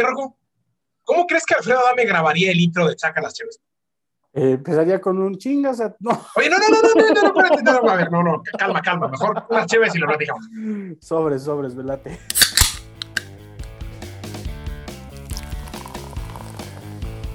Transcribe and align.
Oye, 0.00 0.08
Rocco, 0.08 0.38
¿cómo 1.04 1.26
crees 1.26 1.44
que 1.44 1.52
Alfredo 1.54 1.80
Adame 1.80 2.06
grabaría 2.06 2.50
el 2.52 2.58
intro 2.58 2.88
de 2.88 2.96
Saca 2.96 3.20
las 3.20 3.34
Cheves? 3.34 3.60
Eh, 4.32 4.52
empezaría 4.52 4.98
con 4.98 5.18
un 5.18 5.36
chingas. 5.36 5.78
No. 5.98 6.26
Oye, 6.36 6.48
no, 6.48 6.56
no, 6.58 6.70
no, 6.70 6.80
no, 6.80 6.92
no, 6.94 7.22
no, 7.22 7.32
no, 7.32 7.60
no, 7.60 7.82
no, 7.82 7.90
a 7.90 7.96
ver, 7.96 8.10
no, 8.10 8.22
no, 8.22 8.42
calma, 8.58 8.80
calma, 8.80 9.08
mejor 9.08 9.44
unas 9.50 9.66
Cheves 9.66 9.94
y 9.94 9.98
lo 9.98 10.06
platicamos. 10.06 10.46
Sobres, 11.02 11.42
sobres, 11.42 11.74
velate. 11.74 12.18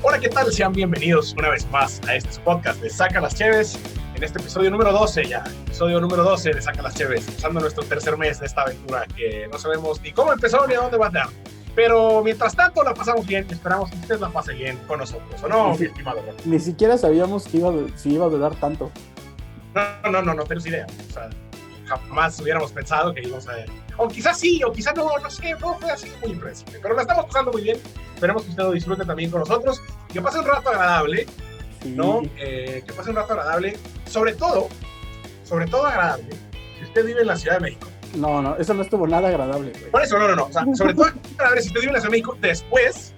Hola, 0.01 0.19
¿qué 0.19 0.29
tal? 0.29 0.51
Sean 0.51 0.73
bienvenidos 0.73 1.35
una 1.37 1.49
vez 1.49 1.69
más 1.69 2.01
a 2.07 2.15
este 2.15 2.41
podcast 2.41 2.81
de 2.81 2.89
Saca 2.89 3.21
las 3.21 3.35
Cheves. 3.35 3.77
En 4.15 4.23
este 4.23 4.39
episodio 4.39 4.71
número 4.71 4.91
12 4.91 5.25
ya, 5.25 5.43
episodio 5.67 6.01
número 6.01 6.23
12 6.23 6.53
de 6.53 6.61
Saca 6.63 6.81
las 6.81 6.95
Cheves, 6.95 7.27
empezando 7.27 7.59
nuestro 7.59 7.83
tercer 7.83 8.17
mes 8.17 8.39
de 8.39 8.47
esta 8.47 8.63
aventura 8.63 9.05
que 9.15 9.47
no 9.51 9.59
sabemos 9.59 10.01
ni 10.01 10.11
cómo 10.13 10.33
empezó 10.33 10.65
ni 10.65 10.73
a 10.73 10.79
dónde 10.79 10.97
va 10.97 11.07
a 11.07 11.11
dar. 11.11 11.29
Pero 11.75 12.23
mientras 12.23 12.55
tanto 12.55 12.83
la 12.83 12.93
pasamos 12.93 13.25
bien 13.27 13.45
esperamos 13.49 13.89
que 13.91 13.97
usted 13.97 14.19
la 14.19 14.29
pase 14.29 14.53
bien 14.53 14.77
con 14.87 14.99
nosotros, 14.99 15.43
¿o 15.43 15.47
no, 15.49 15.75
mi 15.75 15.85
estimado? 15.85 16.21
Ni 16.45 16.59
siquiera 16.59 16.97
sabíamos 16.97 17.45
que 17.47 17.57
iba, 17.57 17.73
si 17.95 18.13
iba 18.13 18.25
a 18.25 18.29
durar 18.29 18.55
tanto. 18.55 18.91
No, 19.73 20.09
no, 20.11 20.21
no, 20.21 20.33
no 20.33 20.43
tenemos 20.43 20.65
idea. 20.67 20.87
O 21.09 21.13
sea, 21.13 21.29
jamás 21.85 22.39
hubiéramos 22.39 22.71
pensado 22.71 23.13
que 23.13 23.21
íbamos 23.23 23.47
a... 23.49 23.55
O 23.97 24.07
quizás 24.07 24.39
sí, 24.39 24.63
o 24.63 24.71
quizás 24.71 24.95
no, 24.95 25.05
no 25.21 25.29
sé, 25.29 25.51
no 25.59 25.75
fue 25.77 25.91
así 25.91 26.09
muy 26.21 26.31
impredecible. 26.31 26.79
Pero 26.81 26.95
la 26.95 27.01
estamos 27.01 27.25
pasando 27.25 27.51
muy 27.51 27.63
bien. 27.63 27.77
Esperemos 28.13 28.43
que 28.43 28.49
usted 28.51 28.63
lo 28.63 28.71
disfrute 28.71 29.05
también 29.05 29.29
con 29.29 29.41
nosotros. 29.41 29.81
Que 30.11 30.21
pase 30.21 30.39
un 30.39 30.45
rato 30.45 30.69
agradable, 30.69 31.25
Sí. 31.81 31.89
¿no? 31.89 32.21
Eh, 32.37 32.83
que 32.87 32.93
pase 32.93 33.09
un 33.09 33.17
rato 33.17 33.33
agradable. 33.33 33.77
Sobre 34.09 34.33
todo, 34.33 34.69
sobre 35.43 35.67
todo 35.67 35.85
agradable, 35.85 36.29
si 36.79 36.85
usted 36.85 37.05
vive 37.05 37.21
en 37.21 37.27
la 37.27 37.35
Ciudad 37.35 37.57
de 37.57 37.61
México. 37.61 37.87
No, 38.15 38.41
no, 38.41 38.55
eso 38.57 38.73
no 38.73 38.81
estuvo 38.81 39.07
nada 39.07 39.27
agradable, 39.29 39.71
güey. 39.71 39.91
Por 39.91 40.01
eso, 40.03 40.17
no, 40.17 40.27
no, 40.27 40.35
no. 40.35 40.45
O 40.45 40.51
sea, 40.51 40.65
sobre 40.73 40.93
todo 40.93 41.05
agradable 41.05 41.61
si 41.61 41.67
usted 41.69 41.81
vive 41.81 41.97
en 41.97 42.09
México 42.11 42.37
después 42.39 43.13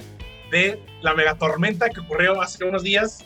de 0.51 0.79
la 1.01 1.13
megatormenta 1.13 1.89
que 1.89 1.99
ocurrió 1.99 2.41
hace 2.41 2.63
unos 2.65 2.83
días, 2.83 3.23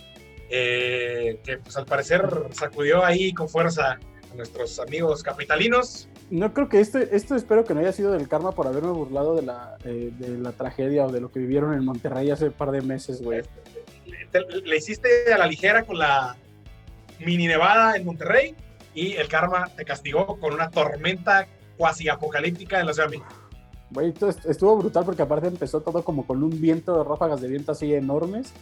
eh, 0.50 1.40
que 1.44 1.58
pues 1.58 1.78
al 1.78 1.86
parecer 1.86 2.28
sacudió 2.52 3.06
ahí 3.06 3.34
con 3.34 3.48
fuerza 3.48 4.00
a 4.32 4.36
nuestros 4.36 4.80
amigos 4.80 5.24
capitalinos. 5.24 6.08
No 6.30 6.54
creo 6.54 6.70
que 6.70 6.80
esto, 6.80 6.98
esto 7.00 7.36
espero 7.36 7.64
que 7.66 7.74
no 7.74 7.82
haya 7.82 7.92
sido 7.92 8.12
del 8.12 8.28
karma 8.28 8.52
por 8.54 8.68
haberme 8.68 8.92
burlado 8.92 9.36
de 9.36 9.42
la, 9.44 9.78
eh, 9.86 10.12
de 10.18 10.38
la 10.38 10.52
tragedia 10.54 11.06
o 11.06 11.12
de 11.12 11.20
lo 11.22 11.32
que 11.32 11.40
vivieron 11.40 11.74
en 11.74 11.84
Monterrey 11.86 12.30
hace 12.32 12.46
un 12.46 12.54
par 12.54 12.72
de 12.72 12.82
meses, 12.82 13.22
güey. 13.22 13.42
Te- 14.32 14.46
le 14.64 14.78
hiciste 14.78 15.34
a 15.34 15.38
la 15.38 15.46
ligera 15.48 15.84
con 15.84 15.98
la 16.00 16.36
mini 17.20 17.48
nevada 17.48 17.96
en 17.98 18.06
Monterrey 18.06 18.56
y 18.94 19.14
el 19.14 19.28
karma 19.28 19.70
te 19.76 19.84
castigó 19.86 20.38
con 20.40 20.54
una 20.54 20.70
tormenta 20.70 21.48
cuasi 21.78 22.10
apocalíptica 22.10 22.80
en 22.80 22.86
la 22.88 22.94
Ciudad 22.94 23.10
de 23.10 23.18
México. 23.18 23.36
Güey, 23.92 24.14
estuvo 24.46 24.78
brutal 24.78 25.04
porque 25.04 25.22
aparte 25.22 25.48
empezó 25.48 25.82
todo 25.82 26.04
como 26.04 26.26
con 26.26 26.42
un 26.44 26.62
viento 26.62 26.98
de 26.98 27.04
ráfagas 27.04 27.42
de 27.42 27.50
viento 27.50 27.74
así 27.74 27.94
enormes 27.94 28.54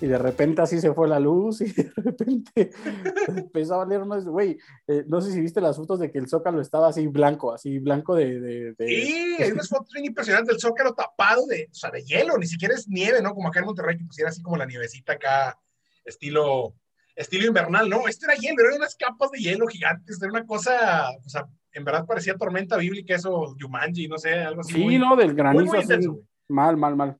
y 0.00 0.06
de 0.06 0.16
repente 0.16 0.62
así 0.62 0.80
se 0.80 0.94
fue 0.94 1.08
la 1.08 1.18
luz 1.20 1.60
y 1.60 1.70
de 1.72 1.92
repente 1.96 2.70
empezó 3.28 3.74
a 3.74 3.78
valer 3.84 4.04
más, 4.06 4.24
güey, 4.24 4.56
eh, 4.86 5.04
no 5.08 5.20
sé 5.20 5.32
si 5.32 5.40
viste 5.40 5.60
las 5.60 5.76
fotos 5.76 5.98
de 5.98 6.10
que 6.10 6.18
el 6.18 6.28
zócalo 6.28 6.60
estaba 6.62 6.88
así 6.88 7.06
blanco, 7.08 7.52
así 7.52 7.78
blanco 7.80 8.14
de... 8.14 8.40
de- 8.40 8.72
de- 8.78 8.86
Sí, 8.86 9.36
hay 9.40 9.50
unas 9.50 9.68
fotos 9.68 9.90
bien 9.92 10.06
impresionantes 10.06 10.48
del 10.54 10.60
Zócalo 10.60 10.94
tapado 10.94 11.46
de, 11.46 11.68
o 11.70 11.74
sea, 11.74 11.90
de 11.90 12.02
hielo, 12.04 12.38
ni 12.38 12.46
siquiera 12.46 12.74
es 12.74 12.88
nieve, 12.88 13.20
¿no? 13.20 13.34
Como 13.34 13.48
acá 13.48 13.58
en 13.58 13.66
Monterrey 13.66 13.98
que 13.98 14.04
pusiera 14.04 14.30
así 14.30 14.40
como 14.40 14.56
la 14.56 14.64
nievecita 14.66 15.14
acá, 15.14 15.58
estilo, 16.04 16.74
estilo 17.14 17.46
invernal, 17.46 17.90
¿no? 17.90 18.08
Esto 18.08 18.26
era 18.26 18.36
hielo, 18.40 18.62
eran 18.62 18.76
unas 18.78 18.94
capas 18.94 19.30
de 19.32 19.40
hielo 19.40 19.66
gigantes, 19.66 20.22
era 20.22 20.30
una 20.30 20.46
cosa, 20.46 21.10
o 21.24 21.28
sea, 21.28 21.46
en 21.72 21.84
verdad 21.84 22.06
parecía 22.06 22.34
tormenta 22.36 22.76
bíblica 22.76 23.14
eso, 23.14 23.54
Yumanji, 23.58 24.08
no 24.08 24.18
sé, 24.18 24.34
algo 24.34 24.60
así. 24.62 24.72
Sí, 24.74 24.84
muy- 24.84 24.98
no, 24.98 25.16
del 25.16 25.28
muy, 25.28 25.36
granizo 25.36 25.64
muy 25.66 25.76
así, 25.78 25.84
intenso, 25.84 26.12
güey. 26.12 26.24
mal, 26.48 26.76
mal, 26.76 26.96
mal. 26.96 27.18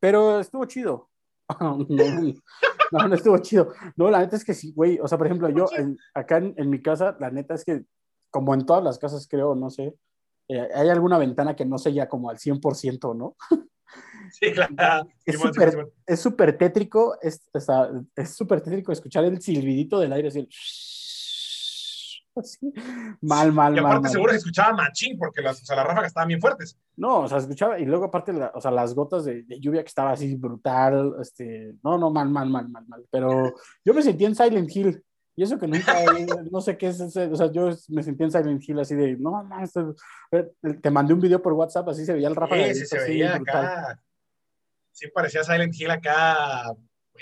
Pero 0.00 0.40
estuvo 0.40 0.64
chido. 0.66 1.08
no, 1.60 1.78
no, 1.88 3.08
no 3.08 3.14
estuvo 3.14 3.38
chido. 3.38 3.72
No, 3.96 4.10
la 4.10 4.20
neta 4.20 4.36
es 4.36 4.44
que 4.44 4.54
sí, 4.54 4.72
güey. 4.72 4.98
O 5.00 5.08
sea, 5.08 5.18
por 5.18 5.26
ejemplo, 5.26 5.48
yo 5.50 5.66
en- 5.76 5.96
acá 6.14 6.38
en, 6.38 6.54
en 6.56 6.70
mi 6.70 6.80
casa, 6.82 7.16
la 7.20 7.30
neta 7.30 7.54
es 7.54 7.64
que, 7.64 7.84
como 8.30 8.54
en 8.54 8.66
todas 8.66 8.82
las 8.82 8.98
casas, 8.98 9.26
creo, 9.28 9.54
no 9.54 9.70
sé, 9.70 9.94
eh, 10.48 10.68
hay 10.74 10.88
alguna 10.90 11.16
ventana 11.18 11.54
que 11.56 11.64
no 11.64 11.78
sella 11.78 12.08
como 12.08 12.28
al 12.30 12.38
100%, 12.38 13.14
¿no? 13.16 13.36
Sí, 14.32 14.52
claro. 14.52 15.06
Es 15.24 16.20
súper- 16.20 16.56
tétrico, 16.58 17.16
es 17.22 17.48
o 17.52 17.60
sea, 17.60 17.88
es 18.16 18.34
súper 18.34 18.60
tétrico 18.62 18.90
escuchar 18.90 19.24
el 19.24 19.40
silbidito 19.40 20.00
del 20.00 20.12
aire 20.12 20.28
así. 20.28 20.48
así. 22.40 22.72
Mal, 23.20 23.52
mal, 23.52 23.72
Y 23.76 23.80
mal. 23.80 23.86
aparte 23.86 24.02
mal. 24.02 24.12
seguro 24.12 24.32
se 24.32 24.38
escuchaba 24.38 24.72
machín, 24.76 25.18
porque 25.18 25.42
las, 25.42 25.62
o 25.62 25.64
sea, 25.66 25.76
las 25.76 25.86
ráfagas 25.86 26.08
estaban 26.08 26.28
bien 26.28 26.40
fuertes. 26.40 26.78
No, 26.96 27.20
o 27.20 27.28
sea, 27.28 27.38
escuchaba, 27.38 27.78
y 27.78 27.84
luego 27.84 28.04
aparte, 28.04 28.32
la- 28.32 28.52
o 28.54 28.60
sea, 28.60 28.70
las 28.70 28.94
gotas 28.94 29.24
de, 29.24 29.42
de 29.42 29.60
lluvia 29.60 29.82
que 29.82 29.88
estaba 29.88 30.12
así 30.12 30.34
brutal, 30.36 31.14
este, 31.20 31.74
no, 31.82 31.98
no, 31.98 32.10
mal, 32.10 32.28
mal, 32.28 32.48
mal, 32.48 32.68
mal, 32.68 32.86
mal, 32.86 33.04
pero 33.10 33.54
yo 33.84 33.94
me 33.94 34.02
sentí 34.02 34.24
en 34.24 34.34
Silent 34.34 34.74
Hill, 34.74 35.02
y 35.36 35.42
eso 35.42 35.58
que 35.58 35.66
nunca, 35.66 35.92
no 36.50 36.60
sé 36.60 36.76
qué 36.78 36.88
es 36.88 37.00
ese, 37.00 37.26
o 37.26 37.34
sea, 37.36 37.50
yo 37.50 37.70
me 37.88 38.02
sentí 38.04 38.22
en 38.22 38.30
Silent 38.30 38.62
Hill 38.68 38.78
así 38.78 38.94
de, 38.94 39.16
no, 39.16 39.42
no, 39.42 39.60
esto- 39.62 39.94
eh, 40.30 40.48
te 40.80 40.90
mandé 40.90 41.14
un 41.14 41.20
video 41.20 41.42
por 41.42 41.52
WhatsApp, 41.54 41.88
así 41.88 42.04
se 42.04 42.12
veía 42.12 42.28
el 42.28 42.36
ráfaga 42.36 42.62
de 42.66 42.74
Sí, 42.74 42.80
sí, 42.80 42.86
se 42.86 42.98
veía 42.98 43.34
brutal. 43.36 43.64
acá. 43.66 44.00
Sí, 44.92 45.08
parecía 45.12 45.42
Silent 45.42 45.74
Hill 45.74 45.90
acá, 45.90 46.72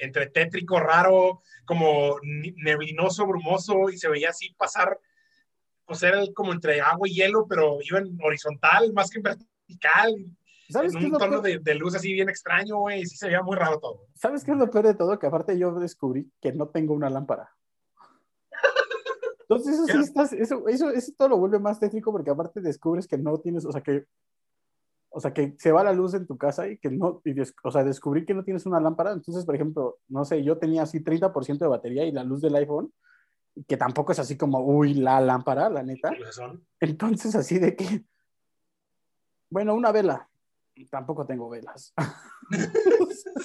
entre 0.00 0.28
tétrico, 0.28 0.80
raro, 0.80 1.42
como 1.64 2.16
neblinoso, 2.22 3.26
brumoso, 3.26 3.90
y 3.90 3.98
se 3.98 4.08
veía 4.08 4.30
así 4.30 4.54
pasar, 4.54 4.98
pues 5.84 6.02
era 6.02 6.22
como 6.34 6.52
entre 6.52 6.80
agua 6.80 7.08
y 7.08 7.14
hielo, 7.14 7.46
pero 7.48 7.78
iba 7.82 7.98
en 7.98 8.18
horizontal 8.22 8.92
más 8.92 9.10
que 9.10 9.18
en 9.18 9.22
vertical, 9.22 10.14
¿Sabes 10.68 10.94
en 10.94 11.00
qué, 11.00 11.06
un 11.06 11.18
tono 11.18 11.40
de, 11.40 11.58
de 11.58 11.74
luz 11.74 11.94
así 11.94 12.12
bien 12.12 12.28
extraño, 12.28 12.78
güey, 12.78 13.02
y 13.02 13.06
sí 13.06 13.16
se 13.16 13.26
veía 13.26 13.42
muy 13.42 13.56
raro 13.56 13.78
todo. 13.78 14.06
¿Sabes 14.14 14.44
qué 14.44 14.52
es 14.52 14.56
lo 14.56 14.70
peor 14.70 14.86
de 14.86 14.94
todo? 14.94 15.18
Que 15.18 15.26
aparte 15.26 15.58
yo 15.58 15.72
descubrí 15.72 16.30
que 16.40 16.52
no 16.52 16.68
tengo 16.68 16.94
una 16.94 17.10
lámpara. 17.10 17.50
Entonces 19.42 19.74
eso 19.74 19.86
sí 19.86 19.98
estás, 19.98 20.32
eso, 20.32 20.66
eso, 20.68 20.90
eso 20.90 21.12
todo 21.16 21.28
lo 21.28 21.38
vuelve 21.38 21.58
más 21.58 21.78
tétrico 21.78 22.10
porque 22.10 22.30
aparte 22.30 22.62
descubres 22.62 23.06
que 23.06 23.18
no 23.18 23.36
tienes, 23.38 23.66
o 23.66 23.72
sea 23.72 23.82
que, 23.82 24.06
o 25.14 25.20
sea 25.20 25.32
que 25.32 25.54
se 25.58 25.72
va 25.72 25.84
la 25.84 25.92
luz 25.92 26.14
en 26.14 26.26
tu 26.26 26.36
casa 26.38 26.68
y 26.68 26.78
que 26.78 26.90
no, 26.90 27.20
y 27.24 27.32
des- 27.34 27.54
o 27.62 27.70
sea, 27.70 27.84
descubrí 27.84 28.24
que 28.24 28.34
no 28.34 28.44
tienes 28.44 28.66
una 28.66 28.80
lámpara. 28.80 29.12
Entonces, 29.12 29.44
por 29.44 29.54
ejemplo, 29.54 29.98
no 30.08 30.24
sé, 30.24 30.42
yo 30.42 30.58
tenía 30.58 30.82
así 30.82 31.00
30% 31.02 31.58
de 31.64 31.68
batería 31.70 32.04
y 32.04 32.12
la 32.12 32.24
luz 32.24 32.40
del 32.40 32.54
iPhone, 32.56 32.92
que 33.68 33.76
tampoco 33.76 34.12
es 34.12 34.18
así 34.18 34.36
como, 34.36 34.60
uy, 34.60 34.94
la 34.94 35.20
lámpara, 35.20 35.68
la 35.68 35.82
neta. 35.82 36.10
Entonces, 36.80 37.34
así 37.34 37.58
de 37.58 37.76
que, 37.76 38.04
bueno, 39.50 39.74
una 39.74 39.92
vela. 39.92 40.28
Tampoco 40.90 41.26
tengo 41.26 41.48
velas. 41.50 41.92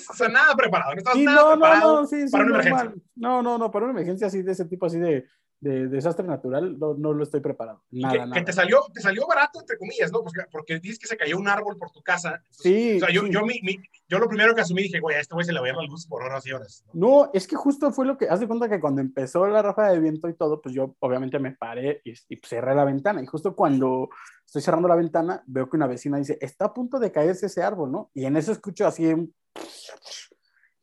O 0.10 0.14
sea, 0.14 0.28
nada 0.30 0.56
preparado, 0.56 0.94
no 0.96 1.12
Sí, 1.14 1.24
nada 1.26 1.42
no, 1.42 1.50
no, 1.50 1.62
preparado. 1.62 2.02
no, 2.02 2.08
sí, 2.08 2.26
sí, 2.28 2.32
para 2.32 2.44
una 2.46 2.58
normal. 2.58 2.72
emergencia. 2.72 3.12
No, 3.16 3.42
no, 3.44 3.58
no, 3.58 3.72
para 3.72 3.86
una 3.86 3.92
emergencia 3.94 4.28
así 4.28 4.42
de 4.42 4.52
ese 4.54 4.66
tipo, 4.66 4.86
así 4.86 4.98
de, 5.00 5.26
de 5.60 5.88
desastre 5.88 6.26
natural, 6.28 6.78
no, 6.78 6.94
no 6.94 7.14
lo 7.14 7.24
estoy 7.24 7.40
preparado. 7.42 7.82
Nada, 7.90 8.14
que, 8.14 8.20
nada. 8.20 8.34
que 8.34 8.42
te 8.44 8.54
salió, 8.54 8.82
te 8.94 9.02
salió 9.02 9.26
barato, 9.26 9.60
entre 9.60 9.78
comillas, 9.78 10.12
¿no? 10.12 10.22
Porque, 10.24 10.42
porque 10.52 10.80
dices 10.80 11.00
que 11.00 11.08
se 11.08 11.18
cayó 11.18 11.38
un 11.38 11.48
árbol 11.48 11.78
por 11.78 11.90
tu 11.92 12.02
casa. 12.04 12.44
Sí, 12.52 12.98
O 12.98 13.00
sea, 13.00 13.10
yo, 13.14 13.24
sí. 13.24 13.30
yo, 13.32 13.42
mi- 13.46 13.60
mi- 13.64 13.80
yo 14.08 14.20
lo 14.20 14.28
primero 14.28 14.54
que 14.54 14.62
asumí 14.62 14.84
dije, 14.84 15.00
güey, 15.00 15.16
a 15.16 15.20
este 15.20 15.34
güey 15.34 15.46
se 15.46 15.54
le 15.54 15.60
va 15.60 15.66
a 15.66 15.70
ir 15.70 15.76
la 15.76 15.84
luz 15.84 16.06
por 16.06 16.22
horas 16.24 16.46
y 16.46 16.52
horas. 16.52 16.84
¿no? 16.94 17.08
No, 17.24 17.32
es 17.34 17.48
que 17.48 17.56
justo 17.56 17.92
fue 17.92 18.06
lo 18.06 18.18
que, 18.18 18.30
haz 18.30 18.40
de 18.40 18.48
cuenta 18.48 18.70
que 18.70 18.80
cuando 18.80 19.02
empezó 19.02 19.48
la 19.48 19.62
ráfaga 19.64 19.92
de 19.92 20.00
viento 20.00 20.30
y 20.30 20.36
todo, 20.36 20.62
pues 20.62 20.76
yo 20.76 20.96
obviamente 21.00 21.40
me 21.40 21.52
paré 21.54 22.02
y, 22.06 22.12
y 22.12 22.40
cerré 22.46 22.76
la 22.76 22.86
ventana. 22.86 23.22
Y 23.24 23.26
justo 23.26 23.56
cuando 23.56 24.10
estoy 24.46 24.62
cerrando 24.62 24.88
la 24.88 24.96
ventana, 24.96 25.44
veo 25.48 25.68
que 25.70 25.76
una 25.76 25.88
vecina 25.88 26.18
dice, 26.20 26.38
está 26.40 26.66
a 26.66 26.74
punto 26.74 27.00
de 27.00 27.12
caerse 27.12 27.48
ese 27.48 27.64
árbol, 27.64 27.92
¿no? 27.92 28.12
Y 28.14 28.26
en 28.26 28.38
eso 28.38 28.52
escucho 28.52 28.86
así 28.86 29.06
un... 29.08 29.34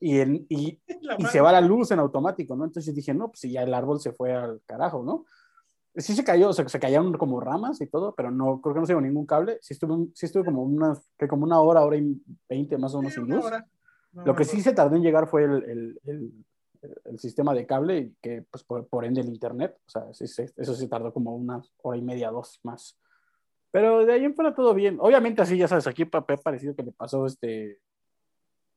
Y, 0.00 0.21
en, 0.21 0.47
y, 0.49 0.81
y 1.19 1.25
se 1.27 1.41
va 1.41 1.53
la 1.53 1.60
luz 1.60 1.91
en 1.91 1.99
automático, 1.99 2.56
¿no? 2.56 2.65
Entonces 2.65 2.94
dije, 2.94 3.15
no, 3.15 3.28
pues 3.28 3.43
ya 3.43 3.62
el 3.62 3.75
árbol 3.75 4.00
se 4.00 4.12
fue 4.12 4.32
al 4.32 4.60
carajo, 4.66 5.03
¿no? 5.03 5.25
Sí 5.97 6.15
se 6.15 6.25
cayó, 6.25 6.49
o 6.49 6.53
sea, 6.53 6.69
se 6.69 6.81
cayeron 6.81 7.12
como 7.12 7.38
ramas 7.41 7.81
y 7.81 7.87
todo, 7.87 8.15
pero 8.16 8.31
no, 8.31 8.60
creo 8.60 8.75
que 8.75 8.81
no 8.81 8.87
se 8.87 8.93
llevó 8.93 9.00
ningún 9.00 9.27
cable. 9.27 9.59
Sí 9.62 9.75
estuve, 9.75 10.09
sí 10.12 10.27
estuve 10.27 10.44
como 10.44 10.62
una, 10.65 11.00
que 11.16 11.28
como 11.28 11.44
una 11.44 11.60
hora, 11.60 11.84
hora 11.84 11.97
y 11.97 12.21
veinte 12.49 12.77
más 12.77 12.94
o 12.94 12.99
menos 12.99 13.15
Sí, 13.15 13.21
sin 13.21 13.30
luz. 13.30 13.45
No, 14.13 14.24
Lo 14.24 14.34
que 14.34 14.45
sí 14.45 14.60
se 14.60 14.72
tardó 14.72 14.97
en 14.97 15.03
llegar 15.03 15.28
fue 15.28 15.45
el, 15.45 15.65
el, 15.65 16.01
el, 16.04 16.33
el 17.04 17.18
sistema 17.18 17.54
de 17.54 17.66
cable 17.66 18.13
que, 18.21 18.42
pues, 18.51 18.65
por, 18.65 18.86
por 18.89 19.04
ende 19.04 19.21
el 19.21 19.28
internet. 19.28 19.77
O 19.86 19.91
sea, 19.91 20.04
eso 20.10 20.74
sí 20.74 20.89
tardó 20.89 21.13
como 21.13 21.34
una 21.36 21.63
hora 21.83 21.98
y 21.98 22.03
media, 22.03 22.30
dos 22.30 22.60
más. 22.63 22.98
Pero 23.71 24.07
de 24.07 24.13
ahí 24.13 24.24
en 24.24 24.34
fuera 24.34 24.54
todo 24.54 24.72
bien. 24.72 24.98
Obviamente 25.01 25.42
así, 25.42 25.57
ya 25.57 25.66
sabes, 25.66 25.86
aquí 25.86 26.04
papel 26.04 26.39
parecido 26.39 26.77
que 26.77 26.84
le 26.84 26.92
pasó 26.92 27.27
este 27.27 27.80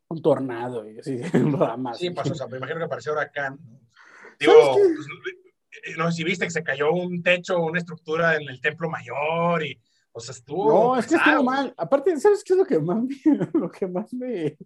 un 0.10 0.22
tornado 0.22 0.90
y 0.90 1.00
así, 1.00 1.18
ramas. 1.60 1.98
Sí, 1.98 2.10
pasó, 2.12 2.32
o 2.32 2.36
sea, 2.36 2.48
me 2.48 2.58
imagino 2.58 2.80
que 2.80 2.86
apareció 2.86 3.14
huracán. 3.14 3.60
¿no? 3.62 3.80
¿Sabes 4.40 4.40
Digo, 4.40 4.54
pues, 4.74 5.08
eh, 5.86 5.94
no 5.98 6.10
sé 6.12 6.18
si 6.18 6.24
viste 6.24 6.46
que 6.46 6.52
se 6.52 6.64
cayó 6.64 6.92
un 6.92 7.22
techo, 7.22 7.60
una 7.62 7.80
estructura 7.80 8.36
en 8.36 8.48
el 8.50 8.62
templo 8.62 8.90
mayor 8.90 9.64
y, 9.66 9.80
o 10.12 10.20
sea, 10.20 10.34
estuvo. 10.34 10.94
No, 10.94 10.98
es 10.98 11.08
que 11.08 11.16
estuvo 11.16 11.44
mal. 11.44 11.74
Aparte, 11.78 12.18
¿sabes 12.20 12.44
qué 12.44 12.54
es 12.54 12.60
lo 12.60 12.66
que 12.66 12.80
más 12.80 12.98
me, 13.04 13.16
lo 13.54 13.72
que 13.72 13.88
más 13.88 14.14
me, 14.14 14.58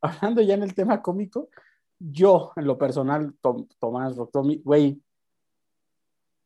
hablando 0.00 0.42
ya 0.42 0.54
en 0.54 0.62
el 0.62 0.74
tema 0.74 1.02
cómico, 1.02 1.48
yo, 1.98 2.52
en 2.56 2.66
lo 2.66 2.76
personal, 2.78 3.34
Tom- 3.40 3.68
Tomás, 3.78 4.16
Rotomi, 4.16 4.60
güey, 4.64 5.00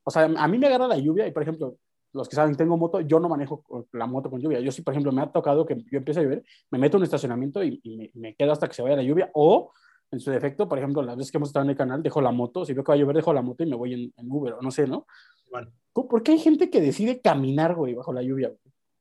o 0.04 0.10
sea, 0.10 0.24
a 0.24 0.48
mí 0.48 0.58
me 0.58 0.66
agarra 0.66 0.88
la 0.88 0.98
lluvia 0.98 1.26
y, 1.26 1.32
por 1.32 1.42
ejemplo, 1.42 1.76
los 2.12 2.28
que 2.28 2.36
saben, 2.36 2.56
tengo 2.56 2.76
moto, 2.76 3.00
yo 3.00 3.20
no 3.20 3.28
manejo 3.28 3.64
la 3.92 4.06
moto 4.06 4.30
con 4.30 4.40
lluvia. 4.40 4.60
Yo 4.60 4.72
sí, 4.72 4.82
por 4.82 4.92
ejemplo, 4.92 5.12
me 5.12 5.22
ha 5.22 5.30
tocado 5.30 5.64
que 5.64 5.76
yo 5.90 5.98
empiece 5.98 6.20
a 6.20 6.22
llover, 6.22 6.44
me 6.70 6.78
meto 6.78 6.96
en 6.96 7.00
un 7.00 7.04
estacionamiento 7.04 7.62
y, 7.62 7.80
me, 7.84 8.10
me, 8.14 8.34
quedo 8.34 8.52
hasta 8.52 8.68
que 8.68 8.74
se 8.74 8.82
vaya 8.82 8.96
la 8.96 9.02
lluvia. 9.02 9.30
O, 9.34 9.72
en 10.10 10.18
su 10.18 10.30
defecto, 10.30 10.68
por 10.68 10.78
ejemplo, 10.78 11.02
las 11.02 11.16
veces 11.16 11.30
que 11.30 11.38
hemos 11.38 11.50
estado 11.50 11.64
en 11.64 11.70
el 11.70 11.76
canal, 11.76 12.02
dejo 12.02 12.20
la 12.20 12.32
moto. 12.32 12.64
Si 12.64 12.72
veo 12.74 12.82
que 12.82 12.90
va 12.90 12.94
a 12.94 12.98
llover, 12.98 13.16
dejo 13.16 13.32
la 13.32 13.42
moto 13.42 13.62
y 13.62 13.66
me 13.66 13.76
voy 13.76 13.94
en, 13.94 14.12
en 14.16 14.30
Uber 14.30 14.54
o 14.54 14.62
no 14.62 14.70
sé, 14.70 14.86
¿no? 14.86 15.06
Bueno. 15.50 15.70
¿Por 15.92 16.22
qué 16.22 16.32
hay 16.32 16.38
gente 16.38 16.70
que 16.70 16.80
decide 16.80 17.20
caminar, 17.20 17.74
güey, 17.74 17.94
bajo 17.94 18.12
la 18.12 18.22
lluvia? 18.22 18.52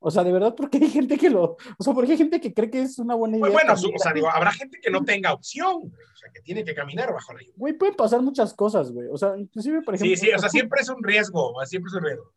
O 0.02 0.10
sea, 0.10 0.24
de 0.24 0.32
verdad, 0.32 0.54
¿por 0.54 0.70
qué 0.70 0.78
hay 0.78 0.88
gente 0.88 1.18
que 1.18 1.28
lo. 1.28 1.56
O 1.78 1.82
sea, 1.84 1.92
¿por 1.92 2.06
qué 2.06 2.12
hay 2.12 2.18
gente 2.18 2.40
que 2.40 2.54
cree 2.54 2.70
que 2.70 2.82
es 2.82 2.98
una 2.98 3.14
buena 3.14 3.36
idea? 3.36 3.50
bueno, 3.50 3.74
o 3.74 3.76
sea, 3.76 4.12
digo, 4.14 4.30
habrá 4.30 4.50
gente 4.50 4.78
que 4.82 4.90
no 4.90 5.04
tenga 5.04 5.34
opción, 5.34 5.74
o 5.74 6.16
sea, 6.16 6.30
que 6.32 6.40
tiene 6.40 6.64
que 6.64 6.74
caminar 6.74 7.12
bajo 7.12 7.34
la 7.34 7.40
lluvia. 7.40 7.54
Güey, 7.56 7.74
pueden 7.74 7.94
pasar 7.94 8.22
muchas 8.22 8.54
cosas, 8.54 8.90
güey. 8.92 9.08
O 9.08 9.18
sea, 9.18 9.36
inclusive, 9.36 9.82
por 9.82 9.94
ejemplo. 9.94 10.16
Sí, 10.16 10.26
sí, 10.26 10.32
o 10.32 10.38
sea, 10.38 10.48
siempre 10.48 10.80
es 10.80 10.88
un 10.88 11.02
riesgo, 11.02 11.54
siempre 11.66 11.88
es 11.88 11.94
un 11.94 12.02
riesgo. 12.02 12.32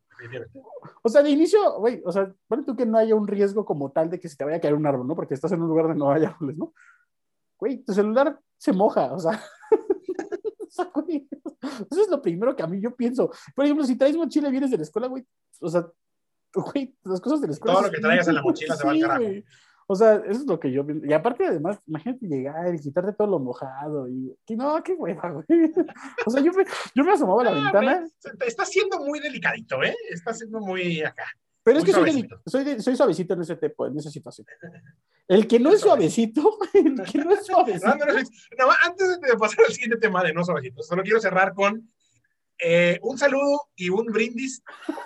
O 1.02 1.10
sea, 1.10 1.24
de 1.24 1.30
inicio, 1.30 1.80
güey, 1.80 2.02
o 2.06 2.12
sea, 2.12 2.34
bueno, 2.48 2.64
tú 2.66 2.76
que 2.76 2.86
no 2.86 2.98
haya 2.98 3.16
un 3.16 3.28
riesgo 3.28 3.66
como 3.66 3.92
tal 3.92 4.10
de 4.10 4.20
que 4.20 4.30
se 4.30 4.36
te 4.36 4.44
vaya 4.44 4.58
a 4.58 4.62
caer 4.62 4.74
un 4.74 4.86
árbol, 4.86 5.08
¿no? 5.08 5.16
Porque 5.16 5.34
estás 5.34 5.52
en 5.52 5.62
un 5.62 5.68
lugar 5.68 5.86
donde 5.86 6.00
no 6.00 6.12
hay 6.12 6.26
árboles, 6.26 6.58
¿no? 6.58 6.74
Güey, 7.58 7.84
tu 7.84 7.94
celular 7.94 8.40
se 8.58 8.74
moja, 8.74 9.12
o 9.14 9.20
sea. 9.20 9.42
Eso 11.90 12.02
es 12.02 12.10
lo 12.10 12.22
primero 12.22 12.56
que 12.56 12.64
a 12.64 12.68
mí 12.68 12.82
yo 12.82 12.96
pienso. 12.96 13.32
Por 13.56 13.66
ejemplo, 13.66 13.86
si 13.86 13.96
traes 13.96 14.18
mochila 14.18 14.50
y 14.50 14.52
vienes 14.52 14.72
de 14.72 14.78
la 14.78 14.84
escuela, 14.84 15.08
güey, 15.08 15.26
o 15.60 15.70
sea, 15.70 15.88
güey, 16.54 16.96
las 17.04 17.22
cosas 17.22 17.42
de 17.42 17.48
la 17.48 17.54
escuela. 17.54 17.76
Todo 17.76 17.88
lo 17.88 17.94
que 17.94 18.02
traigas 18.02 18.28
en 18.28 18.36
la 18.36 18.42
mochila 18.42 18.76
se 18.76 18.86
va 18.86 18.92
al 18.92 19.00
carajo. 19.00 19.24
O 19.88 19.96
sea, 19.96 20.16
eso 20.16 20.42
es 20.42 20.46
lo 20.46 20.60
que 20.60 20.72
yo 20.72 20.86
Y 21.04 21.14
aparte, 21.14 21.46
además, 21.46 21.80
imagínate 21.88 22.28
llegar 22.28 22.74
y 22.74 22.80
quitarte 22.80 23.14
todo 23.14 23.28
lo 23.28 23.40
mojado. 23.40 24.08
Y 24.08 24.36
que 24.46 24.56
no, 24.56 24.82
qué 24.84 24.94
hueva, 24.94 25.32
güey. 25.32 25.72
O 26.26 26.32
sea, 26.32 26.42
yo 26.42 26.52
me, 26.54 26.66
yo 26.96 27.04
me 27.04 27.12
asomaba 27.12 27.42
a 27.42 27.46
la 27.46 27.52
ah, 27.52 27.64
ventana. 27.64 28.08
está 28.46 28.66
siendo 28.66 29.00
muy 29.00 29.20
delicadito, 29.20 29.84
¿eh? 29.84 29.96
Está 30.10 30.34
siendo 30.34 30.60
muy 30.60 31.02
acá. 31.04 31.26
Pero 31.64 31.80
es 31.80 31.86
que 31.86 31.94
soy, 31.94 32.30
soy, 32.46 32.82
soy, 32.82 32.96
suavecito 32.96 33.34
en 33.36 33.42
ese 33.42 33.56
tipo, 33.56 33.88
en 33.88 33.98
esa 33.98 34.10
situación. 34.10 34.46
El 35.28 35.48
que 35.48 35.60
no 35.60 35.72
es 35.72 35.80
suavecito, 35.80 36.60
el 36.74 37.04
que 37.04 37.20
no 37.20 37.32
es 37.32 37.46
suavecito. 37.46 37.88
No, 37.88 38.68
antes 38.84 39.22
de 39.22 39.38
pasar 39.38 39.66
al 39.66 39.74
siguiente 39.74 39.98
tema 39.98 40.24
de 40.24 40.34
no 40.34 40.44
suavecito, 40.44 40.84
solo 40.84 41.04
quiero 41.04 41.22
cerrar 41.22 41.54
con 41.54 41.90
eh, 42.60 43.00
un 43.02 43.18
saludo 43.18 43.62
y 43.76 43.90
un 43.90 44.06
brindis 44.08 44.62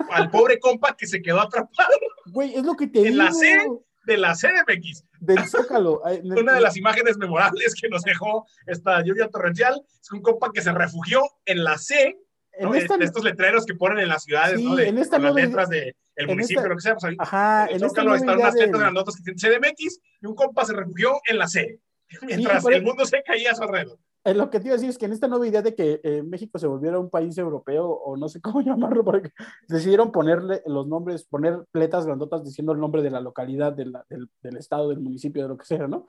al 0.10 0.32
pobre 0.32 0.60
compa 0.60 0.96
que 0.96 1.06
se 1.06 1.22
quedó 1.22 1.42
atrapado. 1.42 1.94
Güey, 2.32 2.56
es 2.56 2.64
lo 2.64 2.76
que 2.76 2.88
te 2.88 3.00
en 3.00 3.14
digo. 3.14 3.24
la 3.24 3.32
C 3.32 3.68
de 4.08 4.18
la 4.18 4.34
CDMX. 4.34 5.04
Del 5.20 5.48
Zócalo. 5.48 6.02
Una 6.24 6.54
de 6.54 6.62
las 6.62 6.78
imágenes 6.78 7.18
memorables 7.18 7.76
que 7.80 7.90
nos 7.90 8.02
dejó 8.02 8.48
esta 8.66 9.04
lluvia 9.04 9.30
torrencial 9.30 9.80
es 10.02 10.12
un 10.12 10.22
compa 10.22 10.50
que 10.52 10.62
se 10.62 10.72
refugió 10.72 11.22
en 11.46 11.64
la 11.64 11.78
C 11.78 12.18
en 12.60 13.04
estos 13.04 13.24
letreros 13.24 13.66
que 13.66 13.76
ponen 13.76 14.00
en 14.00 14.10
las 14.10 14.24
ciudades, 14.24 14.60
¿no? 14.60 14.76
De, 14.76 14.88
en 14.88 14.96
las 14.96 15.36
letras 15.36 15.70
del 15.70 15.94
municipio, 16.26 16.68
lo 16.68 16.76
que 16.76 16.82
sea. 16.82 16.96
Pues, 16.96 17.14
Ajá, 17.20 17.68
en 17.68 17.80
Zócalo 17.80 18.16
están 18.16 18.40
unas 18.40 18.56
letras 18.56 18.82
grandotas 18.82 19.16
que 19.16 19.22
tienen 19.22 19.62
CDMX 19.62 20.00
y 20.22 20.26
un 20.26 20.34
compa 20.34 20.66
se 20.66 20.74
refugió 20.74 21.20
en 21.28 21.38
la 21.38 21.48
C, 21.48 21.80
mientras 22.24 22.66
el 22.66 22.82
mundo 22.82 23.06
se 23.06 23.22
caía 23.22 23.52
a 23.52 23.56
su 23.56 23.62
alrededor. 23.62 24.00
Eh, 24.28 24.34
lo 24.34 24.50
que 24.50 24.60
te 24.60 24.66
iba 24.66 24.74
a 24.74 24.76
decir 24.76 24.90
es 24.90 24.98
que 24.98 25.06
en 25.06 25.14
esta 25.14 25.30
nueva 25.30 25.48
idea 25.48 25.62
de 25.62 25.74
que 25.74 26.02
eh, 26.04 26.22
México 26.22 26.60
se 26.60 26.68
volviera 26.68 27.00
un 27.00 27.10
país 27.10 27.38
europeo, 27.38 27.88
o 27.88 28.18
no 28.18 28.28
sé 28.28 28.42
cómo 28.42 28.60
llamarlo, 28.60 29.06
porque 29.06 29.32
decidieron 29.70 30.12
ponerle 30.12 30.62
los 30.66 30.86
nombres, 30.86 31.24
poner 31.24 31.64
pletas 31.72 32.06
grandotas 32.06 32.44
diciendo 32.44 32.74
el 32.74 32.80
nombre 32.80 33.02
de 33.02 33.10
la 33.10 33.22
localidad, 33.22 33.72
del, 33.72 33.94
del 34.10 34.58
estado, 34.58 34.90
del 34.90 35.00
municipio, 35.00 35.44
de 35.44 35.48
lo 35.48 35.58
que 35.58 35.66
sea, 35.66 35.88
¿no? 35.88 36.08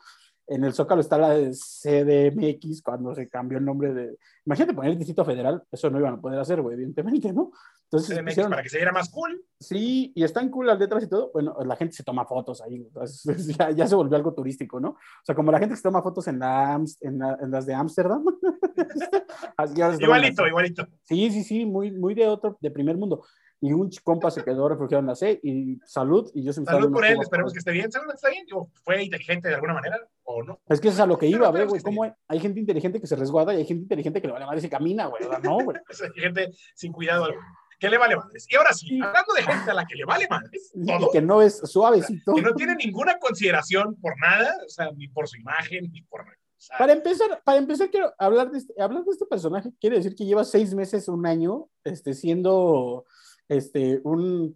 En 0.48 0.64
el 0.64 0.72
Zócalo 0.72 1.00
está 1.00 1.18
la 1.18 1.34
CDMX 1.34 2.82
cuando 2.82 3.14
se 3.14 3.28
cambió 3.28 3.58
el 3.58 3.64
nombre 3.64 3.92
de. 3.92 4.18
Imagínate 4.46 4.74
poner 4.74 4.92
el 4.92 4.98
Distrito 4.98 5.24
Federal, 5.24 5.62
eso 5.70 5.90
no 5.90 5.98
iban 5.98 6.14
a 6.14 6.20
poder 6.20 6.38
hacer, 6.38 6.62
güey, 6.62 6.74
evidentemente, 6.74 7.32
¿no? 7.32 7.52
Entonces, 7.84 8.16
CDMX 8.16 8.48
para 8.48 8.62
que 8.62 8.68
se 8.68 8.78
viera 8.78 8.92
más 8.92 9.10
cool. 9.10 9.42
Sí, 9.60 10.12
y 10.14 10.24
están 10.24 10.50
cool 10.50 10.66
las 10.66 10.78
letras 10.78 11.04
y 11.04 11.08
todo. 11.08 11.30
Bueno, 11.32 11.56
la 11.64 11.76
gente 11.76 11.94
se 11.94 12.02
toma 12.02 12.24
fotos 12.24 12.62
ahí, 12.62 12.86
ya, 13.58 13.70
ya, 13.70 13.86
se 13.86 13.94
volvió 13.94 14.16
algo 14.16 14.34
turístico, 14.34 14.80
¿no? 14.80 14.90
O 14.90 15.24
sea, 15.24 15.34
como 15.34 15.52
la 15.52 15.58
gente 15.58 15.74
que 15.74 15.76
se 15.76 15.82
toma 15.82 16.02
fotos 16.02 16.26
en, 16.28 16.38
la, 16.38 16.80
en, 17.00 17.22
en 17.22 17.50
las 17.50 17.66
de 17.66 17.74
Ámsterdam. 17.74 18.24
igualito, 20.00 20.46
igualito. 20.46 20.86
Sí, 21.02 21.30
sí, 21.30 21.44
sí, 21.44 21.66
muy, 21.66 21.90
muy 21.90 22.14
de 22.14 22.26
otro, 22.26 22.56
de 22.60 22.70
primer 22.70 22.96
mundo 22.96 23.22
y 23.60 23.72
un 23.72 23.90
compa 24.04 24.30
se 24.30 24.44
quedó 24.44 24.68
refugiado 24.68 25.00
en 25.00 25.06
la 25.06 25.14
C 25.14 25.40
y 25.42 25.78
salud 25.84 26.30
y 26.34 26.44
yo 26.44 26.52
se 26.52 26.64
Salud 26.64 26.92
por 26.92 27.04
él, 27.04 27.18
esperemos 27.20 27.52
que 27.52 27.58
esté 27.58 27.72
bien, 27.72 27.90
salud 27.90 28.12
está 28.14 28.28
bien, 28.30 28.46
fue 28.84 29.02
inteligente 29.02 29.48
de 29.48 29.54
alguna 29.54 29.74
manera 29.74 29.98
o 30.24 30.42
no. 30.42 30.60
Es 30.68 30.80
que 30.80 30.88
eso 30.88 30.96
es 30.96 31.00
a 31.00 31.06
lo 31.06 31.18
que 31.18 31.26
iba, 31.26 31.48
güey, 31.48 31.66
güey, 31.66 31.82
cómo 31.82 32.04
hay, 32.04 32.40
gente 32.40 32.60
inteligente 32.60 33.00
que 33.00 33.06
se 33.06 33.16
resguarda 33.16 33.54
y 33.54 33.58
hay 33.58 33.64
gente 33.64 33.82
inteligente 33.82 34.20
que 34.20 34.28
le 34.28 34.32
vale 34.32 34.46
madre 34.46 34.58
y 34.58 34.62
se 34.62 34.70
camina, 34.70 35.06
güey, 35.06 35.22
no, 35.42 35.58
güey. 35.64 35.76
hay 36.16 36.22
gente 36.22 36.50
sin 36.74 36.92
cuidado 36.92 37.24
algo. 37.24 37.40
Que 37.80 37.88
le 37.88 37.96
vale 37.96 38.16
madres. 38.16 38.44
Y 38.50 38.56
ahora 38.56 38.72
sí, 38.72 39.00
hablando 39.00 39.34
de 39.34 39.42
gente 39.42 39.70
a 39.70 39.74
la 39.74 39.86
que 39.86 39.94
le 39.94 40.04
vale 40.04 40.26
madres, 40.28 40.72
todo, 40.84 41.10
que 41.12 41.22
no 41.22 41.42
es 41.42 41.58
suavecito. 41.58 42.34
Que 42.34 42.42
no 42.42 42.52
tiene 42.54 42.74
ninguna 42.74 43.18
consideración 43.20 43.94
por 44.00 44.18
nada, 44.18 44.52
o 44.66 44.68
sea, 44.68 44.90
ni 44.96 45.06
por 45.06 45.28
su 45.28 45.36
imagen, 45.36 45.88
ni 45.92 46.02
por 46.02 46.24
para 46.76 46.92
empezar, 46.92 47.40
para 47.44 47.58
empezar 47.58 47.90
quiero 47.90 48.12
hablar 48.18 48.50
de, 48.50 48.58
este, 48.58 48.82
hablar 48.82 49.04
de 49.04 49.10
este 49.12 49.26
personaje. 49.26 49.70
Quiere 49.80 49.96
decir 49.96 50.14
que 50.14 50.24
lleva 50.24 50.44
seis 50.44 50.74
meses, 50.74 51.08
un 51.08 51.24
año, 51.24 51.68
este, 51.84 52.14
siendo 52.14 53.06
este, 53.48 54.00
un, 54.04 54.54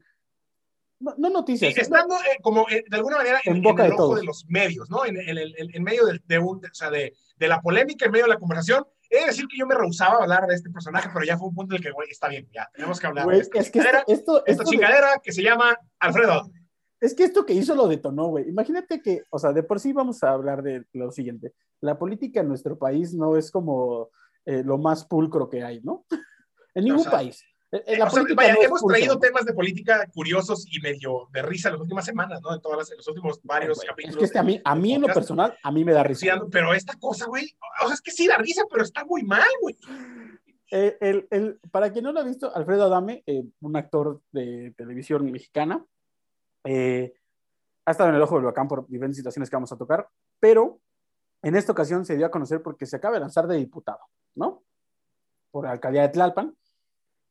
no, 1.02 1.30
noticias. 1.30 1.76
estando 1.76 2.14
eh, 2.16 2.38
como 2.42 2.68
eh, 2.68 2.84
de 2.88 2.96
alguna 2.96 3.18
manera 3.18 3.40
en, 3.44 3.60
boca 3.60 3.86
el 3.86 3.92
ojo 3.92 4.16
de 4.16 4.24
los 4.24 4.44
medios, 4.48 4.88
¿no? 4.88 5.04
En, 5.04 5.16
en 5.18 5.82
medio 5.82 6.06
de, 6.06 6.20
de, 6.24 6.38
un, 6.38 6.58
o 6.58 6.74
sea, 6.74 6.90
de, 6.90 7.14
de, 7.36 7.48
la 7.48 7.60
polémica, 7.60 8.06
en 8.06 8.12
medio 8.12 8.26
de 8.26 8.32
la 8.32 8.38
conversación. 8.38 8.86
He 9.10 9.20
de 9.20 9.26
decir 9.26 9.46
que 9.46 9.58
yo 9.58 9.66
me 9.66 9.74
rehusaba 9.74 10.18
a 10.18 10.22
hablar 10.22 10.46
de 10.46 10.54
este 10.54 10.70
personaje, 10.70 11.10
pero 11.12 11.24
ya 11.24 11.36
fue 11.36 11.48
un 11.48 11.54
punto 11.54 11.74
en 11.74 11.78
el 11.78 11.82
que, 11.82 11.92
güey, 11.92 12.08
está 12.10 12.28
bien, 12.28 12.48
ya, 12.50 12.70
tenemos 12.72 12.98
que 12.98 13.06
hablar 13.06 13.26
de 13.26 13.38
esta 13.38 13.58
es 13.58 13.70
que 13.70 13.82
esto, 14.06 14.46
esta 14.46 14.64
chingadera 14.64 15.20
que 15.22 15.32
se 15.32 15.42
llama 15.42 15.76
Alfredo. 15.98 16.50
Es 16.98 17.14
que 17.14 17.24
esto 17.24 17.44
que 17.44 17.52
hizo 17.52 17.74
lo 17.74 17.88
detonó, 17.88 18.28
güey. 18.28 18.48
Imagínate 18.48 19.02
que, 19.02 19.24
o 19.28 19.38
sea, 19.38 19.52
de 19.52 19.64
por 19.64 19.80
sí 19.80 19.92
vamos 19.92 20.22
a 20.22 20.30
hablar 20.30 20.62
de 20.62 20.86
lo 20.92 21.10
siguiente. 21.10 21.52
La 21.80 21.98
política 21.98 22.40
en 22.40 22.48
nuestro 22.48 22.78
país 22.78 23.12
no 23.12 23.36
es 23.36 23.50
como 23.50 24.10
eh, 24.46 24.62
lo 24.64 24.78
más 24.78 25.04
pulcro 25.04 25.50
que 25.50 25.64
hay, 25.64 25.80
¿no? 25.82 26.06
en 26.74 26.84
ningún 26.84 27.04
país. 27.04 27.44
Eh, 27.72 27.82
eh, 27.86 27.98
hemos 28.64 28.84
traído 28.84 29.18
temas 29.18 29.46
de 29.46 29.54
política 29.54 30.06
curiosos 30.12 30.66
y 30.70 30.78
medio 30.80 31.28
de 31.32 31.40
risa 31.40 31.70
las 31.70 31.80
últimas 31.80 32.04
semanas, 32.04 32.42
¿no? 32.42 32.54
En, 32.54 32.60
todas 32.60 32.90
los 32.94 33.08
últimos 33.08 33.40
varios 33.42 33.80
capítulos. 33.80 34.16
Es 34.16 34.18
que 34.18 34.24
este 34.26 34.38
a 34.38 34.42
mí, 34.42 34.60
a 34.62 34.74
mí 34.74 34.92
en 34.92 35.00
lo 35.00 35.08
personal, 35.08 35.56
a 35.62 35.72
mí 35.72 35.82
me 35.82 35.92
da 35.92 36.02
risa. 36.02 36.38
pero 36.50 36.74
esta 36.74 36.98
cosa, 36.98 37.24
güey, 37.26 37.56
o 37.82 37.86
sea, 37.86 37.94
es 37.94 38.02
que 38.02 38.10
sí 38.10 38.26
da 38.26 38.36
risa, 38.36 38.64
pero 38.70 38.84
está 38.84 39.06
muy 39.06 39.22
mal, 39.22 39.48
güey. 39.62 39.74
Eh, 40.70 40.98
el, 41.00 41.26
el, 41.30 41.60
para 41.70 41.90
quien 41.90 42.04
no 42.04 42.12
lo 42.12 42.20
ha 42.20 42.24
visto, 42.24 42.54
Alfredo 42.54 42.84
Adame, 42.84 43.24
un 43.60 43.76
actor 43.76 44.20
de 44.32 44.74
televisión 44.76 45.24
mexicana, 45.32 45.82
ha 46.64 47.90
estado 47.90 48.10
en 48.10 48.16
el 48.16 48.22
ojo 48.22 48.34
del 48.34 48.44
huracán 48.44 48.68
por 48.68 48.86
diferentes 48.86 49.16
situaciones 49.16 49.48
que 49.48 49.56
vamos 49.56 49.72
a 49.72 49.78
tocar, 49.78 50.08
pero 50.38 50.78
en 51.40 51.56
esta 51.56 51.72
ocasión 51.72 52.04
se 52.04 52.18
dio 52.18 52.26
a 52.26 52.30
conocer 52.30 52.62
porque 52.62 52.84
se 52.84 52.96
acaba 52.96 53.14
de 53.14 53.20
lanzar 53.20 53.46
de 53.46 53.56
diputado, 53.56 54.00
¿no? 54.34 54.62
Por 55.50 55.64
la 55.64 55.72
alcaldía 55.72 56.02
de 56.02 56.08
Tlalpan 56.10 56.54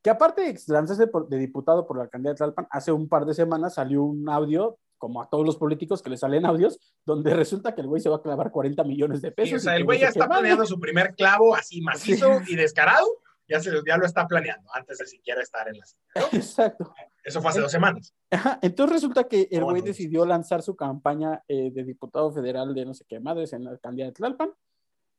que 0.02 0.10
aparte 0.10 0.42
de 0.42 0.60
lanzarse 0.68 1.10
de 1.30 1.38
diputado 1.38 1.86
por 1.86 1.98
la 1.98 2.04
alcaldía 2.04 2.32
de 2.32 2.36
Tlalpan, 2.38 2.68
hace 2.70 2.92
un 2.92 3.08
par 3.08 3.26
de 3.26 3.34
semanas 3.34 3.76
salió 3.76 4.04
un 4.04 4.28
audio, 4.30 4.80
como 4.98 5.22
a 5.22 5.30
todos 5.30 5.46
los 5.46 5.58
políticos 5.58 6.02
que 6.02 6.10
le 6.10 6.18
salen 6.18 6.46
audios, 6.46 6.80
donde 7.06 7.34
resulta 7.34 7.74
que 7.74 7.82
el 7.82 7.88
güey 7.88 8.02
se 8.02 8.10
va 8.10 8.18
a 8.18 8.22
clavar 8.22 8.52
40 8.52 8.84
millones 8.84 9.22
de 9.22 9.32
pesos. 9.32 9.58
o 9.58 9.60
sea, 9.60 9.76
el 9.76 9.84
güey 9.84 10.00
ya 10.00 10.10
está 10.10 10.28
planeando 10.28 10.66
su 10.66 10.80
primer 10.80 11.16
clavo 11.16 11.56
así 11.56 11.82
macizo 11.82 12.42
y 12.48 12.56
descarado, 12.56 13.06
ya, 13.48 13.60
se, 13.60 13.72
ya 13.86 13.98
lo 13.98 14.06
está 14.06 14.28
planeando 14.28 14.70
antes 14.74 14.98
de 14.98 15.06
siquiera 15.06 15.42
estar 15.42 15.68
en 15.68 15.78
la 15.78 15.86
Exacto. 16.32 16.94
Eso 17.24 17.42
fue 17.42 17.52
hace 17.52 17.62
dos 17.62 17.72
semanas. 17.72 18.16
Entonces 18.62 18.96
resulta 18.96 19.26
que 19.26 19.48
el 19.52 19.64
güey 19.64 19.82
decidió 19.82 20.26
lanzar 20.26 20.64
su 20.64 20.76
campaña 20.76 21.44
eh, 21.48 21.70
de 21.72 21.84
diputado 21.84 22.32
federal 22.32 22.74
de 22.74 22.86
no 22.86 22.94
sé 22.94 23.06
qué 23.08 23.20
madres 23.20 23.54
en 23.54 23.66
la 23.66 23.72
alcaldía 23.72 24.06
de 24.06 24.14
Tlalpan 24.14 24.52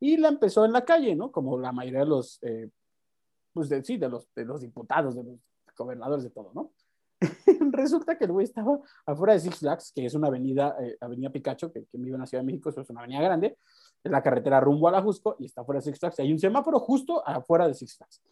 y 0.00 0.16
la 0.16 0.28
empezó 0.28 0.64
en 0.64 0.72
la 0.72 0.84
calle, 0.84 1.14
¿no? 1.14 1.30
Como 1.30 1.58
la 1.58 1.70
mayoría 1.70 2.00
de 2.00 2.06
los 2.06 2.40
eh, 2.42 2.70
pues 3.52 3.68
de, 3.68 3.82
sí, 3.84 3.96
de 3.96 4.08
los, 4.08 4.32
de 4.34 4.44
los 4.44 4.60
diputados, 4.60 5.14
de 5.16 5.24
los 5.24 5.38
gobernadores, 5.76 6.24
de 6.24 6.30
todo, 6.30 6.52
¿no? 6.54 6.72
Resulta 7.72 8.18
que 8.18 8.24
el 8.24 8.32
güey 8.32 8.44
estaba 8.44 8.80
afuera 9.06 9.34
de 9.34 9.40
Six 9.40 9.58
Flags, 9.58 9.92
que 9.94 10.06
es 10.06 10.14
una 10.14 10.28
avenida, 10.28 10.76
eh, 10.80 10.96
Avenida 11.00 11.30
Picacho, 11.30 11.72
que, 11.72 11.84
que 11.84 11.98
vive 11.98 12.14
en 12.14 12.20
la 12.20 12.26
Ciudad 12.26 12.42
de 12.42 12.46
México, 12.46 12.70
es 12.70 12.90
una 12.90 13.00
avenida 13.00 13.22
grande, 13.22 13.58
es 14.02 14.10
la 14.10 14.22
carretera 14.22 14.60
rumbo 14.60 14.88
a 14.88 14.92
la 14.92 15.02
Jusco 15.02 15.36
y 15.38 15.46
está 15.46 15.60
afuera 15.60 15.80
de 15.80 15.84
Six 15.84 15.98
Flags. 15.98 16.20
Hay 16.20 16.32
un 16.32 16.38
semáforo 16.38 16.80
justo 16.80 17.26
afuera 17.26 17.68
de 17.68 17.74
Six 17.74 17.96
Flags. 17.96 18.22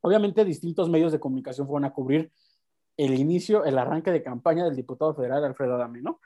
Obviamente, 0.00 0.44
distintos 0.44 0.88
medios 0.90 1.12
de 1.12 1.18
comunicación 1.18 1.66
fueron 1.66 1.86
a 1.86 1.92
cubrir 1.92 2.30
el 2.96 3.14
inicio, 3.14 3.64
el 3.64 3.78
arranque 3.78 4.10
de 4.10 4.22
campaña 4.22 4.64
del 4.64 4.76
diputado 4.76 5.14
federal 5.14 5.44
Alfredo 5.44 5.74
Adame, 5.74 6.02
¿no? 6.02 6.20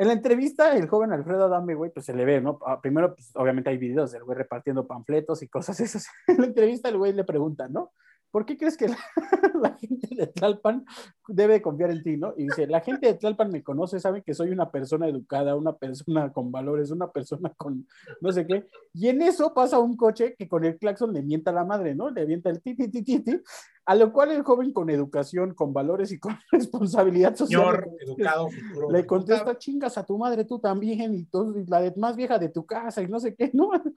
En 0.00 0.06
la 0.06 0.14
entrevista, 0.14 0.74
el 0.74 0.88
joven 0.88 1.12
Alfredo 1.12 1.44
Adame, 1.44 1.74
güey, 1.74 1.90
pues 1.90 2.06
se 2.06 2.14
le 2.14 2.24
ve, 2.24 2.40
¿no? 2.40 2.58
Ah, 2.64 2.80
primero, 2.80 3.14
pues 3.14 3.32
obviamente 3.34 3.68
hay 3.68 3.76
videos 3.76 4.10
del 4.12 4.24
güey 4.24 4.38
repartiendo 4.38 4.86
panfletos 4.86 5.42
y 5.42 5.48
cosas 5.48 5.78
esas. 5.78 6.06
En 6.26 6.38
la 6.38 6.46
entrevista, 6.46 6.88
el 6.88 6.96
güey 6.96 7.12
le 7.12 7.22
pregunta, 7.22 7.68
¿no? 7.68 7.92
¿Por 8.30 8.46
qué 8.46 8.56
crees 8.56 8.78
que 8.78 8.86
la, 9.60 9.76
gente 9.76 10.08
de 10.16 10.26
Tlalpan 10.28 10.86
debe 11.28 11.60
confiar 11.60 11.90
en 11.90 12.02
ti, 12.02 12.16
no? 12.16 12.32
Y 12.34 12.44
dice, 12.44 12.66
la 12.66 12.80
gente 12.80 13.08
de 13.08 13.14
Tlalpan 13.14 13.50
me 13.50 13.62
conoce, 13.62 14.00
sabe 14.00 14.22
que 14.22 14.32
soy 14.32 14.52
una 14.52 14.70
persona 14.70 15.06
educada, 15.06 15.54
una 15.54 15.76
persona 15.76 16.32
con 16.32 16.50
valores, 16.50 16.90
una 16.90 17.10
persona 17.10 17.52
con 17.58 17.86
no 18.22 18.32
sé 18.32 18.46
qué. 18.46 18.68
Y 18.94 19.08
en 19.08 19.20
eso 19.20 19.52
pasa 19.52 19.80
un 19.80 19.98
coche 19.98 20.34
que 20.34 20.48
con 20.48 20.64
el 20.64 20.78
claxon 20.78 21.12
le 21.12 21.20
mienta 21.20 21.52
la 21.52 21.64
madre, 21.64 21.94
¿no? 21.94 22.08
Le 22.08 22.22
avienta 22.22 22.48
el 22.48 22.62
ti, 22.62 22.74
ti, 22.74 22.88
ti, 22.88 23.02
ti, 23.02 23.20
ti 23.20 23.42
A 23.90 23.94
lo 23.96 24.12
cual 24.12 24.30
el 24.30 24.42
joven 24.44 24.72
con 24.72 24.88
educación, 24.88 25.52
con 25.52 25.72
valores 25.72 26.12
y 26.12 26.20
con 26.20 26.38
responsabilidad 26.52 27.34
social. 27.34 27.60
Señor, 27.60 27.88
le 27.98 28.04
educado, 28.04 28.48
futuro. 28.48 28.90
Le 28.92 29.04
contesta, 29.04 29.58
chingas 29.58 29.98
a 29.98 30.06
tu 30.06 30.16
madre 30.16 30.44
tú 30.44 30.60
también, 30.60 31.12
y, 31.12 31.24
todo, 31.24 31.58
y 31.58 31.66
la 31.66 31.80
de- 31.80 31.94
más 31.96 32.14
vieja 32.14 32.38
de 32.38 32.50
tu 32.50 32.64
casa, 32.64 33.02
y 33.02 33.08
no 33.08 33.18
sé 33.18 33.34
qué, 33.34 33.50
¿no? 33.52 33.70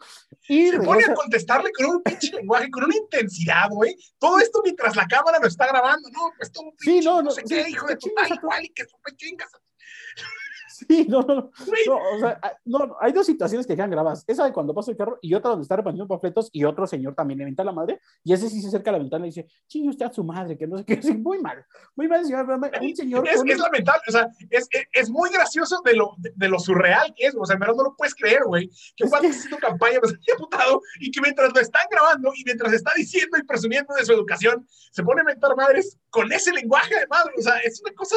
Y 0.50 0.70
Se 0.72 0.80
pone 0.80 1.04
a 1.06 1.14
contestarle 1.14 1.70
con 1.78 1.86
un 1.98 2.02
pinche 2.02 2.32
lenguaje, 2.36 2.72
con 2.72 2.86
una 2.86 2.96
intensidad, 2.98 3.70
güey. 3.70 3.96
Todo 4.18 4.40
esto 4.40 4.62
mientras 4.64 4.96
la 4.96 5.06
cámara 5.06 5.38
lo 5.40 5.48
está 5.48 5.68
grabando. 5.68 6.10
No, 6.10 6.32
pues 6.38 6.52
tú, 6.52 6.62
Sí, 6.80 6.90
pinche, 6.94 7.06
no, 7.08 7.16
no, 7.18 7.22
no, 7.24 7.32
sé 7.32 7.42
sí, 7.46 7.54
qué, 7.54 7.70
hijo 7.70 7.86
de 7.86 7.96
tu 7.98 8.10
tu- 8.10 8.34
igual, 8.34 8.64
y 8.66 8.70
que 8.70 8.84
chingas. 9.16 9.54
a- 9.54 9.60
Sí, 10.88 11.06
no, 11.10 11.22
no, 11.22 11.36
no. 11.36 11.52
O 12.16 12.20
sea, 12.20 12.40
ah, 12.42 12.54
no, 12.66 12.96
hay 13.00 13.12
dos 13.12 13.26
situaciones 13.26 13.66
que 13.68 13.76
quedan 13.76 13.90
grabadas. 13.92 14.24
Esa 14.28 14.46
de 14.46 14.54
cuando 14.54 14.74
pasa 14.74 14.92
el 14.92 14.98
carro 14.98 15.20
y 15.22 15.34
otra 15.34 15.52
donde 15.52 15.64
está 15.64 15.76
repartiendo 15.76 16.08
panfletos 16.08 16.50
y 16.52 16.64
otro 16.64 16.88
señor 16.88 17.16
también 17.16 17.40
le 17.40 17.46
venta 17.46 17.62
a 17.64 17.66
la 17.66 17.72
madre 17.72 18.00
y 18.24 18.34
ese 18.34 18.50
sí 18.50 18.62
se 18.62 18.68
acerca 18.68 18.90
a 18.92 18.94
la 18.94 19.00
ventana 19.00 19.26
y 19.26 19.30
dice, 19.30 19.48
chingue 19.68 19.90
usted 19.90 20.06
a 20.06 20.14
su 20.14 20.24
madre, 20.24 20.58
que 20.58 20.68
no 20.68 20.78
sé 20.78 20.86
qué. 20.86 21.00
Sí, 21.04 21.14
muy 21.18 21.40
mal, 21.40 21.66
muy 21.96 22.08
mal, 22.08 22.24
señor. 22.26 22.50
Un 22.50 22.96
señor 22.96 23.28
Es, 23.28 23.38
con- 23.38 23.50
es 23.50 23.60
lamentable, 23.60 24.02
o 24.08 24.12
sea, 24.12 24.28
es, 24.50 24.68
es, 24.72 24.86
es 24.92 25.10
muy 25.10 25.30
gracioso 25.30 25.82
de 25.84 25.96
lo, 25.96 26.14
de, 26.18 26.32
de 26.36 26.48
lo 26.50 26.60
surreal 26.60 27.14
que 27.16 27.28
es, 27.28 27.36
o 27.38 27.46
sea, 27.46 27.56
en 27.56 27.60
verdad 27.60 27.76
no 27.76 27.84
lo 27.84 27.96
puedes 27.96 28.16
creer, 28.16 28.44
güey, 28.46 28.70
que 28.96 29.08
Juan 29.08 29.22
que- 29.22 29.28
haciendo 29.30 29.58
campaña, 29.58 30.00
me 30.04 30.10
sentía 30.10 30.36
putado, 30.38 30.82
y 31.00 31.12
que 31.12 31.22
mientras 31.22 31.54
lo 31.54 31.60
están 31.60 31.86
grabando 31.92 32.32
y 32.36 32.44
mientras 32.46 32.74
está 32.74 32.92
diciendo 32.96 33.38
y 33.38 33.44
presumiendo 33.44 33.94
de 33.96 34.06
su 34.06 34.14
educación, 34.14 34.66
se 34.92 35.04
pone 35.04 35.22
a 35.22 35.24
mentar 35.24 35.56
madres 35.56 35.98
con 36.10 36.32
ese 36.32 36.52
lenguaje 36.52 36.96
de 36.96 37.08
madre, 37.08 37.34
o 37.38 37.42
sea, 37.42 37.58
es 37.60 37.82
una 37.82 37.94
cosa, 37.94 38.16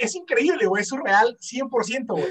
es 0.00 0.14
increíble, 0.14 0.66
güey, 0.66 0.82
es 0.82 0.88
surreal 0.88 1.36
100%, 1.38 2.06
güey, 2.06 2.24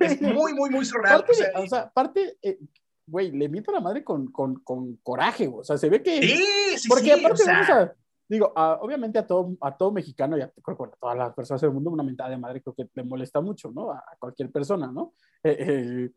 es 0.00 0.20
muy, 0.22 0.54
muy, 0.54 0.70
muy 0.70 0.84
surreal, 0.84 1.18
Parte, 1.24 1.32
o 1.32 1.34
sea, 1.34 1.50
o 1.60 1.66
sea, 1.66 1.90
parte, 1.90 2.38
eh, 2.42 2.58
güey, 3.06 3.32
le 3.32 3.48
miento 3.48 3.70
a 3.70 3.74
la 3.74 3.80
madre 3.80 4.04
con, 4.04 4.30
con, 4.30 4.56
con 4.60 4.96
coraje, 5.02 5.46
güey. 5.46 5.60
O 5.60 5.64
sea, 5.64 5.76
se 5.76 5.88
ve 5.90 6.02
que... 6.02 6.22
sí, 6.22 6.44
sí, 6.78 6.88
Porque 6.88 7.04
sí, 7.04 7.10
aparte, 7.12 7.42
o 7.42 7.44
sea, 7.44 7.52
vamos 7.54 7.70
a, 7.70 7.94
digo, 8.28 8.52
a- 8.54 8.78
obviamente 8.80 9.18
a 9.18 9.26
todo, 9.26 9.56
a 9.60 9.76
todo 9.76 9.90
mexicano 9.90 10.38
y 10.38 10.42
a, 10.42 10.52
creo 10.62 10.76
que 10.76 10.84
a 10.84 10.90
todas 11.00 11.18
las 11.18 11.34
personas 11.34 11.60
del 11.60 11.72
mundo 11.72 11.90
una 11.90 12.04
mentada 12.04 12.30
de 12.30 12.38
madre 12.38 12.62
creo 12.62 12.74
que 12.74 12.88
le 12.94 13.02
molesta 13.02 13.40
mucho, 13.40 13.70
¿no? 13.72 13.90
A, 13.90 13.98
a 13.98 14.16
cualquier 14.18 14.50
persona, 14.52 14.92
¿no? 14.92 15.14
Eh, 15.42 15.56
eh, 15.58 16.10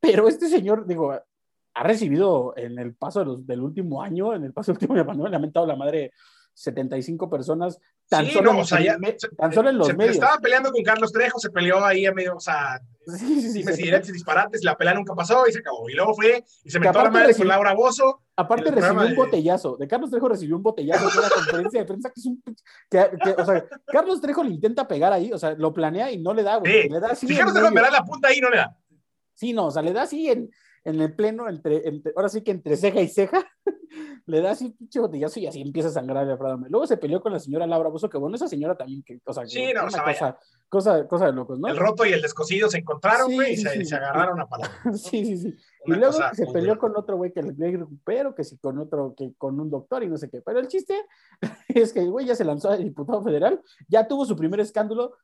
pero 0.00 0.28
este 0.28 0.48
señor, 0.48 0.86
digo, 0.86 1.12
ha 1.12 1.82
recibido 1.82 2.54
en 2.56 2.78
el 2.78 2.94
paso 2.94 3.18
de 3.20 3.26
los- 3.26 3.46
del 3.46 3.60
último 3.62 4.00
año, 4.00 4.34
en 4.34 4.44
el 4.44 4.52
paso 4.52 4.72
del 4.72 4.88
último 4.90 5.10
año, 5.12 5.26
le 5.28 5.36
ha 5.36 5.40
mentado 5.40 5.66
la 5.66 5.74
madre 5.76 6.12
75 6.62 7.30
personas, 7.30 7.78
tan, 8.08 8.26
Sí, 8.26 8.32
solo, 8.32 8.50
no, 8.52 8.58
en, 8.58 8.62
o 8.62 8.66
sea, 8.66 8.80
ya- 8.80 8.98
me- 8.98 9.12
tan 9.12 9.52
solo 9.52 9.70
en 9.70 9.78
los 9.78 9.86
se, 9.86 9.94
medios. 9.94 10.16
estaba 10.16 10.38
peleando 10.38 10.72
con 10.72 10.82
Carlos 10.82 11.12
Trejo, 11.12 11.38
se 11.38 11.50
peleó 11.50 11.84
ahí 11.84 12.04
a 12.04 12.12
medio, 12.12 12.34
o 12.36 12.40
sea, 12.40 12.80
Sí, 13.06 13.40
sí, 13.40 13.52
sí, 13.52 13.58
dime 13.60 13.70
se- 13.72 13.76
si 13.76 13.82
diretes 13.84 14.08
y 14.08 14.12
disparates, 14.12 14.64
la 14.64 14.76
pelea 14.76 14.92
nunca 14.94 15.14
pasó 15.14 15.46
y 15.48 15.52
se 15.52 15.60
acabó. 15.60 15.88
Y 15.88 15.94
luego 15.94 16.14
fue 16.14 16.44
y 16.64 16.70
se 16.70 16.80
metió 16.80 17.00
a 17.00 17.04
la 17.04 17.10
madre 17.10 17.28
recibió- 17.28 17.38
con 17.38 17.48
Laura 17.48 17.74
Bozo. 17.74 18.22
Aparte 18.36 18.70
recibió 18.72 19.00
un 19.02 19.08
de- 19.10 19.14
botellazo. 19.14 19.76
De 19.76 19.86
Carlos 19.88 20.10
Trejo 20.10 20.28
recibió 20.28 20.56
un 20.56 20.62
botellazo 20.62 21.08
en 21.10 21.18
una 21.18 21.28
conferencia 21.30 21.80
de 21.80 21.86
prensa 21.86 22.10
que 22.10 22.20
es 22.20 22.26
un... 22.26 22.42
Que, 22.90 23.10
que, 23.24 23.30
o 23.40 23.44
sea, 23.46 23.64
Carlos 23.86 24.20
Trejo 24.20 24.42
le 24.42 24.50
intenta 24.50 24.86
pegar 24.88 25.12
ahí, 25.12 25.32
o 25.32 25.38
sea, 25.38 25.52
lo 25.54 25.72
planea 25.72 26.10
y 26.10 26.18
no 26.18 26.34
le 26.34 26.42
da, 26.42 26.56
güey. 26.56 26.82
Sí, 26.82 26.88
Le 26.88 27.00
da 27.00 27.08
así 27.12 27.26
Si 27.28 27.36
Carlos 27.36 27.54
Trejo 27.54 27.70
me 27.70 27.80
da 27.80 27.90
la 27.90 28.04
punta 28.04 28.28
ahí, 28.28 28.40
no 28.40 28.50
le 28.50 28.56
da. 28.58 28.76
Sí, 29.34 29.52
no, 29.52 29.66
o 29.66 29.70
sea, 29.70 29.82
le 29.82 29.92
da 29.92 30.02
así 30.02 30.28
en, 30.28 30.50
en 30.84 31.00
el 31.00 31.14
pleno, 31.14 31.48
entre, 31.48 31.88
entre- 31.88 32.12
ahora 32.16 32.28
sí 32.28 32.42
que 32.42 32.50
entre 32.50 32.76
ceja 32.76 33.00
y 33.00 33.08
ceja, 33.08 33.46
le 34.26 34.40
da 34.40 34.50
así 34.52 34.66
un 34.66 34.72
pinche 34.76 35.00
botellazo 35.00 35.40
y 35.40 35.46
así 35.46 35.60
empieza 35.60 35.88
a 35.88 35.92
sangrar 35.92 36.24
el 36.24 36.32
Adame. 36.32 36.68
Luego 36.68 36.86
se 36.86 36.96
peleó 36.96 37.20
con 37.20 37.32
la 37.32 37.38
señora 37.40 37.66
Laura 37.66 37.88
Bozo, 37.88 38.08
que 38.10 38.18
bueno, 38.18 38.36
esa 38.36 38.48
señora 38.48 38.76
también, 38.76 39.02
que, 39.02 39.20
o 39.24 39.32
sea, 39.32 39.44
que 39.44 39.48
Sí, 39.50 39.64
no, 39.74 39.80
una 39.80 39.84
o 39.86 39.90
sea, 39.90 40.04
cosa, 40.04 40.38
cosa, 40.68 41.08
cosa 41.08 41.26
de 41.26 41.32
locos, 41.32 41.58
¿no? 41.58 41.68
El 41.68 41.76
roto 41.76 42.04
y 42.04 42.12
el 42.12 42.20
descosido 42.20 42.68
se 42.68 42.78
encontraron, 42.78 43.28
Sí, 43.28 43.34
güey, 43.34 43.52
y 43.54 43.56
se, 43.56 43.70
sí. 43.70 43.84
se 43.84 43.96
agarraron 43.96 44.40
a 44.40 44.46
palabras. 44.48 44.74
sí, 45.02 45.24
sí, 45.24 45.36
sí. 45.38 45.54
Y 45.86 45.92
luego 45.92 46.12
se 46.34 46.46
peleó 46.52 46.78
con 46.78 46.94
otro 46.96 47.16
güey 47.16 47.32
que 47.32 47.42
le 47.42 47.52
recupero, 47.78 48.34
que 48.34 48.44
sí 48.44 48.58
con 48.58 48.78
otro, 48.78 49.14
que 49.16 49.32
con 49.38 49.58
un 49.58 49.70
doctor 49.70 50.02
y 50.02 50.08
no 50.08 50.18
sé 50.18 50.28
qué. 50.28 50.42
Pero 50.42 50.58
el 50.60 50.68
chiste 50.68 50.94
es 51.68 51.92
que 51.94 52.00
el 52.00 52.10
güey 52.10 52.26
ya 52.26 52.34
se 52.34 52.44
lanzó 52.44 52.68
a 52.70 52.76
diputado 52.76 53.22
federal, 53.22 53.62
ya 53.88 54.06
tuvo 54.06 54.26
su 54.26 54.36
primer 54.36 54.60
escándalo 54.60 55.14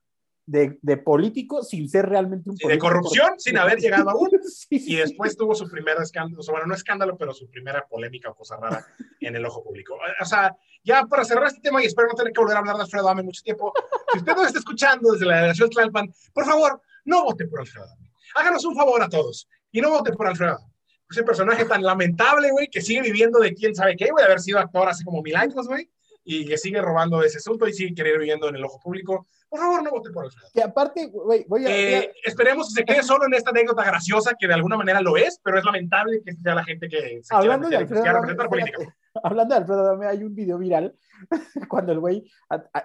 de, 0.46 0.78
de 0.82 0.96
político 0.98 1.62
sin 1.62 1.88
ser 1.88 2.06
realmente 2.06 2.50
un 2.50 2.56
Sí, 2.56 2.62
de 2.62 2.76
político. 2.76 2.86
corrupción, 2.86 3.38
sin 3.38 3.56
haber 3.58 3.78
llegado 3.78 4.10
aún. 4.10 4.28
Sí, 4.44 4.78
sí, 4.78 4.92
Y 4.92 4.96
después 4.96 5.36
tuvo 5.36 5.54
su 5.54 5.68
primer 5.70 5.96
escándalo, 5.98 6.42
bueno, 6.50 6.66
no 6.66 6.74
escándalo, 6.74 7.16
pero 7.16 7.32
su 7.32 7.48
primera 7.48 7.86
polémica 7.86 8.30
o 8.30 8.34
cosa 8.34 8.56
rara 8.56 8.84
en 9.20 9.36
el 9.36 9.44
ojo 9.46 9.62
público. 9.62 9.96
O 10.20 10.24
sea, 10.24 10.54
ya 10.82 11.04
para 11.06 11.24
cerrar 11.24 11.46
este 11.46 11.60
tema 11.60 11.82
y 11.82 11.86
espero 11.86 12.08
no 12.08 12.14
tener 12.14 12.32
que 12.32 12.40
volver 12.40 12.56
a 12.56 12.60
hablar 12.60 12.76
de 12.76 12.82
Alfredo 12.82 13.06
Adame 13.06 13.22
mucho 13.22 13.42
tiempo, 13.42 13.72
si 14.12 14.18
usted 14.18 14.34
nos 14.34 14.46
está 14.46 14.58
escuchando 14.58 15.12
desde 15.12 15.26
la 15.26 15.36
delegación 15.36 15.70
Tlalpan, 15.70 16.12
por 16.32 16.44
favor, 16.44 16.80
no 17.04 17.24
vote 17.24 17.46
por 17.46 17.60
Alfredo 17.60 17.86
Adame. 17.86 18.10
Háganos 18.34 18.64
un 18.64 18.74
favor 18.76 19.02
a 19.02 19.08
todos 19.08 19.48
y 19.72 19.80
no 19.80 19.90
vote 19.90 20.12
por 20.12 20.26
Alfredo 20.26 20.52
Adame. 20.52 20.72
Ese 21.10 21.22
personaje 21.22 21.64
tan 21.66 21.82
lamentable, 21.82 22.50
güey, 22.50 22.68
que 22.68 22.80
sigue 22.80 23.02
viviendo 23.02 23.38
de 23.38 23.54
quién 23.54 23.74
sabe 23.74 23.94
qué, 23.96 24.10
güey, 24.10 24.22
de 24.22 24.26
haber 24.26 24.40
sido 24.40 24.58
actor 24.58 24.88
hace 24.88 25.04
como 25.04 25.22
mil 25.22 25.36
años, 25.36 25.66
güey, 25.68 25.88
y 26.24 26.46
que 26.46 26.56
sigue 26.56 26.80
robando 26.80 27.20
de 27.20 27.26
ese 27.26 27.38
asunto 27.38 27.68
y 27.68 27.72
sigue 27.72 27.94
queriendo 27.94 28.20
viviendo 28.20 28.48
en 28.48 28.56
el 28.56 28.64
ojo 28.64 28.80
público. 28.80 29.26
Por 29.48 29.60
favor, 29.60 29.82
no 29.82 29.90
vote 29.90 30.10
por 30.10 30.24
Alfredo. 30.24 30.48
Que 30.52 30.62
aparte, 30.62 31.06
güey, 31.06 31.44
voy 31.46 31.66
a... 31.66 31.70
Eh, 31.70 32.12
esperemos 32.24 32.68
que 32.68 32.80
se 32.80 32.84
quede 32.84 33.02
solo 33.02 33.26
en 33.26 33.34
esta 33.34 33.50
anécdota 33.50 33.84
graciosa, 33.84 34.34
que 34.38 34.48
de 34.48 34.54
alguna 34.54 34.76
manera 34.76 35.00
lo 35.00 35.16
es, 35.16 35.38
pero 35.44 35.58
es 35.58 35.64
lamentable 35.64 36.22
que 36.24 36.34
sea 36.34 36.54
la 36.54 36.64
gente 36.64 36.88
que 36.88 37.20
se 37.22 37.34
hablando 37.34 37.68
de 37.68 37.76
quiera, 37.76 37.78
que 37.78 37.82
Alfredo 37.84 38.02
quiera 38.02 38.18
representar 38.18 38.48
política. 38.48 38.96
hablando 39.22 39.54
de 39.54 39.60
Alfredo 39.60 39.80
Adame, 39.80 40.06
hay 40.06 40.24
un 40.24 40.34
video 40.34 40.58
viral 40.58 40.96
cuando 41.68 41.92
el 41.92 42.00
güey 42.00 42.24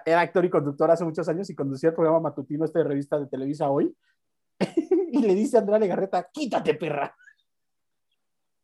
era 0.04 0.20
actor 0.20 0.44
y 0.44 0.50
conductor 0.50 0.90
hace 0.90 1.04
muchos 1.04 1.28
años 1.28 1.48
y 1.50 1.54
conducía 1.54 1.90
el 1.90 1.94
programa 1.94 2.20
matutino 2.20 2.64
este 2.64 2.78
de 2.80 2.84
revista 2.84 3.18
de 3.18 3.26
Televisa 3.26 3.70
Hoy 3.70 3.94
y 5.12 5.22
le 5.22 5.34
dice 5.34 5.56
a 5.56 5.60
Andrea 5.60 5.78
Legarreta, 5.78 6.28
quítate 6.32 6.74
perra. 6.74 7.14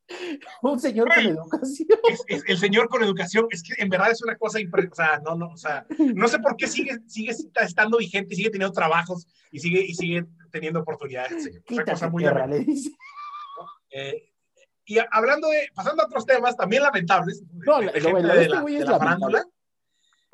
Un 0.63 0.79
señor 0.81 1.09
con 1.13 1.25
educación. 1.25 1.89
Es, 2.09 2.25
es- 2.29 2.43
el 2.47 2.59
señor 2.59 2.89
con 2.89 3.03
educación, 3.03 3.47
es 3.51 3.63
que 3.63 3.75
en 3.83 3.89
verdad 3.89 4.11
es 4.11 4.23
una 4.23 4.37
cosa 4.37 4.59
impre- 4.61 4.91
o 4.91 4.95
no, 5.23 5.35
no, 5.37 5.53
o 5.53 5.57
sea, 5.57 5.87
no 5.99 6.29
sé 6.29 6.39
por 6.39 6.57
qué 6.57 6.67
sigue, 6.67 6.99
sigue 7.07 7.35
estando 7.63 7.99
vigente, 7.99 8.35
sigue 8.35 8.51
teniendo 8.51 8.73
trabajos 8.73 9.27
y 9.51 9.59
sigue, 9.61 9.81
y 9.81 9.95
sigue 9.95 10.25
teniendo 10.51 10.81
oportunidades. 10.81 11.49
Una 11.71 11.85
cosa 11.85 12.09
muy 12.09 12.23
lamentable. 12.25 12.59
le 12.61 12.65
dice. 12.65 12.91
Eh, 13.91 14.31
y 14.85 14.99
hablando 15.11 15.49
de, 15.49 15.69
pasando 15.75 16.03
a 16.03 16.07
otros 16.07 16.25
temas 16.27 16.57
también 16.57 16.83
lamentables, 16.83 17.43
No, 17.53 17.79
de, 17.81 17.87
la- 17.87 17.93
de 17.93 18.01
lo- 18.01 18.11
lo 18.13 18.35
de 18.35 18.43
este 18.43 18.55
la, 18.55 18.63
de 18.63 18.85
farándula, 18.99 19.45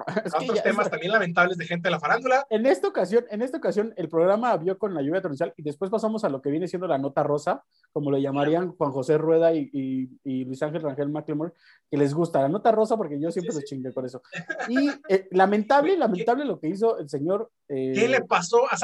Es 0.25 0.35
a 0.35 0.39
que 0.39 0.45
otros 0.45 0.63
temas 0.63 0.87
es- 0.87 0.91
también 0.91 1.13
lamentables 1.13 1.57
de 1.59 1.65
gente 1.67 1.89
de 1.89 1.91
la 1.93 2.01
farándula. 2.01 2.47
En 2.51 2.67
esta 2.67 2.89
ocasión, 2.89 3.25
en 3.31 3.43
esta 3.43 3.59
ocasión, 3.59 3.93
el 3.97 4.09
programa 4.09 4.57
vio 4.57 4.79
con 4.79 4.95
la 4.95 5.03
lluvia 5.03 5.21
torrencial 5.21 5.53
y 5.57 5.63
después 5.63 5.91
pasamos 5.91 6.25
a 6.25 6.29
lo 6.29 6.41
que 6.43 6.51
viene 6.51 6.69
siendo 6.69 6.87
la 6.87 6.99
nota 6.99 7.23
rosa, 7.23 7.65
como 7.93 8.11
lo 8.11 8.19
llamarían 8.19 8.73
Juan 8.77 8.91
José 8.93 9.19
Rueda 9.19 9.53
y, 9.55 9.71
y- 9.73 10.21
y 10.25 10.45
Luis 10.45 10.63
Ángel 10.63 10.83
Rangel 10.83 11.09
McLemore, 11.09 11.53
que 11.91 11.97
les 11.97 12.15
gusta 12.15 12.41
la 12.43 12.49
nota 12.49 12.73
rosa 12.73 12.97
porque 12.97 13.21
yo 13.21 13.31
siempre 13.31 13.53
Sí, 13.53 13.59
los 13.61 13.65
chingué 13.69 13.93
con 13.93 14.07
eso. 14.07 14.23
Y 14.69 14.91
eh, 15.09 15.29
lamentable, 15.33 15.97
lamentable 15.97 16.45
lo 16.45 16.59
que 16.61 16.69
hizo 16.69 16.99
el 16.99 17.09
señor. 17.09 17.51
eh, 17.69 17.93
¿Qué 17.95 18.09
le 18.09 18.23
pasó 18.23 18.65
a 18.71 18.77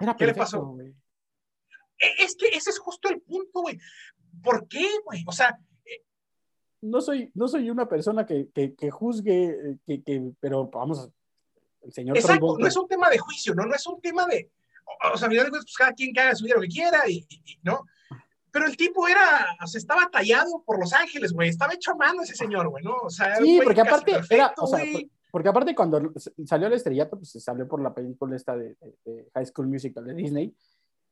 era 0.00 0.14
qué 0.16 0.26
le 0.26 0.34
pasó? 0.34 0.76
E- 1.98 2.24
Es 2.24 2.36
que 2.36 2.46
ese 2.48 2.70
es 2.70 2.78
justo 2.78 3.08
el 3.08 3.20
punto, 3.20 3.62
güey. 3.62 3.78
¿Por 4.42 4.68
qué, 4.68 4.86
güey? 5.04 5.24
O 5.26 5.32
sea, 5.32 5.58
No 6.80 7.00
soy, 7.00 7.30
no 7.34 7.48
soy 7.48 7.70
una 7.70 7.88
persona 7.88 8.24
que, 8.24 8.48
que, 8.54 8.74
que 8.74 8.90
juzgue, 8.90 9.44
eh, 9.48 9.76
que, 9.86 10.02
que- 10.02 10.32
pero 10.40 10.68
vamos, 10.68 11.08
el 11.82 11.92
señor 11.92 12.16
exacto, 12.16 12.38
Travolta- 12.40 12.60
no 12.62 12.66
es 12.68 12.76
un 12.76 12.88
tema 12.88 13.10
de 13.10 13.18
juicio, 13.18 13.54
¿no? 13.54 13.64
No 13.66 13.74
es 13.74 13.86
un 13.86 14.00
tema 14.00 14.26
de. 14.26 14.50
O, 14.84 15.14
o 15.14 15.16
sea, 15.16 15.26
a 15.26 15.30
final 15.30 15.44
de 15.46 15.50
cuentas, 15.50 15.64
pues 15.66 15.76
cada 15.76 15.92
quien 15.92 16.12
que 16.12 16.20
haga 16.20 16.34
su 16.34 16.44
vida 16.44 16.54
lo 16.56 16.62
que 16.62 16.68
quiera, 16.68 17.08
y, 17.08 17.26
y- 17.28 17.58
¿no? 17.62 17.84
Pero 18.50 18.66
el 18.66 18.76
tipo 18.76 19.06
era, 19.06 19.46
o 19.62 19.66
sea, 19.66 19.78
estaba 19.78 20.08
tallado 20.10 20.62
por 20.64 20.80
Los 20.80 20.92
Ángeles, 20.94 21.32
güey. 21.32 21.48
Estaba 21.50 21.74
hecho 21.74 21.92
a 21.92 21.96
mano 21.96 22.22
ese 22.22 22.34
señor, 22.34 22.68
güey, 22.68 22.82
¿no? 22.82 22.96
O 23.02 23.10
sea, 23.10 23.36
Sí, 23.36 23.56
güey 23.56 23.66
porque 23.66 23.80
aparte 23.82 24.12
perfecto, 24.12 24.34
era, 24.34 24.54
o 24.56 24.66
sea, 24.66 24.84
porque 25.30 25.48
aparte 25.50 25.74
cuando 25.74 26.12
salió 26.46 26.66
el 26.68 26.72
estrellato, 26.72 27.18
pues 27.18 27.30
se 27.30 27.40
salió 27.40 27.68
por 27.68 27.82
la 27.82 27.92
película 27.92 28.34
esta 28.34 28.56
de, 28.56 28.74
de- 28.80 28.96
de 29.04 29.30
High 29.34 29.46
School 29.46 29.68
Musical 29.68 30.04
de 30.06 30.14
Disney, 30.14 30.54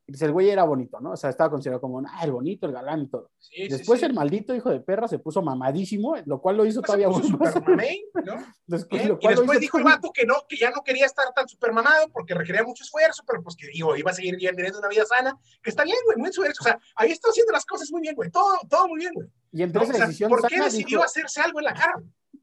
pues 0.06 0.22
el 0.22 0.30
güey 0.32 0.48
era 0.50 0.62
bonito, 0.62 1.00
¿no? 1.00 1.12
O 1.12 1.16
sea, 1.16 1.30
estaba 1.30 1.50
considerado 1.50 1.80
como, 1.80 1.98
ah, 2.00 2.20
el 2.24 2.30
bonito, 2.30 2.66
el 2.66 2.72
galán 2.72 3.02
y 3.02 3.08
todo. 3.08 3.30
Sí, 3.38 3.66
Después 3.68 3.98
sí. 4.00 4.06
el 4.06 4.14
maldito 4.14 4.54
hijo 4.54 4.70
de 4.70 4.80
perra 4.80 5.08
se 5.08 5.18
puso 5.18 5.42
mamadísimo, 5.42 6.14
lo 6.26 6.40
cual 6.40 6.56
lo 6.58 6.64
hizo 6.64 6.80
Después 6.80 7.00
se 7.00 7.04
todavía 7.08 7.38
puso 7.38 7.60
mamey, 7.60 8.04
¿no? 8.24 8.34
Después, 8.66 9.04
lo 9.06 9.18
Y 9.20 9.24
lo 9.24 9.30
después 9.30 9.50
hizo 9.50 9.60
dijo 9.60 9.78
el 9.78 9.82
todavía- 9.84 9.96
vato 9.98 10.12
que 10.14 10.24
no, 10.26 10.34
que 10.48 10.56
ya 10.56 10.70
no 10.70 10.82
quería 10.84 11.06
estar 11.06 11.26
tan 11.34 11.48
super 11.48 11.72
mamado 11.72 12.08
porque 12.12 12.34
requería 12.34 12.62
mucho 12.62 12.84
esfuerzo, 12.84 13.24
pero 13.26 13.42
pues 13.42 13.56
que 13.56 13.66
digo, 13.68 13.96
iba 13.96 14.10
a 14.10 14.14
seguir 14.14 14.36
teniendo 14.38 14.78
una 14.78 14.88
vida 14.88 15.04
sana, 15.06 15.36
que 15.62 15.70
está 15.70 15.82
bien, 15.82 15.96
güey, 16.04 16.18
muy 16.18 16.30
derecho. 16.30 16.60
O 16.60 16.64
sea, 16.64 16.78
ahí 16.94 17.10
está 17.10 17.28
haciendo 17.30 17.52
las 17.52 17.64
cosas 17.66 17.90
muy 17.90 18.00
bien, 18.02 18.14
güey. 18.14 18.30
Todo, 18.30 18.54
todo 18.68 18.86
muy 18.88 19.00
bien, 19.00 19.12
güey. 19.14 19.28
Y 19.52 19.62
entre 19.62 19.80
¿no? 19.80 19.84
esa 19.84 19.92
O 19.92 19.96
sea, 19.96 20.06
decisión 20.06 20.28
¿Por 20.30 20.46
qué 20.46 20.60
decidió 20.60 20.86
dijo- 20.98 21.02
hacerse 21.04 21.40
algo 21.40 21.58
en 21.58 21.64
la 21.64 21.74
cara? 21.74 21.94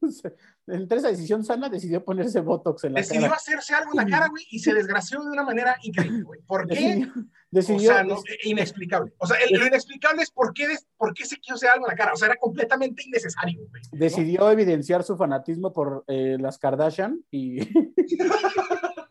entre 0.66 0.98
esa 0.98 1.08
decisión 1.08 1.44
sana 1.44 1.68
decidió 1.68 2.04
ponerse 2.04 2.40
Botox 2.40 2.84
en 2.84 2.94
la 2.94 3.00
Decidió 3.00 3.22
cara. 3.22 3.34
hacerse 3.36 3.74
algo 3.74 3.90
en 3.92 3.96
la 3.98 4.06
cara, 4.06 4.28
güey, 4.28 4.44
y 4.50 4.58
se 4.58 4.74
desgració 4.74 5.20
de 5.20 5.28
una 5.30 5.44
manera 5.44 5.76
increíble, 5.82 6.22
güey. 6.22 6.40
¿Por 6.42 6.66
qué? 6.66 6.74
Decidió, 6.74 7.12
O 7.54 7.56
decidió- 7.56 7.92
sea, 7.92 8.02
no, 8.02 8.16
inexplicable. 8.44 9.12
O 9.18 9.26
sea, 9.26 9.36
el- 9.38 9.58
lo 9.58 9.66
inexplicable 9.66 10.22
es 10.22 10.30
por 10.30 10.52
qué, 10.52 10.66
des- 10.68 10.86
por 10.96 11.14
qué 11.14 11.24
se 11.24 11.36
quiso 11.36 11.54
hacer 11.54 11.70
algo 11.70 11.86
en 11.86 11.90
la 11.90 11.96
cara. 11.96 12.12
O 12.12 12.16
sea, 12.16 12.26
era 12.26 12.36
completamente 12.36 13.02
innecesario, 13.06 13.60
güey. 13.68 13.82
¿no? 13.92 13.98
decidió 13.98 14.50
evidenciar 14.50 15.02
su 15.04 15.16
fanatismo 15.16 15.72
por 15.72 16.04
eh, 16.08 16.36
las 16.40 16.58
Kardashian 16.58 17.24
y 17.30 17.58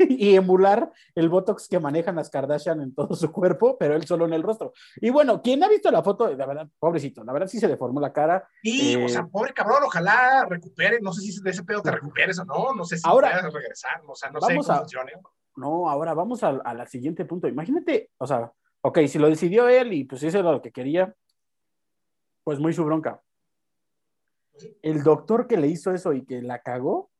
y 0.00 0.34
emular 0.34 0.90
el 1.14 1.28
Botox 1.28 1.68
que 1.68 1.78
manejan 1.78 2.16
las 2.16 2.28
Kardashian 2.30 2.80
en 2.80 2.94
todo 2.94 3.14
su 3.14 3.30
cuerpo, 3.30 3.76
pero 3.78 3.94
él 3.94 4.04
solo 4.06 4.24
en 4.26 4.32
el 4.32 4.42
rostro. 4.42 4.72
Y 4.96 5.10
bueno, 5.10 5.40
quien 5.40 5.62
ha 5.62 5.68
visto 5.68 5.90
la 5.90 6.02
foto, 6.02 6.28
la 6.34 6.46
verdad, 6.46 6.68
pobrecito, 6.78 7.22
la 7.22 7.32
verdad 7.32 7.46
sí 7.46 7.60
se 7.60 7.68
deformó 7.68 8.00
la 8.00 8.12
cara. 8.12 8.46
Y, 8.62 8.96
o 8.96 9.00
Eh, 9.06 9.08
sea, 9.08 9.24
pobre 9.26 9.52
cabrón, 9.54 9.82
ojalá 9.84 10.44
recupere. 10.48 10.98
No 11.00 11.12
sé 11.12 11.20
si 11.22 11.40
de 11.40 11.50
ese 11.50 11.62
pedo 11.62 11.80
te 11.82 11.90
recuperes 11.92 12.38
o 12.40 12.44
no. 12.44 12.74
No 12.74 12.84
sé 12.84 12.96
si 12.98 13.02
Ahora, 13.06 13.30
puedas 13.30 13.52
regresar. 13.52 14.02
O 14.06 14.14
sea, 14.16 14.30
no 14.30 14.40
sé 14.40 14.56
cómo 14.56 14.72
a- 14.72 14.78
funcione. 14.80 15.12
No, 15.56 15.88
ahora 15.88 16.14
vamos 16.14 16.42
al, 16.42 16.60
al 16.64 16.86
siguiente 16.88 17.24
punto. 17.24 17.48
Imagínate, 17.48 18.10
o 18.18 18.26
sea, 18.26 18.52
ok, 18.82 19.00
si 19.06 19.18
lo 19.18 19.28
decidió 19.28 19.68
él 19.68 19.92
y 19.92 20.04
pues 20.04 20.22
era 20.22 20.42
lo 20.52 20.62
que 20.62 20.72
quería, 20.72 21.14
pues 22.44 22.58
muy 22.58 22.72
su 22.72 22.84
bronca. 22.84 23.22
El 24.82 25.02
doctor 25.02 25.46
que 25.46 25.56
le 25.56 25.68
hizo 25.68 25.92
eso 25.92 26.12
y 26.12 26.24
que 26.24 26.42
la 26.42 26.60
cagó, 26.60 27.10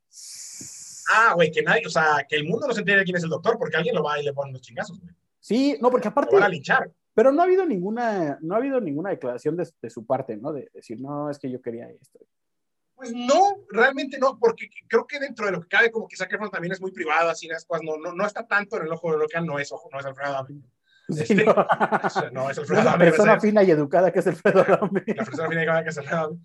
Ah, 1.15 1.33
güey, 1.35 1.51
que 1.51 1.63
nadie, 1.63 1.83
o 1.87 1.91
sea, 1.91 2.25
que 2.29 2.37
el 2.37 2.45
mundo 2.45 2.67
no 2.67 2.73
se 2.75 2.81
entere 2.81 3.03
quién 3.05 3.17
es 3.17 3.25
el 3.25 3.31
doctor 3.31 3.59
porque 3.59 3.77
alguien 3.77 3.95
lo 3.95 4.05
va 4.05 4.21
y 4.21 4.25
le 4.25 4.33
pone 4.33 4.53
los 4.53 4.63
chingazos, 4.63 5.01
güey. 5.01 5.15
sí, 5.41 5.77
no, 5.81 5.91
porque 5.91 6.07
Lo 6.07 6.11
aparte, 6.13 6.35
van 6.37 6.45
a 6.45 6.49
linchar. 6.49 6.91
pero 7.13 7.33
no 7.33 7.43
ha 7.43 7.45
habido 7.45 7.67
ninguna, 7.67 8.39
no 8.41 8.55
ha 8.55 8.59
habido 8.59 8.81
ninguna 8.81 9.11
declaración 9.11 9.57
de, 9.57 9.69
de 9.83 9.91
su 9.91 10.07
parte, 10.07 10.37
¿no? 10.37 10.53
De 10.53 10.71
decir, 10.73 11.01
no, 11.01 11.29
es 11.29 11.39
que 11.39 11.51
yo 11.51 11.61
quería 11.61 11.89
esto. 11.91 12.21
Pues 13.03 13.15
no, 13.17 13.57
realmente 13.71 14.17
no, 14.19 14.39
porque 14.39 14.69
creo 14.89 15.07
que 15.07 15.19
dentro 15.19 15.47
de 15.47 15.53
lo 15.53 15.61
que 15.61 15.67
cabe, 15.69 15.91
como 15.91 16.07
que 16.07 16.17
Zac 16.17 16.33
Efron 16.33 16.51
también 16.51 16.73
es 16.73 16.81
muy 16.81 16.93
privado, 16.93 17.31
así 17.31 17.49
las 17.49 17.65
cosas, 17.65 17.83
no, 17.85 17.97
no, 17.97 18.13
no 18.13 18.25
está 18.27 18.47
tanto 18.47 18.77
en 18.77 18.85
el 18.87 18.93
ojo 18.93 19.11
de 19.11 19.19
lo 19.19 19.27
que 19.27 19.41
no 19.41 19.59
es 19.59 19.73
ojo, 19.73 19.89
no 19.93 19.99
es 19.99 20.07
Alfredo 20.07 20.31
Adame. 20.37 20.61
Sí, 21.09 21.21
Este, 21.23 21.45
no. 21.45 21.51
o 21.53 22.11
sea, 22.11 22.31
no 22.31 22.49
es 22.49 22.59
Alfredo 22.59 22.81
Adame. 22.83 23.05
persona 23.07 23.41
fina 23.41 23.63
y 23.65 23.71
educada 23.73 24.13
que 24.13 24.21
es 24.21 24.27
Alfredo 24.29 24.61
Adame. 24.61 25.03
la 25.17 25.25
persona 25.25 25.49
fina 25.49 25.61
que 25.63 25.69
va 25.71 25.79
a 25.79 25.83
que 25.83 25.91
es 25.91 25.99
Alfredo 25.99 26.19
Adame. 26.21 26.37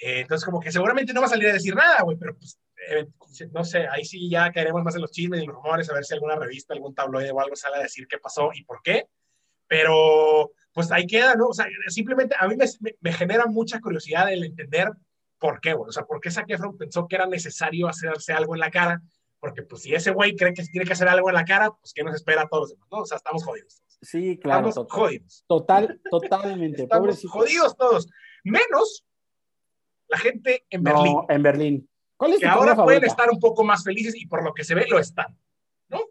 Eh, 0.00 0.20
entonces, 0.20 0.44
como 0.46 0.60
que 0.60 0.72
seguramente 0.72 1.12
no 1.12 1.20
va 1.20 1.26
a 1.26 1.30
salir 1.30 1.48
a 1.48 1.52
decir 1.52 1.74
nada, 1.74 2.00
güey, 2.04 2.16
pero 2.16 2.34
pues, 2.38 2.58
eh, 2.88 3.06
no 3.52 3.64
sé, 3.64 3.86
ahí 3.88 4.04
sí 4.04 4.30
ya 4.30 4.50
caeremos 4.50 4.82
más 4.82 4.94
en 4.94 5.02
los 5.02 5.10
chismes 5.10 5.42
y 5.42 5.46
los 5.46 5.56
rumores, 5.56 5.90
a 5.90 5.92
ver 5.94 6.04
si 6.04 6.14
alguna 6.14 6.36
revista, 6.36 6.72
algún 6.72 6.94
tabloide 6.94 7.32
o 7.32 7.40
algo 7.40 7.54
sale 7.54 7.76
a 7.76 7.80
decir 7.82 8.06
qué 8.08 8.16
pasó 8.18 8.50
y 8.54 8.64
por 8.64 8.80
qué. 8.82 9.06
Pero, 9.66 10.52
pues 10.72 10.90
ahí 10.92 11.06
queda, 11.06 11.34
¿no? 11.34 11.48
O 11.48 11.52
sea, 11.52 11.66
simplemente 11.88 12.34
a 12.38 12.48
mí 12.48 12.56
me, 12.56 12.64
me- 12.80 12.94
me 13.00 13.12
genera 13.12 13.46
mucha 13.46 13.80
curiosidad 13.80 14.32
el 14.32 14.44
entender 14.44 14.88
por 15.38 15.60
qué, 15.60 15.72
güey. 15.74 15.88
O 15.88 15.92
sea, 15.92 16.04
por 16.04 16.20
qué 16.20 16.30
Zac 16.30 16.48
Efron 16.50 16.76
pensó 16.76 17.06
que 17.06 17.16
era 17.16 17.26
necesario 17.26 17.88
hacerse 17.88 18.32
algo 18.32 18.54
en 18.54 18.60
la 18.60 18.70
cara. 18.70 19.00
Porque, 19.40 19.62
pues, 19.62 19.82
si 19.82 19.94
ese 19.94 20.10
güey 20.10 20.34
cree 20.34 20.52
que 20.52 20.64
tiene 20.64 20.84
que 20.84 20.92
hacer 20.94 21.06
algo 21.08 21.28
en 21.30 21.34
la 21.36 21.44
cara, 21.44 21.70
pues, 21.70 21.92
¿qué 21.94 22.02
nos 22.02 22.14
espera 22.16 22.42
a 22.42 22.48
todos 22.48 22.62
los 22.62 22.70
demás, 22.70 22.88
no? 22.90 22.98
O 22.98 23.06
sea, 23.06 23.16
estamos 23.18 23.44
jodidos. 23.44 23.82
Sí, 24.02 24.38
claro, 24.38 24.68
Estamos 24.68 24.74
total, 24.88 24.98
jodidos. 25.00 25.44
total, 25.46 26.00
totalmente. 26.10 26.82
Estamos 26.82 27.00
pobrecito. 27.06 27.32
jodidos 27.32 27.76
todos. 27.76 28.08
Menos 28.44 29.04
la 30.08 30.18
gente 30.18 30.66
en 30.70 30.82
Berlín. 30.82 31.12
No, 31.14 31.26
en 31.28 31.42
Berlín. 31.42 31.90
¿Cuál 32.16 32.32
es 32.32 32.40
que 32.40 32.46
tu 32.46 32.50
ahora 32.50 32.72
comida 32.72 32.84
pueden 32.84 33.00
favorita? 33.02 33.06
estar 33.06 33.30
un 33.30 33.38
poco 33.40 33.62
más 33.64 33.84
felices 33.84 34.14
y 34.16 34.26
por 34.26 34.42
lo 34.42 34.52
que 34.52 34.64
se 34.64 34.74
ve 34.74 34.86
lo 34.88 34.98
están, 34.98 35.38
¿no? 35.88 35.98
Están 35.98 36.08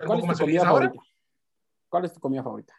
un 0.00 0.06
¿Cuál 0.06 0.08
poco 0.08 0.14
es 0.16 0.20
tu 0.22 0.26
más 0.26 0.38
comida 0.40 0.60
felices 0.60 0.66
ahora. 0.68 0.86
favorita? 0.86 1.04
¿Cuál 1.90 2.04
es 2.06 2.12
tu 2.14 2.20
comida 2.20 2.42
favorita? 2.42 2.74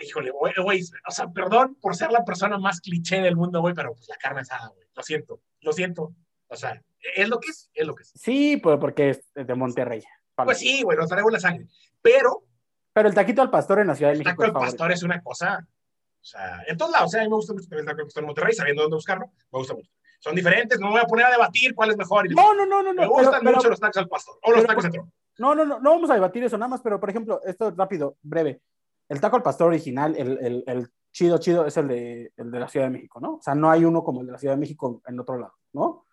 Híjole, 0.00 0.30
güey, 0.30 0.52
güey, 0.62 0.82
o 1.08 1.10
sea, 1.10 1.28
perdón 1.32 1.74
por 1.80 1.96
ser 1.96 2.12
la 2.12 2.24
persona 2.24 2.58
más 2.58 2.80
cliché 2.80 3.20
del 3.20 3.34
mundo, 3.36 3.60
güey, 3.60 3.74
pero 3.74 3.92
pues 3.94 4.06
la 4.08 4.16
carne 4.16 4.40
asada, 4.42 4.68
güey. 4.68 4.86
Lo 5.00 5.04
siento, 5.04 5.40
lo 5.60 5.72
siento. 5.72 6.14
O 6.48 6.56
sea, 6.56 6.82
es 7.16 7.28
lo 7.28 7.38
que 7.40 7.50
es, 7.50 7.70
es 7.74 7.86
lo 7.86 7.94
que 7.94 8.02
es. 8.02 8.12
Sí, 8.14 8.56
pues 8.58 8.78
porque 8.78 9.10
es 9.10 9.20
de 9.34 9.54
Monterrey. 9.54 10.02
Pues 10.36 10.58
sí, 10.58 10.82
güey, 10.82 10.96
lo 10.98 11.06
traigo 11.06 11.30
la 11.30 11.40
sangre. 11.40 11.66
Pero 12.02 12.44
Pero 12.92 13.08
el 13.08 13.14
taquito 13.14 13.42
al 13.42 13.50
pastor 13.50 13.80
en 13.80 13.86
la 13.88 13.94
Ciudad 13.94 14.10
de 14.10 14.14
el 14.14 14.18
México 14.20 14.30
taco 14.32 14.42
es 14.42 14.46
del 14.48 14.52
favorito. 14.52 14.72
pastor 14.76 14.92
es 14.92 15.02
una 15.02 15.22
cosa, 15.22 15.66
o 15.66 16.24
sea, 16.24 16.62
en 16.66 16.76
todos 16.76 16.90
lados, 16.92 17.06
o 17.06 17.10
sea, 17.10 17.20
a 17.20 17.24
mí 17.24 17.30
me 17.30 17.36
gusta 17.36 17.52
mucho 17.52 17.68
el 17.70 17.84
taco 17.84 17.96
del 17.98 18.06
pastor 18.06 18.22
en 18.22 18.26
Monterrey, 18.26 18.52
sabiendo 18.54 18.82
dónde 18.82 18.94
buscarlo, 18.96 19.26
me 19.52 19.58
gusta 19.58 19.74
mucho. 19.74 19.90
Son 20.18 20.34
diferentes, 20.34 20.78
no 20.80 20.86
me 20.88 20.92
voy 20.94 21.00
a 21.02 21.06
poner 21.06 21.26
a 21.26 21.30
debatir 21.30 21.74
cuál 21.74 21.90
es 21.90 21.96
mejor. 21.96 22.30
No, 22.34 22.52
no, 22.54 22.66
no, 22.66 22.82
no, 22.82 22.92
me 22.92 23.06
gustan 23.06 23.30
pero- 23.32 23.42
pero- 23.44 23.56
mucho 23.56 23.68
los 23.70 23.80
tacos 23.80 23.96
al 23.98 24.08
pastor, 24.08 24.38
o 24.42 24.50
los 24.50 24.60
pero- 24.62 24.68
tacos 24.68 24.84
de 24.90 25.02
no, 25.38 25.54
no, 25.54 25.64
no, 25.64 25.78
no 25.80 25.90
vamos 25.90 26.10
a 26.10 26.14
debatir 26.14 26.44
eso 26.44 26.58
nada 26.58 26.68
más, 26.68 26.82
pero 26.82 26.98
por 27.00 27.08
ejemplo, 27.08 27.40
esto 27.46 27.70
rápido, 27.70 28.16
breve. 28.22 28.60
El 29.08 29.20
taco 29.20 29.36
al 29.36 29.42
pastor 29.42 29.68
original, 29.68 30.14
el, 30.16 30.38
el- 30.44 30.64
el 30.66 30.90
chido, 31.12 31.38
chido, 31.38 31.66
es 31.66 31.76
el 31.76 31.88
de, 31.88 32.32
el 32.36 32.50
de 32.50 32.58
la 32.60 32.68
Ciudad 32.68 32.86
de 32.86 32.92
México, 32.92 33.20
¿no? 33.20 33.34
O 33.36 33.42
sea, 33.42 33.54
no 33.54 33.70
hay 33.70 33.84
uno 33.84 34.02
como 34.04 34.20
el 34.20 34.26
de 34.26 34.32
la 34.32 34.38
Ciudad 34.38 34.54
de 34.54 34.60
México 34.60 35.02
en 35.06 35.18
otro 35.20 35.38
lado, 35.38 35.54
¿no? 35.72 35.84
O 35.84 36.06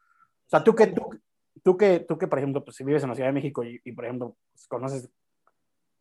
sea, 0.50 0.64
tú 0.64 0.74
que, 0.76 0.88
tú, 0.88 1.10
tú 1.64 1.78
que, 1.78 2.00
tú 2.02 2.18
que 2.18 2.28
por 2.28 2.40
ejemplo, 2.40 2.64
pues 2.64 2.78
si 2.78 2.84
vives 2.84 3.04
en 3.04 3.10
la 3.10 3.16
Ciudad 3.16 3.30
de 3.30 3.34
México 3.34 3.64
y, 3.64 3.80
y, 3.84 3.92
por 3.92 4.06
ejemplo, 4.06 4.38
pues, 4.52 4.68
conoces 4.68 5.10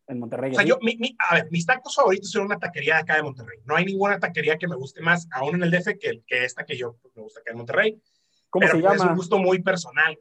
en 0.09 0.21
Monterrey. 0.21 0.53
O 0.53 0.55
sea, 0.55 0.61
así, 0.63 0.69
yo, 0.69 0.79
mi, 0.83 0.97
mi- 0.99 1.17
a 1.19 1.35
ver, 1.35 1.49
mis 1.51 1.67
tacos 1.67 1.95
favoritos 1.97 2.31
son 2.31 2.45
una 2.45 2.59
taquería 2.59 2.95
de 2.95 3.01
acá 3.01 3.17
de 3.17 3.23
Monterrey. 3.25 3.59
No 3.65 3.75
hay 3.75 3.85
ninguna 3.85 4.21
taquería 4.21 4.57
que 4.57 4.69
me 4.69 4.77
guste 4.77 5.03
más, 5.03 5.27
aún 5.33 5.57
en 5.57 5.65
el 5.65 5.71
DF, 5.71 5.99
que, 5.99 6.23
que 6.27 6.45
esta 6.45 6.65
que 6.65 6.77
yo 6.77 6.97
pues, 7.03 7.15
me 7.17 7.23
gusta 7.23 7.41
acá 7.41 7.51
en 7.51 7.57
Monterrey. 7.59 8.01
¿Cómo 8.49 8.61
pero 8.61 8.77
se 8.77 8.83
pues, 8.83 8.95
es 8.95 8.99
llama? 9.01 9.11
un 9.11 9.17
gusto 9.17 9.39
muy 9.39 9.61
personal. 9.63 10.17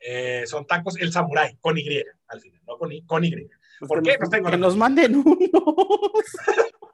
Eh, 0.00 0.44
son 0.46 0.66
tacos 0.66 0.98
El 1.00 1.12
Samurai, 1.12 1.56
con 1.60 1.78
Y, 1.78 1.86
al 2.26 2.40
final, 2.40 2.60
no 2.66 2.76
con 2.76 2.92
Y. 2.92 3.02
Con 3.06 3.24
y. 3.24 3.32
Pues 3.80 3.88
¿Por 3.88 4.02
que 4.02 4.10
qué? 4.12 4.18
nos- 4.18 4.28
No 4.28 4.30
tengo 4.30 4.50
que 4.50 4.58
nos 4.58 4.76
manden 4.76 5.16
unos. 5.16 5.34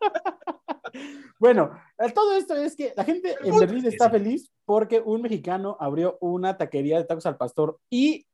bueno, 1.39 1.71
todo 2.15 2.37
esto 2.37 2.55
es 2.57 2.77
que 2.77 2.93
la 2.97 3.05
gente 3.05 3.37
El 3.41 3.49
en 3.49 3.59
Berlín 3.59 3.87
está 3.87 4.11
feliz 4.11 4.51
porque 4.65 5.01
un 5.05 5.23
mexicano 5.23 5.77
abrió 5.81 6.19
una 6.21 6.57
taquería 6.57 6.99
de 6.99 7.05
tacos 7.05 7.27
al 7.27 7.37
pastor 7.37 7.79
y, 7.91 8.27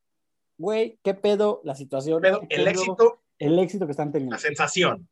güey, 0.58 0.98
qué 1.02 1.14
pedo 1.14 1.60
la 1.64 1.74
situación. 1.74 2.20
Pero 2.22 2.40
qué 2.48 2.56
el 2.56 2.64
pedo 2.64 2.70
éxito, 2.82 3.22
El 3.38 3.58
éxito 3.58 3.86
que 3.86 3.92
están 3.92 4.12
teniendo. 4.12 4.34
la 4.34 4.40
sensación. 4.40 5.08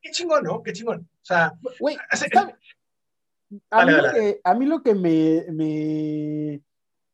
Qué 0.00 0.10
chingón, 0.12 0.44
¿no? 0.44 0.62
Qué 0.62 0.72
chingón. 0.72 1.08
O 1.12 1.24
sea, 1.24 1.52
Güey, 1.80 1.96
a, 3.70 3.84
mí 3.86 3.92
lo 3.92 4.12
que, 4.12 4.40
a 4.44 4.54
mí 4.54 4.66
lo 4.66 4.82
que 4.82 4.94
me, 4.94 5.44
me 5.50 6.60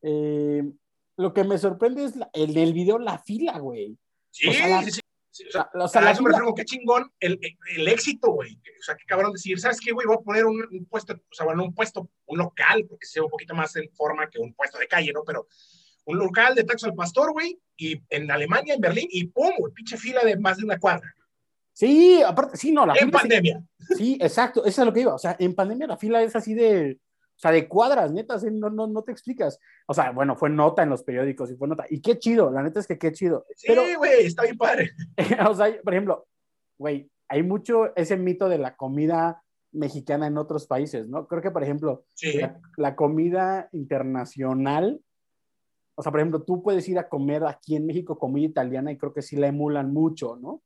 eh, 0.02 0.72
lo 1.16 1.32
que 1.32 1.44
me 1.44 1.56
sorprende 1.58 2.04
es 2.04 2.16
la- 2.16 2.28
el 2.32 2.52
del 2.52 2.72
video 2.74 2.98
la 2.98 3.18
fila, 3.18 3.58
güey. 3.58 3.96
Sí, 4.34 4.48
O 4.48 4.52
sea, 4.52 4.68
la- 4.68 4.82
sí, 4.82 4.90
sí. 4.90 5.00
O 5.48 5.50
sea, 5.50 5.68
O 5.74 5.88
sea, 5.88 6.00
a 6.00 6.04
la 6.04 6.10
eso 6.12 6.22
me 6.22 6.30
refiero 6.30 6.54
qué 6.54 6.64
chingón 6.64 7.10
el, 7.18 7.38
el, 7.42 7.56
el 7.78 7.88
éxito, 7.88 8.30
güey. 8.30 8.54
O 8.54 8.82
sea, 8.82 8.94
qué 8.94 9.04
cabrón 9.04 9.32
decir, 9.32 9.58
¿sabes 9.58 9.80
qué, 9.80 9.90
güey? 9.92 10.06
Voy 10.06 10.16
a 10.16 10.24
poner 10.24 10.44
un, 10.46 10.64
un 10.70 10.86
puesto, 10.86 11.12
o 11.14 11.34
sea, 11.34 11.44
bueno, 11.46 11.64
un 11.64 11.74
puesto, 11.74 12.08
un 12.26 12.38
local, 12.38 12.86
porque 12.88 13.06
sea 13.06 13.22
un 13.24 13.30
poquito 13.30 13.54
más 13.54 13.74
en 13.76 13.90
forma 13.94 14.28
que 14.30 14.38
un 14.38 14.54
puesto 14.54 14.78
de 14.78 14.86
calle, 14.86 15.12
¿no? 15.12 15.24
Pero 15.24 15.48
un 16.04 16.18
local 16.18 16.54
de 16.54 16.62
tacos 16.64 16.84
al 16.84 16.94
pastor, 16.94 17.32
güey, 17.32 17.58
y 17.76 18.00
en 18.10 18.30
Alemania, 18.30 18.74
en 18.74 18.80
Berlín, 18.80 19.08
y 19.10 19.24
pum, 19.26 19.50
güey, 19.58 19.72
pinche 19.72 19.96
fila 19.96 20.22
de 20.22 20.36
más 20.36 20.58
de 20.58 20.64
una 20.66 20.78
cuadra. 20.78 21.12
Sí, 21.72 22.22
aparte, 22.22 22.56
sí, 22.56 22.70
no, 22.70 22.86
la 22.86 22.94
En 22.94 23.10
pandemia. 23.10 23.60
Sí, 23.96 24.16
exacto, 24.20 24.64
eso 24.64 24.82
es 24.82 24.86
lo 24.86 24.92
que 24.92 25.00
iba. 25.00 25.14
O 25.14 25.18
sea, 25.18 25.34
en 25.40 25.54
pandemia 25.56 25.88
la 25.88 25.96
fila 25.96 26.22
es 26.22 26.36
así 26.36 26.54
de, 26.54 27.00
sea, 27.44 27.52
de 27.52 27.68
cuadras, 27.68 28.12
neta, 28.12 28.34
así, 28.34 28.50
no, 28.50 28.70
no, 28.70 28.86
no 28.86 29.02
te 29.02 29.12
explicas. 29.12 29.58
O 29.86 29.94
sea, 29.94 30.10
bueno, 30.12 30.34
fue 30.36 30.50
nota 30.50 30.82
en 30.82 30.90
los 30.90 31.02
periódicos 31.02 31.50
y 31.50 31.56
fue 31.56 31.68
nota. 31.68 31.84
Y 31.88 32.00
qué 32.00 32.18
chido, 32.18 32.50
la 32.50 32.62
neta 32.62 32.80
es 32.80 32.86
que 32.86 32.98
qué 32.98 33.12
chido. 33.12 33.44
Sí, 33.54 33.72
güey, 33.96 34.26
está 34.26 34.42
bien 34.42 34.56
padre. 34.56 34.92
o 35.48 35.54
sea, 35.54 35.66
por 35.82 35.92
ejemplo, 35.94 36.26
güey, 36.78 37.10
hay 37.28 37.42
mucho 37.42 37.94
ese 37.96 38.16
mito 38.16 38.48
de 38.48 38.58
la 38.58 38.76
comida 38.76 39.42
mexicana 39.72 40.26
en 40.26 40.38
otros 40.38 40.66
países, 40.66 41.08
¿no? 41.08 41.26
Creo 41.26 41.42
que, 41.42 41.50
por 41.50 41.62
ejemplo, 41.62 42.04
Sí. 42.14 42.38
la, 42.38 42.60
la 42.76 42.94
comida 42.96 43.68
internacional, 43.72 45.00
o 45.96 46.02
sea, 46.02 46.12
por 46.12 46.20
ejemplo, 46.20 46.42
tú 46.42 46.62
puedes 46.62 46.88
ir 46.88 46.98
a 46.98 47.08
comer 47.08 47.44
aquí 47.44 47.76
en 47.76 47.86
México 47.86 48.18
comida 48.18 48.46
italiana 48.46 48.92
y 48.92 48.98
creo 48.98 49.12
que 49.12 49.22
sí 49.22 49.36
la 49.36 49.48
emulan 49.48 49.92
mucho, 49.92 50.36
¿no? 50.36 50.62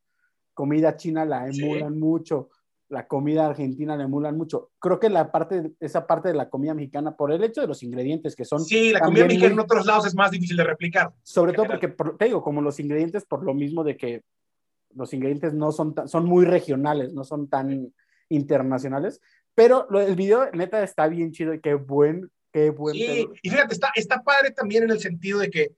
Comida 0.54 0.96
china 0.96 1.24
la 1.24 1.50
Sí. 1.52 1.62
emulan 1.62 1.98
mucho, 1.98 2.50
la 2.90 3.06
comida 3.06 3.46
argentina 3.46 3.96
la 3.96 4.04
emulan 4.04 4.36
mucho. 4.36 4.70
Creo 4.78 4.98
que 4.98 5.10
la 5.10 5.30
parte, 5.30 5.72
esa 5.78 6.06
parte 6.06 6.28
de 6.28 6.34
la 6.34 6.48
comida 6.48 6.72
mexicana, 6.74 7.16
por 7.16 7.30
el 7.32 7.44
hecho 7.44 7.60
de 7.60 7.66
los 7.66 7.82
ingredientes 7.82 8.34
que 8.34 8.44
son, 8.46 8.64
Sí, 8.64 8.92
la 8.92 9.00
comida 9.00 9.24
mexicana 9.26 9.50
en 9.50 9.56
muy- 9.56 9.64
otros 9.64 9.84
lados 9.86 10.06
es 10.06 10.14
más 10.14 10.30
difícil 10.30 10.56
de 10.56 10.64
replicar. 10.64 11.12
sobre 11.22 11.52
todo 11.52 11.64
general. 11.66 11.80
porque, 11.80 11.94
por- 11.94 12.16
te 12.16 12.24
digo, 12.26 12.42
como 12.42 12.62
los 12.62 12.80
ingredientes, 12.80 13.24
por 13.26 13.44
lo 13.44 13.52
mismo 13.52 13.84
de 13.84 13.96
que 13.96 14.22
los 14.94 15.12
ingredientes 15.12 15.52
no 15.52 15.70
son 15.70 15.94
tan, 15.94 16.08
son 16.08 16.24
muy 16.24 16.46
regionales, 16.46 17.12
no 17.12 17.24
son 17.24 17.48
tan 17.48 17.92
internacionales, 18.30 19.20
pero 19.54 19.86
lo, 19.90 20.00
el 20.00 20.14
video 20.16 20.50
neta 20.52 20.82
está 20.82 21.08
bien 21.08 21.32
chido 21.32 21.52
y 21.52 21.60
qué 21.60 21.74
buen, 21.74 22.30
qué 22.52 22.70
buen 22.70 22.94
Sí, 22.96 23.06
pedo. 23.06 23.32
y 23.42 23.50
fíjate, 23.50 23.74
está, 23.74 23.90
está 23.94 24.22
padre 24.22 24.50
también 24.52 24.84
en 24.84 24.90
el 24.90 25.00
sentido 25.00 25.40
de 25.40 25.50
que 25.50 25.72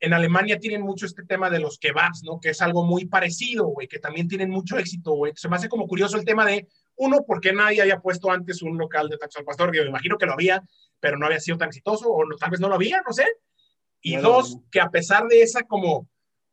en 0.00 0.12
Alemania 0.12 0.58
tienen 0.58 0.82
mucho 0.82 1.06
este 1.06 1.24
tema 1.24 1.48
de 1.50 1.60
los 1.60 1.78
kebabs, 1.78 2.22
¿no? 2.24 2.40
Que 2.40 2.50
es 2.50 2.60
algo 2.60 2.84
muy 2.84 3.06
parecido, 3.06 3.66
güey, 3.66 3.88
que 3.88 3.98
también 3.98 4.28
tienen 4.28 4.50
mucho 4.50 4.76
éxito, 4.78 5.12
güey. 5.12 5.32
Se 5.36 5.48
me 5.48 5.56
hace 5.56 5.68
como 5.68 5.86
curioso 5.86 6.16
el 6.16 6.24
tema 6.24 6.44
de, 6.44 6.68
uno, 6.96 7.24
¿por 7.26 7.40
qué 7.40 7.52
nadie 7.52 7.80
había 7.80 8.00
puesto 8.00 8.30
antes 8.30 8.60
un 8.62 8.76
local 8.76 9.08
de 9.08 9.16
tacos 9.16 9.36
al 9.36 9.44
pastor? 9.44 9.74
Yo 9.74 9.82
me 9.82 9.88
imagino 9.88 10.18
que 10.18 10.26
lo 10.26 10.32
había, 10.34 10.62
pero 11.00 11.16
no 11.18 11.26
había 11.26 11.40
sido 11.40 11.56
tan 11.56 11.68
exitoso, 11.68 12.08
o 12.08 12.24
no- 12.24 12.36
tal 12.36 12.50
vez 12.50 12.60
no 12.60 12.68
lo 12.68 12.74
había, 12.74 13.02
no 13.06 13.12
sé. 13.12 13.26
Y 14.00 14.16
dos, 14.16 14.58
que 14.70 14.80
a 14.80 14.90
pesar 14.90 15.26
de 15.26 15.42
esa 15.42 15.62
como 15.62 16.08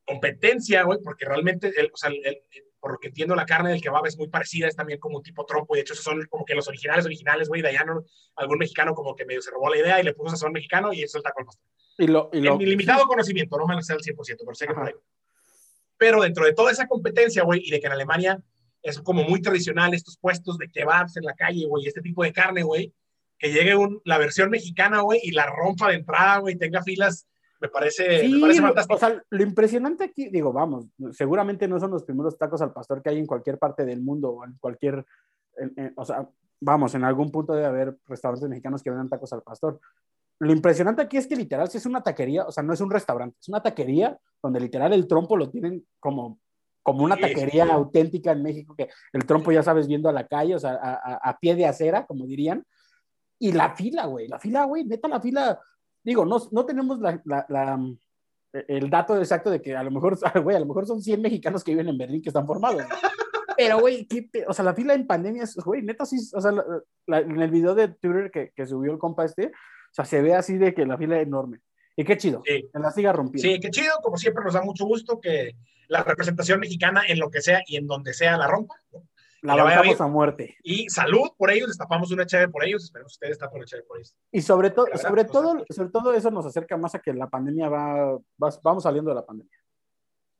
competencia, 0.05 0.83
güey, 0.83 0.99
porque 1.03 1.25
realmente, 1.25 1.71
el- 1.77 1.91
o 1.93 1.97
sea, 1.97 2.09
el- 2.09 2.25
el- 2.25 2.41
por 2.79 2.93
lo 2.93 2.97
que 2.97 3.09
entiendo, 3.09 3.35
la 3.35 3.45
carne 3.45 3.69
del 3.69 3.81
kebab 3.81 4.07
es 4.07 4.17
muy 4.17 4.27
parecida, 4.27 4.67
es 4.67 4.75
también 4.75 4.99
como 4.99 5.17
un 5.17 5.23
tipo 5.23 5.45
trompo, 5.45 5.75
y 5.75 5.79
de 5.79 5.81
hecho 5.81 5.93
son 5.93 6.25
como 6.25 6.45
que 6.45 6.55
los 6.55 6.67
originales, 6.67 7.05
originales, 7.05 7.47
güey, 7.47 7.61
de 7.61 7.67
allá 7.67 7.83
no, 7.85 8.03
algún 8.35 8.57
mexicano 8.57 8.95
como 8.95 9.15
que 9.15 9.25
medio 9.25 9.41
se 9.41 9.51
robó 9.51 9.69
la 9.69 9.77
idea 9.77 9.99
y 9.99 10.03
le 10.03 10.13
puso 10.13 10.31
sazón 10.31 10.51
mexicano 10.51 10.91
y 10.91 11.03
eso 11.03 11.09
es 11.11 11.15
el 11.15 11.23
taco 11.23 11.39
al 11.41 11.45
pastor. 11.45 11.63
Y 12.01 12.07
lo, 12.07 12.29
y 12.33 12.41
lo- 12.41 12.53
En 12.53 12.57
mi 12.57 12.65
limitado 12.65 13.05
conocimiento, 13.05 13.57
no 13.57 13.67
me 13.67 13.75
lo 13.75 13.81
sé 13.83 13.93
al 13.93 13.99
100%, 14.01 14.15
pero 14.43 14.55
sé 14.55 14.65
que 14.65 14.73
por 14.73 14.87
ahí. 14.87 14.93
Pero 15.97 16.21
dentro 16.21 16.45
de 16.45 16.53
toda 16.53 16.71
esa 16.71 16.87
competencia, 16.87 17.43
güey, 17.43 17.61
y 17.63 17.69
de 17.69 17.79
que 17.79 17.85
en 17.85 17.93
Alemania 17.93 18.41
es 18.81 18.99
como 18.99 19.23
muy 19.23 19.39
tradicional 19.39 19.93
estos 19.93 20.17
puestos 20.17 20.57
de 20.57 20.67
kebabs 20.67 21.17
en 21.17 21.25
la 21.25 21.35
calle, 21.35 21.67
güey, 21.67 21.85
este 21.85 22.01
tipo 22.01 22.23
de 22.23 22.33
carne, 22.33 22.63
güey, 22.63 22.91
que 23.37 23.51
llegue 23.53 23.75
un, 23.75 24.01
la 24.03 24.17
versión 24.17 24.49
mexicana, 24.49 25.01
güey, 25.01 25.19
y 25.21 25.31
la 25.31 25.45
rompa 25.45 25.89
de 25.89 25.95
entrada, 25.97 26.39
güey, 26.39 26.55
tenga 26.55 26.81
filas 26.81 27.27
Me 27.59 27.69
parece, 27.69 28.27
me 28.27 28.39
parece 28.41 28.61
fantástico. 28.61 28.95
O 28.95 28.99
sea, 28.99 29.23
lo 29.29 29.43
impresionante 29.43 30.05
aquí, 30.05 30.29
digo, 30.29 30.51
vamos, 30.51 30.87
seguramente 31.11 31.67
no 31.67 31.79
son 31.79 31.91
los 31.91 32.03
primeros 32.03 32.35
tacos 32.35 32.63
al 32.63 32.73
pastor 32.73 33.03
que 33.03 33.09
hay 33.09 33.19
en 33.19 33.27
cualquier 33.27 33.59
parte 33.59 33.85
del 33.85 34.01
mundo 34.01 34.31
o 34.31 34.43
en 34.43 34.53
cualquier, 34.59 35.05
o 35.95 36.03
sea, 36.05 36.27
vamos, 36.59 36.95
en 36.95 37.03
algún 37.03 37.29
punto 37.29 37.53
debe 37.53 37.67
haber 37.67 37.97
restaurantes 38.07 38.49
mexicanos 38.49 38.81
que 38.81 38.89
vendan 38.89 39.09
tacos 39.09 39.31
al 39.33 39.43
pastor. 39.43 39.79
Lo 40.41 40.51
impresionante 40.53 41.03
aquí 41.03 41.17
es 41.17 41.27
que 41.27 41.35
literal 41.35 41.69
si 41.69 41.77
es 41.77 41.85
una 41.85 42.01
taquería, 42.01 42.45
o 42.45 42.51
sea, 42.51 42.63
no 42.63 42.73
es 42.73 42.81
un 42.81 42.89
restaurante, 42.89 43.37
es 43.39 43.47
una 43.47 43.61
taquería 43.61 44.17
donde 44.41 44.59
literal 44.59 44.91
el 44.91 45.07
trompo 45.07 45.37
lo 45.37 45.51
tienen 45.51 45.85
como, 45.99 46.39
como 46.81 47.03
una 47.03 47.15
taquería 47.15 47.65
auténtica 47.71 48.31
en 48.31 48.41
México, 48.41 48.75
que 48.75 48.89
el 49.13 49.23
trompo 49.27 49.51
ya 49.51 49.61
sabes 49.61 49.87
viendo 49.87 50.09
a 50.09 50.13
la 50.13 50.25
calle, 50.25 50.55
o 50.55 50.59
sea, 50.59 50.79
a, 50.81 51.29
a 51.29 51.37
pie 51.37 51.53
de 51.53 51.67
acera, 51.67 52.07
como 52.07 52.25
dirían. 52.25 52.65
Y 53.37 53.51
la 53.51 53.75
fila, 53.75 54.07
güey, 54.07 54.27
la 54.27 54.39
fila, 54.39 54.65
güey, 54.65 54.83
neta 54.83 55.07
la 55.07 55.21
fila, 55.21 55.59
digo, 56.03 56.25
no, 56.25 56.39
no 56.51 56.65
tenemos 56.65 56.99
la, 56.99 57.21
la, 57.23 57.79
el 58.51 58.89
dato 58.89 59.15
exacto 59.17 59.51
de 59.51 59.61
que 59.61 59.75
a 59.75 59.83
lo 59.83 59.91
mejor, 59.91 60.17
güey, 60.43 60.55
a 60.55 60.59
lo 60.59 60.65
mejor 60.65 60.87
son 60.87 61.03
100 61.03 61.21
mexicanos 61.21 61.63
que 61.63 61.73
viven 61.73 61.89
en 61.89 61.99
Berlín 61.99 62.23
que 62.23 62.29
están 62.29 62.47
formados. 62.47 62.81
Pero, 63.55 63.79
güey, 63.79 64.07
o 64.47 64.53
sea, 64.53 64.65
la 64.65 64.73
fila 64.73 64.95
en 64.95 65.05
pandemia, 65.05 65.43
güey, 65.63 65.83
neta, 65.83 66.03
sí, 66.03 66.17
o 66.33 66.41
sea, 66.41 66.51
en 67.19 67.39
el 67.39 67.51
video 67.51 67.75
de 67.75 67.89
Twitter 67.89 68.31
que, 68.31 68.51
que, 68.55 68.65
subió 68.65 68.91
el 68.91 68.97
compa 68.97 69.25
este, 69.25 69.51
o 69.91 69.93
sea, 69.93 70.05
se 70.05 70.21
ve 70.21 70.33
así 70.33 70.57
de 70.57 70.73
que 70.73 70.85
la 70.85 70.97
fila 70.97 71.19
es 71.19 71.27
enorme. 71.27 71.59
Y 71.95 72.05
qué 72.05 72.17
chido, 72.17 72.41
sí. 72.45 72.69
que 72.71 72.79
la 72.79 72.91
siga 72.91 73.11
rompiendo. 73.11 73.47
Sí, 73.47 73.59
qué 73.59 73.69
chido, 73.69 73.93
como 74.01 74.17
siempre 74.17 74.43
nos 74.43 74.53
da 74.53 74.61
mucho 74.61 74.85
gusto 74.85 75.19
que 75.19 75.55
la 75.89 76.03
representación 76.03 76.59
mexicana 76.61 77.03
en 77.07 77.19
lo 77.19 77.29
que 77.29 77.41
sea 77.41 77.61
y 77.67 77.75
en 77.75 77.85
donde 77.85 78.13
sea 78.13 78.37
la 78.37 78.47
rompa. 78.47 78.75
¿no? 78.93 79.03
La 79.41 79.55
bancamos 79.55 79.99
a 79.99 80.07
muerte. 80.07 80.55
Y 80.63 80.89
salud 80.89 81.31
por 81.37 81.51
ellos, 81.51 81.67
destapamos 81.67 82.11
una 82.11 82.25
chévere 82.25 82.49
por 82.49 82.63
ellos, 82.63 82.83
esperemos 82.83 83.13
ustedes 83.13 83.37
tapen 83.37 83.57
una 83.57 83.65
chévere 83.65 83.87
por 83.87 83.97
ellos. 83.97 84.15
Y 84.31 84.41
sobre, 84.41 84.69
todo 84.69 84.87
sobre, 84.95 85.25
todo, 85.25 85.65
sobre 85.69 85.89
todo 85.89 86.13
eso 86.13 86.31
nos 86.31 86.45
acerca 86.45 86.77
más 86.77 86.95
a 86.95 86.99
que 86.99 87.13
la 87.13 87.27
pandemia 87.27 87.67
va, 87.67 88.17
vamos 88.37 88.83
saliendo 88.83 89.09
de 89.09 89.15
la 89.15 89.25
pandemia. 89.25 89.57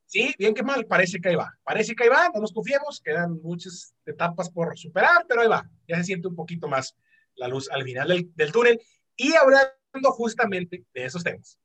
Sí, 0.05 0.33
bien 0.37 0.53
que 0.53 0.61
mal, 0.61 0.85
parece 0.85 1.19
que 1.19 1.29
ahí 1.29 1.35
va. 1.35 1.51
Parece 1.63 1.95
que 1.95 2.03
ahí 2.03 2.09
va, 2.09 2.29
no 2.33 2.41
nos 2.41 2.51
confiemos, 2.53 3.01
quedan 3.01 3.41
muchas 3.41 3.95
etapas 4.05 4.49
por 4.49 4.77
superar, 4.77 5.25
pero 5.27 5.41
ahí 5.41 5.47
va. 5.47 5.67
Ya 5.87 5.97
se 5.97 6.03
siente 6.03 6.27
un 6.27 6.35
poquito 6.35 6.67
más 6.67 6.95
la 7.35 7.47
luz 7.47 7.69
al 7.71 7.83
final 7.83 8.07
del, 8.07 8.31
del 8.35 8.51
túnel. 8.51 8.79
Y 9.15 9.33
hablando 9.35 10.11
justamente 10.11 10.85
de 10.93 11.05
esos 11.05 11.23
temas, 11.23 11.59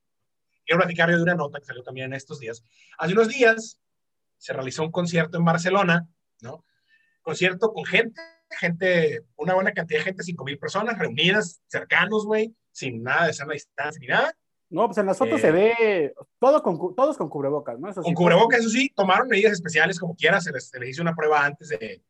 quiero 0.65 0.81
platicar 0.81 1.09
de 1.09 1.23
una 1.23 1.35
nota 1.35 1.59
que 1.59 1.67
salió 1.67 1.83
también 1.83 2.07
en 2.07 2.15
estos 2.15 2.41
días. 2.41 2.63
Hace 2.99 3.13
unos 3.13 3.29
días 3.29 3.81
se 4.39 4.53
realizó 4.53 4.83
un 4.83 4.93
concierto 4.93 5.39
en 5.39 5.45
Barcelona, 5.45 6.07
¿no? 6.41 6.65
concierto 7.27 7.73
con 7.73 7.85
gente, 7.85 8.21
gente, 8.51 9.25
una 9.35 9.55
buena 9.55 9.73
cantidad 9.73 9.99
de 9.99 10.05
gente, 10.05 10.23
cinco 10.23 10.45
mil 10.45 10.59
personas 10.59 10.97
reunidas, 10.97 11.61
cercanos, 11.67 12.25
güey, 12.25 12.55
sin 12.71 13.03
nada 13.03 13.27
de 13.27 13.33
sana 13.33 13.53
distancia 13.53 13.99
ni 14.01 14.07
nada. 14.07 14.33
No, 14.71 14.87
pues 14.87 14.99
en 14.99 15.07
las 15.07 15.19
fotos 15.19 15.41
se 15.41 15.49
eh, 15.49 15.53
ve 15.53 16.15
todo 16.39 16.63
con, 16.63 16.95
todos 16.95 17.17
con 17.17 17.29
cubrebocas, 17.29 17.81
¿no? 17.81 17.91
Eso 17.91 18.03
con 18.03 18.15
cubrebocas, 18.15 18.61
eso 18.61 18.69
sí, 18.69 18.93
tomaron 18.95 19.27
medidas 19.27 19.55
especiales 19.55 19.99
como 19.99 20.15
quiera, 20.15 20.41
se 20.41 20.53
les, 20.53 20.69
se 20.69 20.79
les 20.79 20.91
hizo 20.91 21.03
una 21.03 21.17
prueba 21.17 21.45
antes 21.45 21.69
de, 21.69 22.01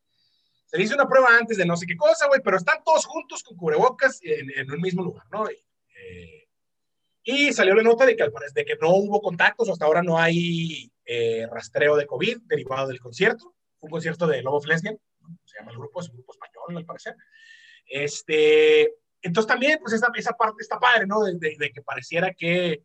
se 0.67 0.77
les 0.77 0.85
hizo 0.85 0.95
una 0.95 1.07
prueba 1.07 1.29
antes 1.37 1.57
de 1.57 1.65
no 1.65 1.75
sé 1.75 1.87
qué 1.87 1.97
cosa, 1.97 2.27
güey, 2.27 2.41
pero 2.43 2.57
están 2.57 2.83
todos 2.83 3.05
juntos 3.05 3.41
con 3.41 3.57
cubrebocas 3.57 4.19
en, 4.21 4.51
en 4.55 4.71
un 4.71 4.81
mismo 4.81 5.03
lugar, 5.03 5.25
¿no? 5.31 5.49
Y, 5.49 5.55
eh, 5.55 6.47
y 7.23 7.51
salió 7.53 7.73
la 7.75 7.83
nota 7.83 8.05
de 8.05 8.15
que, 8.15 8.23
de 8.53 8.65
que 8.65 8.75
no 8.79 8.89
hubo 8.95 9.21
contactos, 9.21 9.69
hasta 9.69 9.85
ahora 9.85 10.01
no 10.01 10.17
hay 10.17 10.91
eh, 11.05 11.47
rastreo 11.51 11.95
de 11.95 12.05
COVID 12.05 12.37
derivado 12.43 12.87
del 12.87 12.99
concierto. 12.99 13.55
Un 13.79 13.89
concierto 13.89 14.27
de 14.27 14.41
Lobo 14.41 14.61
Lesbian 14.65 14.97
se 15.45 15.59
llama 15.59 15.71
el 15.71 15.77
grupo, 15.77 16.01
es 16.01 16.09
un 16.09 16.15
grupo 16.15 16.33
español 16.33 16.77
al 16.77 16.85
parecer. 16.85 17.15
Este, 17.85 18.93
entonces 19.21 19.47
también, 19.47 19.79
pues 19.81 19.93
esa, 19.93 20.09
esa 20.15 20.33
parte 20.33 20.61
está 20.61 20.79
padre, 20.79 21.05
¿no? 21.05 21.23
De, 21.23 21.37
de, 21.37 21.71
que 21.71 21.81
pareciera 21.81 22.33
que, 22.33 22.83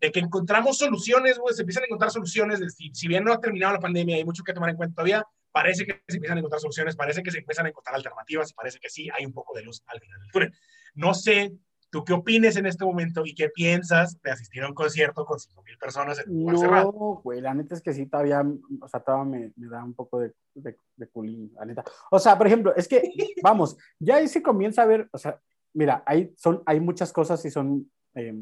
de 0.00 0.12
que 0.12 0.20
encontramos 0.20 0.78
soluciones, 0.78 1.38
güey, 1.38 1.54
se 1.54 1.62
empiezan 1.62 1.84
a 1.84 1.86
encontrar 1.86 2.10
soluciones, 2.10 2.60
si, 2.74 2.90
si, 2.94 3.08
bien 3.08 3.24
no 3.24 3.32
ha 3.32 3.40
terminado 3.40 3.74
la 3.74 3.80
pandemia, 3.80 4.16
hay 4.16 4.24
mucho 4.24 4.44
que 4.44 4.52
tomar 4.52 4.70
en 4.70 4.76
cuenta 4.76 4.94
todavía, 4.94 5.24
parece 5.52 5.84
que 5.86 6.02
se 6.08 6.16
empiezan 6.16 6.38
a 6.38 6.40
encontrar 6.40 6.60
soluciones, 6.60 6.96
parece 6.96 7.22
que 7.22 7.30
se 7.30 7.38
empiezan 7.38 7.66
a 7.66 7.68
encontrar 7.70 7.96
alternativas 7.96 8.50
y 8.50 8.54
parece 8.54 8.78
que 8.78 8.88
sí, 8.88 9.08
hay 9.16 9.26
un 9.26 9.32
poco 9.32 9.54
de 9.54 9.62
luz 9.62 9.82
al 9.86 10.00
final 10.00 10.20
del 10.20 10.30
túnel. 10.30 10.54
No 10.94 11.14
sé 11.14 11.52
¿Tú 11.90 12.04
qué 12.04 12.12
opines 12.12 12.56
en 12.56 12.66
este 12.66 12.84
momento 12.84 13.22
y 13.24 13.34
qué 13.34 13.48
piensas 13.48 14.20
de 14.22 14.30
asistir 14.30 14.62
a 14.62 14.68
un 14.68 14.74
concierto 14.74 15.24
con 15.26 15.40
5 15.40 15.62
mil 15.64 15.76
personas 15.76 16.20
en 16.20 16.30
un 16.30 16.38
lugar 16.38 16.54
no, 16.54 16.60
cerrado? 16.60 16.92
güey, 17.24 17.40
la 17.40 17.52
neta 17.52 17.74
es 17.74 17.82
que 17.82 17.92
sí, 17.92 18.06
todavía, 18.06 18.44
o 18.80 18.88
sea, 18.88 19.00
todavía 19.00 19.38
me, 19.38 19.52
me 19.56 19.68
da 19.68 19.82
un 19.82 19.94
poco 19.94 20.20
de, 20.20 20.32
de, 20.54 20.76
de, 20.96 21.08
culín, 21.08 21.52
la 21.56 21.64
neta. 21.64 21.82
O 22.12 22.20
sea, 22.20 22.38
por 22.38 22.46
ejemplo, 22.46 22.72
es 22.76 22.86
que, 22.86 23.02
vamos, 23.42 23.76
ya 23.98 24.16
ahí 24.16 24.28
se 24.28 24.40
comienza 24.40 24.82
a 24.82 24.86
ver, 24.86 25.08
o 25.10 25.18
sea, 25.18 25.40
mira, 25.74 26.04
hay, 26.06 26.32
son, 26.36 26.62
hay 26.64 26.78
muchas 26.78 27.12
cosas 27.12 27.44
y 27.44 27.50
son 27.50 27.90
eh, 28.14 28.40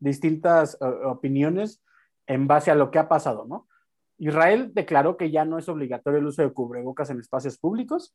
distintas 0.00 0.76
uh, 0.80 1.08
opiniones 1.08 1.80
en 2.26 2.48
base 2.48 2.72
a 2.72 2.74
lo 2.74 2.90
que 2.90 2.98
ha 2.98 3.08
pasado, 3.08 3.46
¿no? 3.46 3.68
Israel 4.18 4.72
declaró 4.72 5.16
que 5.16 5.30
ya 5.30 5.44
no 5.44 5.58
es 5.58 5.68
obligatorio 5.68 6.18
el 6.18 6.26
uso 6.26 6.42
de 6.42 6.52
cubrebocas 6.52 7.10
en 7.10 7.20
espacios 7.20 7.58
públicos 7.58 8.14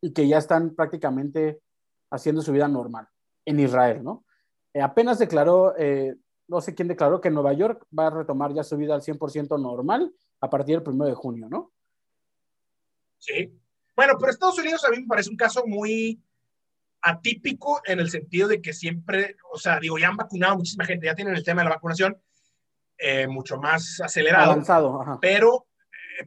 y 0.00 0.12
que 0.12 0.28
ya 0.28 0.38
están 0.38 0.74
prácticamente 0.74 1.60
haciendo 2.10 2.42
su 2.42 2.52
vida 2.52 2.68
normal 2.68 3.08
en 3.44 3.60
Israel, 3.60 4.02
¿no? 4.02 4.24
Eh, 4.72 4.80
apenas 4.80 5.18
declaró, 5.18 5.74
eh, 5.76 6.16
no 6.46 6.60
sé 6.60 6.74
quién 6.74 6.88
declaró 6.88 7.20
que 7.20 7.30
Nueva 7.30 7.52
York 7.52 7.84
va 7.96 8.06
a 8.06 8.10
retomar 8.10 8.54
ya 8.54 8.62
su 8.62 8.76
vida 8.76 8.94
al 8.94 9.02
100% 9.02 9.60
normal 9.60 10.12
a 10.40 10.50
partir 10.50 10.78
del 10.78 10.88
1 10.88 11.04
de 11.06 11.14
junio, 11.14 11.48
¿no? 11.48 11.72
Sí. 13.18 13.52
Bueno, 13.96 14.14
pero 14.18 14.30
Estados 14.30 14.58
Unidos 14.58 14.84
a 14.84 14.90
mí 14.90 15.00
me 15.00 15.06
parece 15.06 15.30
un 15.30 15.36
caso 15.36 15.66
muy 15.66 16.22
atípico 17.02 17.80
en 17.84 18.00
el 18.00 18.10
sentido 18.10 18.48
de 18.48 18.62
que 18.62 18.72
siempre, 18.72 19.36
o 19.52 19.58
sea, 19.58 19.80
digo, 19.80 19.98
ya 19.98 20.08
han 20.08 20.16
vacunado 20.16 20.56
muchísima 20.56 20.84
gente, 20.84 21.06
ya 21.06 21.14
tienen 21.14 21.34
el 21.34 21.44
tema 21.44 21.62
de 21.62 21.68
la 21.68 21.74
vacunación 21.74 22.16
eh, 22.98 23.26
mucho 23.26 23.58
más 23.58 24.00
acelerado. 24.00 24.52
Avanzado, 24.52 25.02
ajá. 25.02 25.18
Pero 25.20 25.66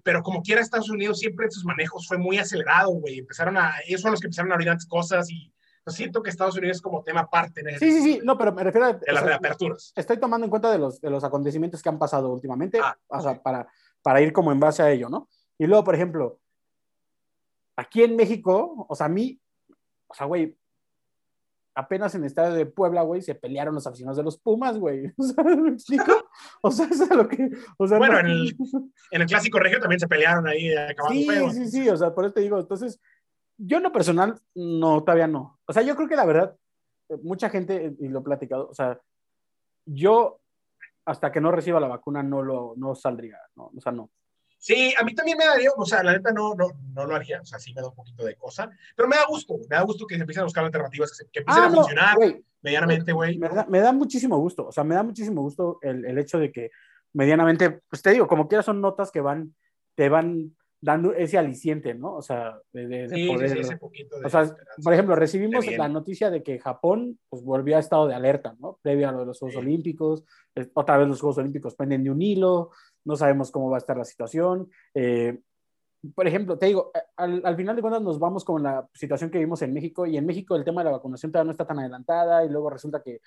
pero 0.04 0.24
como 0.24 0.42
quiera 0.42 0.62
Estados 0.62 0.90
Unidos 0.90 1.20
siempre 1.20 1.46
en 1.46 1.52
sus 1.52 1.66
manejos 1.66 2.08
fue 2.08 2.18
muy 2.18 2.38
acelerado, 2.38 2.92
güey. 2.92 3.20
Empezaron 3.20 3.58
a, 3.58 3.74
ellos 3.86 4.02
son 4.02 4.12
los 4.12 4.20
que 4.20 4.28
empezaron 4.28 4.52
a 4.52 4.56
abrir 4.56 4.70
antes 4.70 4.88
cosas 4.88 5.30
y 5.30 5.52
siento 5.88 6.22
que 6.22 6.30
Estados 6.30 6.58
Unidos 6.58 6.78
es 6.78 6.82
como 6.82 7.04
tema 7.04 7.22
aparte. 7.22 7.62
Sí, 7.78 7.92
sí, 7.92 8.02
sí, 8.02 8.20
no, 8.24 8.38
pero 8.38 8.54
me 8.54 8.64
refiero 8.64 8.88
a... 8.88 8.94
De 8.94 9.12
las 9.12 9.24
reaperturas. 9.24 9.92
Estoy 9.96 10.18
tomando 10.18 10.46
en 10.46 10.50
cuenta 10.50 10.72
de 10.72 10.78
los, 10.78 11.02
de 11.02 11.10
los 11.10 11.24
acontecimientos 11.24 11.82
que 11.82 11.90
han 11.90 12.00
pasado 12.00 12.30
últimamente, 12.32 12.80
ah, 12.82 12.98
o 13.08 13.22
sea, 13.22 13.42
para, 13.42 13.68
para 14.02 14.22
ir 14.22 14.32
como 14.32 14.52
en 14.52 14.60
base 14.60 14.84
a 14.84 14.92
ello, 14.92 15.10
¿no? 15.10 15.28
Y 15.58 15.68
luego, 15.68 15.84
por 15.84 15.96
ejemplo, 15.96 16.40
aquí 17.76 18.04
en 18.04 18.16
México, 18.16 18.86
o 18.88 18.96
sea, 18.96 19.08
a 19.08 19.10
mí, 19.10 19.40
o 20.08 20.14
sea, 20.14 20.28
güey, 20.28 20.58
apenas 21.76 22.14
en 22.16 22.22
el 22.22 22.28
estadio 22.28 22.54
de 22.54 22.66
Puebla, 22.66 23.02
güey, 23.04 23.22
se 23.22 23.36
pelearon 23.36 23.76
los 23.76 23.88
aficionados 23.88 24.18
de 24.18 24.24
los 24.24 24.38
Pumas, 24.38 24.78
güey. 24.78 25.12
O 25.18 25.24
sea, 25.24 25.44
¿me 25.44 25.70
explico? 25.70 26.30
O 26.62 26.72
sea, 26.72 26.88
eso 26.88 27.04
es 27.04 27.16
lo 27.16 27.28
que... 27.28 27.50
O 27.78 27.88
sea, 27.88 27.98
bueno, 27.98 28.16
no... 28.16 28.20
en, 28.20 28.26
el, 28.28 28.58
en, 29.12 29.22
el, 29.22 29.28
Clásico 29.28 29.60
Regio 29.60 29.80
también 29.80 30.00
se 30.00 30.08
pelearon 30.08 30.48
ahí 30.48 30.74
acabando 30.74 31.50
Sí, 31.52 31.52
sí, 31.52 31.68
sí, 31.68 31.90
o 31.90 31.98
sea, 31.98 32.14
por 32.14 32.26
eso 32.26 32.34
te 32.34 32.42
digo, 32.42 32.60
entonces, 32.60 33.00
yo 33.58 33.78
en 33.78 33.84
lo 33.84 33.92
personal, 33.92 34.40
no, 34.56 35.04
todavía 35.04 35.28
no. 35.28 35.60
O 35.66 35.74
sea, 35.74 35.84
yo 35.84 35.96
creo 35.96 36.08
que 36.08 36.16
la 36.16 36.26
verdad, 36.26 36.56
mucha 37.24 37.50
gente, 37.50 37.96
y 38.00 38.08
lo 38.08 38.20
he 38.20 38.24
platicado, 38.24 38.70
o 38.70 38.74
sea, 38.74 39.00
yo 39.86 40.40
hasta 41.06 41.32
que 41.32 41.42
no 41.42 41.52
reciba 41.52 41.80
la 41.80 41.88
vacuna 41.88 42.22
no 42.22 42.44
lo 42.44 42.74
no 42.78 42.96
saldría, 42.96 43.40
no, 43.56 43.72
o 43.76 43.82
sea, 43.82 43.92
no. 43.92 44.10
Sí, 44.64 44.94
a 44.96 45.04
mí 45.04 45.16
también 45.16 45.40
me 45.40 45.46
daría, 45.46 45.72
o 45.76 45.86
sea, 45.88 46.04
la 46.04 46.14
neta 46.14 46.32
no, 46.32 46.54
no, 46.54 46.68
no 46.94 47.06
lo 47.08 47.16
haría, 47.16 47.42
o 47.42 47.46
sea, 47.46 47.58
sí 47.58 47.74
me 47.74 47.82
da 47.82 47.88
un 47.88 47.96
poquito 47.96 48.24
de 48.24 48.36
cosa, 48.36 48.70
pero 48.96 49.10
me 49.10 49.16
da 49.16 49.26
gusto, 49.28 49.58
me 49.58 49.76
da 49.76 49.82
gusto 49.82 50.06
que 50.06 50.14
se 50.14 50.22
empiecen 50.22 50.42
a 50.42 50.44
buscar 50.44 50.64
alternativas, 50.64 51.10
que, 51.10 51.16
se, 51.16 51.30
que 51.32 51.40
empiecen 51.40 51.64
ah, 51.64 51.66
a 51.66 51.70
no, 51.70 51.76
funcionar 51.78 52.18
wey, 52.20 52.46
medianamente, 52.62 53.12
güey. 53.12 53.40
Me, 53.40 53.50
me, 53.68 53.80
da 53.80 53.92
muchísimo 53.92 54.38
gusto, 54.38 54.68
o 54.68 54.72
sea, 54.72 54.84
me 54.84 54.94
da 54.94 55.02
muchísimo 55.02 55.42
gusto 55.42 55.80
el, 55.82 56.06
el 56.06 56.16
hecho 56.20 56.38
de 56.38 56.52
que 56.52 56.70
medianamente, 57.14 57.82
pues 57.90 58.04
te 58.04 58.12
digo, 58.12 58.28
como 58.28 58.48
quiera 58.48 58.62
son 58.62 58.82
notas 58.82 59.10
que 59.10 59.20
van, 59.20 59.56
te 59.96 60.10
van 60.10 60.56
dando 60.82 61.14
ese 61.14 61.38
aliciente, 61.38 61.94
¿no? 61.94 62.16
O 62.16 62.22
sea, 62.22 62.58
de, 62.74 62.88
de, 62.88 63.10
sí, 63.10 63.28
poder... 63.28 63.50
Sí, 63.50 63.56
sí, 63.56 63.62
ese 63.62 63.78
poquito 63.78 64.20
de 64.20 64.26
o 64.26 64.30
sea, 64.30 64.56
por 64.84 64.94
ejemplo, 64.94 65.16
recibimos 65.16 65.66
la 65.78 65.88
noticia 65.88 66.32
de 66.32 66.42
que 66.42 66.60
Japón 66.60 67.20
pues, 67.30 67.44
volvió 67.44 67.78
a 67.78 67.80
estado 67.80 68.08
de 68.08 68.16
alerta, 68.16 68.56
¿no? 68.60 68.80
Previo 68.82 69.08
a 69.08 69.12
lo 69.12 69.20
de 69.20 69.26
los 69.28 69.40
Juegos 69.40 69.54
sí. 69.54 69.60
Olímpicos, 69.60 70.26
otra 70.74 70.98
vez 70.98 71.08
los 71.08 71.22
Juegos 71.22 71.38
Olímpicos 71.38 71.76
penden 71.76 72.04
de 72.04 72.10
un 72.10 72.22
hilo, 72.22 72.72
no 73.06 73.16
sabemos 73.16 73.52
cómo 73.52 73.70
va 73.70 73.78
a 73.78 73.80
estar 73.80 73.98
la 73.98 74.06
situación. 74.06 74.70
Eh, 74.94 75.40
por 76.16 76.28
ejemplo, 76.28 76.58
te 76.58 76.66
digo, 76.66 76.92
al, 77.16 77.42
al, 77.46 77.56
final 77.56 77.76
de 77.76 77.82
cuentas 77.82 78.02
nos 78.02 78.20
vamos 78.20 78.44
con 78.44 78.64
la 78.64 78.88
situación 78.94 79.30
que 79.30 79.38
vimos 79.38 79.62
en 79.62 79.74
México 79.74 80.06
y 80.06 80.18
en 80.18 80.26
México 80.26 80.56
el 80.56 80.64
tema 80.64 80.82
de 80.82 80.86
la 80.86 80.98
vacunación 80.98 81.32
todavía 81.32 81.46
no 81.46 81.52
está 81.52 81.68
tan 81.68 81.80
adelantada 81.80 82.44
y 82.44 82.50
luego 82.50 82.70
resulta 82.70 83.02
que 83.04 83.22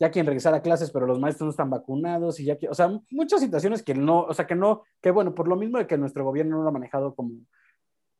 ya 0.00 0.10
quieren 0.10 0.26
regresar 0.26 0.54
a 0.54 0.62
clases, 0.62 0.90
pero 0.90 1.06
los 1.06 1.18
maestros 1.18 1.46
no 1.46 1.50
están 1.50 1.70
vacunados 1.70 2.38
y 2.40 2.44
ya 2.44 2.56
que, 2.56 2.68
o 2.68 2.74
sea, 2.74 2.88
muchas 3.10 3.40
situaciones 3.40 3.82
que 3.82 3.94
no, 3.94 4.22
o 4.22 4.34
sea, 4.34 4.46
que 4.46 4.54
no, 4.54 4.82
que 5.00 5.10
bueno, 5.10 5.34
por 5.34 5.48
lo 5.48 5.56
mismo 5.56 5.78
de 5.78 5.86
que 5.86 5.98
nuestro 5.98 6.24
gobierno 6.24 6.56
no 6.56 6.62
lo 6.62 6.68
ha 6.68 6.72
manejado 6.72 7.14
como 7.14 7.32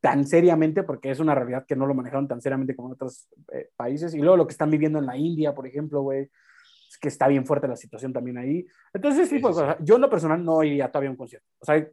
tan 0.01 0.27
seriamente, 0.27 0.83
porque 0.83 1.11
es 1.11 1.21
una 1.21 1.35
realidad 1.35 1.65
que 1.67 1.77
no 1.77 1.87
lo 1.87 1.95
manejaron 1.95 2.29
tan 2.29 2.41
seriamente 2.41 2.75
como 2.75 2.89
en 2.89 2.95
otros 2.95 3.29
eh, 3.53 3.71
países, 3.77 4.15
y 4.15 4.19
luego 4.19 4.37
lo 4.37 4.47
que 4.47 4.53
están 4.53 4.71
viviendo 4.71 4.99
en 4.99 5.07
la 5.07 5.17
India, 5.17 5.55
por 5.55 5.67
ejemplo, 5.67 6.03
güey, 6.03 6.31
es 6.89 6.99
que 6.99 7.09
está 7.09 7.29
bien 7.29 7.45
fuerte 7.45 7.69
la 7.69 7.77
situación 7.77 8.13
también 8.13 8.39
ahí. 8.39 8.67
Entonces, 8.95 9.29
sí, 9.29 9.39
pues, 9.39 9.57
o 9.57 9.61
sea, 9.61 9.77
yo 9.81 9.97
en 9.97 10.01
lo 10.01 10.11
personal 10.11 10.43
no 10.43 10.63
iría 10.63 10.91
todavía 10.91 11.11
a 11.11 11.13
un 11.13 11.19
concierto. 11.19 11.47
O 11.61 11.65
sea, 11.65 11.87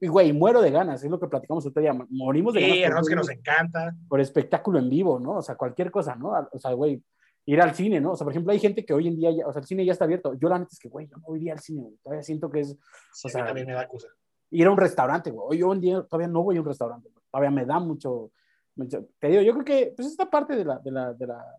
güey, 0.00 0.32
muero 0.32 0.60
de 0.60 0.70
ganas, 0.70 1.02
es 1.04 1.10
lo 1.10 1.20
que 1.20 1.28
platicamos 1.28 1.64
otro 1.64 1.80
día, 1.80 1.94
morimos 2.10 2.54
de 2.54 2.60
sí, 2.60 2.80
ganas. 2.80 2.98
Sí, 2.98 3.02
es 3.02 3.08
que 3.08 3.16
nos 3.16 3.30
encanta. 3.30 3.94
Por 4.08 4.20
espectáculo 4.20 4.80
en 4.80 4.90
vivo, 4.90 5.20
¿no? 5.20 5.36
O 5.36 5.42
sea, 5.42 5.54
cualquier 5.54 5.90
cosa, 5.90 6.16
¿no? 6.16 6.32
O 6.50 6.58
sea, 6.58 6.72
güey, 6.72 7.00
ir 7.46 7.60
al 7.60 7.74
cine, 7.74 8.00
¿no? 8.00 8.12
O 8.12 8.16
sea, 8.16 8.24
por 8.24 8.32
ejemplo, 8.32 8.52
hay 8.52 8.58
gente 8.58 8.84
que 8.84 8.92
hoy 8.92 9.08
en 9.08 9.16
día, 9.16 9.30
ya, 9.30 9.46
o 9.46 9.52
sea, 9.52 9.60
el 9.60 9.66
cine 9.66 9.84
ya 9.84 9.92
está 9.92 10.04
abierto. 10.04 10.34
Yo 10.34 10.48
la 10.48 10.58
neta 10.58 10.70
es 10.72 10.78
que, 10.78 10.88
güey, 10.88 11.06
yo 11.06 11.16
no 11.18 11.36
iría 11.36 11.52
al 11.52 11.60
cine, 11.60 11.82
güey. 11.82 11.96
Todavía 12.02 12.22
siento 12.22 12.50
que 12.50 12.60
es, 12.60 12.76
o 13.24 13.28
sea, 13.28 13.44
también 13.44 13.66
me 13.66 13.74
da 13.74 13.86
cosa. 13.86 14.08
Ir 14.50 14.66
a 14.66 14.70
un 14.70 14.76
restaurante, 14.76 15.30
güey. 15.30 15.58
Yo 15.58 15.68
hoy 15.68 15.76
en 15.76 15.80
día 15.80 16.02
todavía 16.02 16.28
no 16.28 16.42
voy 16.42 16.56
a 16.56 16.60
un 16.60 16.66
restaurante, 16.66 17.08
güey. 17.08 17.24
Todavía 17.30 17.50
me 17.50 17.64
da 17.64 17.78
mucho, 17.78 18.32
mucho, 18.74 19.06
Te 19.18 19.28
digo, 19.28 19.42
yo 19.42 19.52
creo 19.54 19.64
que, 19.64 19.92
pues, 19.96 20.08
esta 20.08 20.28
parte 20.28 20.56
de 20.56 20.64
la, 20.64 20.78
de 20.78 20.90
la, 20.90 21.12
de 21.14 21.26
la, 21.26 21.56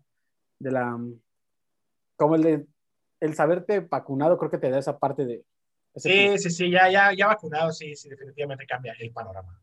de 0.58 0.70
la, 0.70 1.00
como 2.16 2.36
el 2.36 2.42
de, 2.42 2.66
el 3.24 3.34
saberte 3.34 3.80
vacunado, 3.80 4.38
creo 4.38 4.50
que 4.50 4.58
te 4.58 4.70
da 4.70 4.78
esa 4.78 4.98
parte 4.98 5.24
de... 5.24 5.44
Sí, 5.96 6.38
sí, 6.38 6.50
sí, 6.50 6.70
ya, 6.70 6.90
ya, 6.90 7.12
ya 7.12 7.28
vacunado, 7.28 7.72
sí, 7.72 7.94
sí, 7.94 8.08
definitivamente 8.08 8.66
cambia 8.66 8.94
el 8.98 9.12
panorama. 9.12 9.60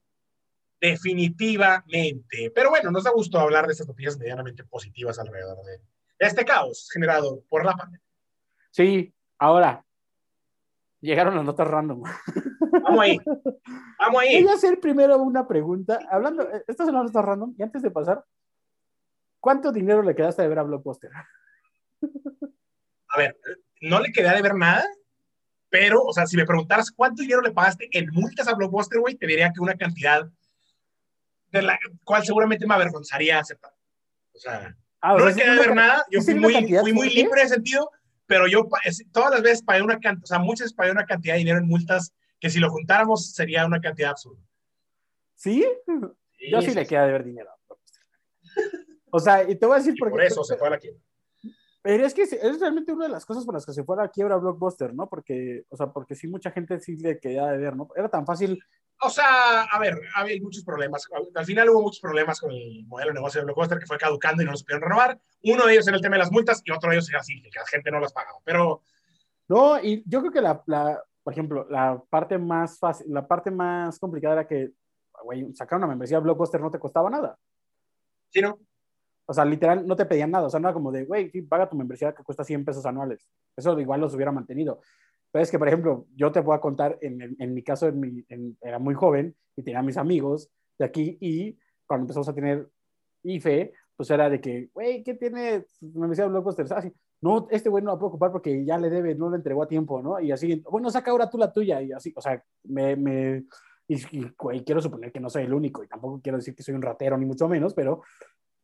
Definitivamente. 0.80 2.52
Pero 2.56 2.70
bueno, 2.70 2.90
nos 2.90 3.04
da 3.04 3.12
gusto 3.12 3.40
hablar 3.40 3.68
de 3.68 3.74
estas 3.74 3.88
noticias 3.88 4.18
medianamente 4.18 4.64
positivas 4.64 5.20
alrededor 5.20 5.64
de 5.64 5.80
este 6.18 6.44
caos 6.44 6.90
generado 6.92 7.44
por 7.50 7.66
la 7.66 7.76
pandemia. 7.76 8.06
Sí, 8.72 9.14
ahora, 9.38 9.86
llegaron 11.02 11.36
las 11.36 11.46
notas 11.46 11.68
random. 11.68 12.02
Vamos 12.84 13.02
ahí. 13.02 13.20
Vamos 14.00 14.22
ahí. 14.22 14.42
Voy 14.42 14.52
a 14.52 14.56
hacer 14.56 14.80
primero 14.80 15.18
una 15.18 15.48
pregunta. 15.48 16.00
Hablando, 16.10 16.48
estas 16.68 16.88
son 16.88 16.96
las 16.96 17.06
notas 17.06 17.26
random, 17.26 17.54
y 17.58 17.64
antes 17.64 17.82
de 17.82 17.92
pasar, 17.92 18.26
¿cuánto 19.40 19.72
dinero 19.72 20.02
le 20.02 20.16
quedaste 20.16 20.42
de 20.42 20.48
ver 20.48 20.60
a 20.60 20.64
Blockbuster? 20.64 21.12
A 23.14 23.18
ver, 23.18 23.38
no 23.82 24.00
le 24.00 24.12
quedé 24.12 24.34
de 24.34 24.42
ver 24.42 24.56
nada, 24.56 24.86
pero, 25.70 26.04
o 26.04 26.14
sea, 26.14 26.26
si 26.28 26.36
me 26.38 26.46
preguntaras 26.46 26.92
cuánto 26.92 27.22
dinero 27.22 27.42
le 27.42 27.52
pagaste 27.52 27.90
en 27.92 28.10
multas 28.12 28.48
a 28.48 28.54
Blockbuster, 28.54 29.00
güey, 29.00 29.16
te 29.16 29.26
diría 29.26 29.52
que 29.54 29.62
una 29.62 29.76
cantidad 29.76 30.30
de 31.52 31.62
la 31.62 31.80
cual 32.04 32.26
seguramente 32.26 32.68
me 32.68 32.74
avergonzaría 32.74 33.40
aceptar. 33.40 33.72
O 34.34 34.38
sea, 34.38 34.76
ah, 35.02 35.16
no 35.18 35.26
le 35.26 35.34
quedé 35.34 35.52
de 35.52 35.60
ver 35.60 35.76
nada, 35.76 36.06
yo 36.10 36.22
fui 36.22 36.36
muy, 36.36 36.54
fui 36.82 36.94
muy 36.94 37.10
libre 37.10 37.42
en 37.42 37.46
ese 37.46 37.56
sentido, 37.56 37.90
pero 38.26 38.48
yo 38.48 38.68
todas 39.12 39.32
las 39.32 39.42
veces 39.42 39.64
pagué 39.64 39.82
una 39.82 40.00
cantidad, 40.00 40.24
o 40.24 40.28
sea, 40.28 40.40
muchas 40.40 40.66
veces 40.66 40.74
pagué 40.74 40.92
una 40.92 41.06
cantidad 41.06 41.36
de 41.36 41.40
dinero 41.40 41.60
en 41.60 41.68
multas 41.68 42.14
que 42.40 42.50
si 42.50 42.60
lo 42.60 42.70
juntáramos 42.70 43.34
sería 43.34 43.66
una 43.66 43.80
cantidad 43.80 44.12
absurda. 44.12 44.42
¿Sí? 45.36 45.66
yo 46.50 46.62
sí, 46.62 46.74
le 46.74 46.86
queda 46.86 47.06
de 47.06 47.12
ver 47.14 47.24
dinero. 47.24 47.50
O 49.10 49.20
sea, 49.20 49.44
y 49.50 49.56
te 49.56 49.66
voy 49.66 49.76
a 49.76 49.80
decir 49.80 49.96
por, 49.98 50.10
por 50.10 50.24
eso 50.24 50.44
se 50.44 50.58
fue 50.58 50.68
a 50.68 50.72
la 50.72 50.78
quiebra. 50.78 51.02
Pero 51.84 52.06
es 52.06 52.14
que 52.14 52.24
es 52.24 52.60
realmente 52.60 52.94
una 52.94 53.06
de 53.06 53.12
las 53.12 53.26
cosas 53.26 53.44
por 53.44 53.56
las 53.56 53.66
que 53.66 53.74
se 53.74 53.84
fue 53.84 53.96
a 53.98 54.04
la 54.04 54.10
quiebra 54.10 54.38
Blockbuster, 54.38 54.94
¿no? 54.94 55.10
Porque, 55.10 55.64
o 55.70 55.76
sea, 55.76 55.88
porque 55.88 56.16
sí, 56.16 56.28
mucha 56.28 56.52
gente 56.52 56.80
sí 56.80 56.96
le 56.98 57.20
queda 57.20 57.52
de 57.52 57.58
ver, 57.58 57.76
¿no? 57.76 57.90
Era 57.96 58.08
tan 58.08 58.26
fácil. 58.26 58.64
O 59.02 59.10
sea, 59.10 59.64
a 59.64 59.80
ver, 59.80 60.00
había 60.16 60.40
muchos 60.42 60.64
problemas. 60.64 61.08
Al 61.34 61.46
final 61.46 61.70
hubo 61.70 61.82
muchos 61.82 62.00
problemas 62.00 62.40
con 62.40 62.52
el 62.52 62.86
modelo 62.86 63.10
de 63.10 63.16
negocio 63.16 63.42
de 63.42 63.46
Blockbuster 63.46 63.80
que 63.80 63.88
fue 63.88 63.98
caducando 63.98 64.44
y 64.44 64.46
no 64.46 64.52
los 64.52 64.64
pudieron 64.64 64.84
renovar. 64.84 65.20
Uno 65.44 65.66
de 65.66 65.74
ellos 65.74 65.88
era 65.88 65.98
el 65.98 66.04
tema 66.04 66.16
de 66.18 66.20
las 66.20 66.32
multas 66.32 66.62
y 66.64 66.72
otro 66.72 66.92
de 66.92 66.98
ellos 66.98 67.10
era 67.10 67.20
así, 67.20 67.42
que 67.42 67.60
la 67.60 67.66
gente 67.66 67.90
no 67.90 68.00
las 68.00 68.14
pagaba. 68.14 68.38
Pero. 68.44 68.84
No, 69.48 69.80
y 69.80 70.04
yo 70.06 70.20
creo 70.20 70.32
que 70.32 70.42
la, 70.42 70.62
la 70.68 71.04
por 71.24 71.34
ejemplo, 71.34 71.68
la 71.70 72.02
parte 72.10 72.38
más 72.38 72.80
fácil, 72.80 73.08
la 73.10 73.28
parte 73.28 73.52
más 73.52 74.00
complicada 74.00 74.36
era 74.36 74.48
que, 74.48 74.72
güey, 75.24 75.54
sacar 75.54 75.78
una 75.78 75.88
membresía 75.88 76.18
de 76.18 76.24
Blockbuster 76.24 76.62
no 76.62 76.72
te 76.72 76.80
costaba 76.80 77.10
nada. 77.10 77.38
Sí, 78.30 78.42
¿no? 78.42 78.60
O 79.26 79.34
sea, 79.34 79.46
literal, 79.46 79.86
no 79.86 79.96
te 79.96 80.06
pedían 80.06 80.32
nada. 80.32 80.48
O 80.48 80.50
sea, 80.50 80.60
no 80.60 80.68
era 80.68 80.74
como 80.74 80.92
de, 80.92 81.06
güey, 81.06 81.30
sí, 81.30 81.42
paga 81.42 81.70
tu 81.70 81.78
membresía 81.78 82.14
que 82.14 82.24
cuesta 82.24 82.44
100 82.44 82.66
pesos 82.66 82.86
anuales. 82.86 83.28
Eso 83.56 83.80
igual 83.80 84.02
los 84.02 84.14
hubiera 84.14 84.32
mantenido. 84.32 84.82
Pero 85.32 85.44
es 85.44 85.52
que, 85.52 85.60
por 85.60 85.68
ejemplo, 85.68 86.08
yo 86.16 86.32
te 86.32 86.40
a 86.40 86.60
contar, 86.60 86.98
en, 87.02 87.36
en 87.40 87.54
mi 87.54 87.64
caso, 87.64 87.88
en 87.88 88.00
mi, 88.00 88.26
era 88.62 88.80
muy 88.80 88.94
joven 88.94 89.36
y 89.56 89.64
tenía 89.64 89.82
mis 89.82 89.98
amigos 89.98 90.50
de 90.78 90.86
aquí 90.86 91.18
y 91.22 91.58
cuando 91.86 92.04
empezamos 92.04 92.28
a 92.28 92.34
tener 92.34 92.70
IFE, 93.24 93.74
pues 93.96 94.10
era 94.10 94.30
de 94.30 94.42
que, 94.42 94.70
güey, 94.74 95.04
¿qué 95.04 95.14
tiene 95.14 95.66
membresía 95.82 96.26
de 96.26 96.32
Blockbuster? 96.32 96.66
Así, 96.74 96.92
no, 97.22 97.48
este 97.52 97.70
güey 97.70 97.84
no 97.84 97.92
la 97.92 98.00
puedo 98.00 98.10
ocupar 98.10 98.32
porque 98.32 98.66
ya 98.66 98.78
le 98.78 98.90
debe, 98.90 99.16
no 99.16 99.30
le 99.30 99.38
entregó 99.38 99.64
a 99.64 99.68
tiempo, 99.68 100.02
¿no? 100.02 100.20
Y 100.20 100.32
así, 100.32 100.62
bueno, 100.70 100.90
saca 100.90 101.12
ahora 101.12 101.30
tú 101.30 101.38
la 101.38 101.54
tuya 101.54 101.82
y 101.82 101.92
así, 101.92 102.12
o 102.16 102.22
sea, 102.22 102.44
me, 102.64 102.96
me 102.96 103.46
y, 103.88 103.96
y, 104.18 104.32
güey, 104.38 104.64
quiero 104.64 104.82
suponer 104.82 105.12
que 105.12 105.20
no 105.20 105.30
soy 105.30 105.44
el 105.44 105.54
único 105.54 105.84
y 105.84 105.88
tampoco 105.88 106.20
quiero 106.22 106.38
decir 106.38 106.56
que 106.56 106.64
soy 106.64 106.74
un 106.74 106.82
ratero 106.82 107.18
ni 107.18 107.26
mucho 107.26 107.48
menos, 107.48 107.74
pero 107.74 108.02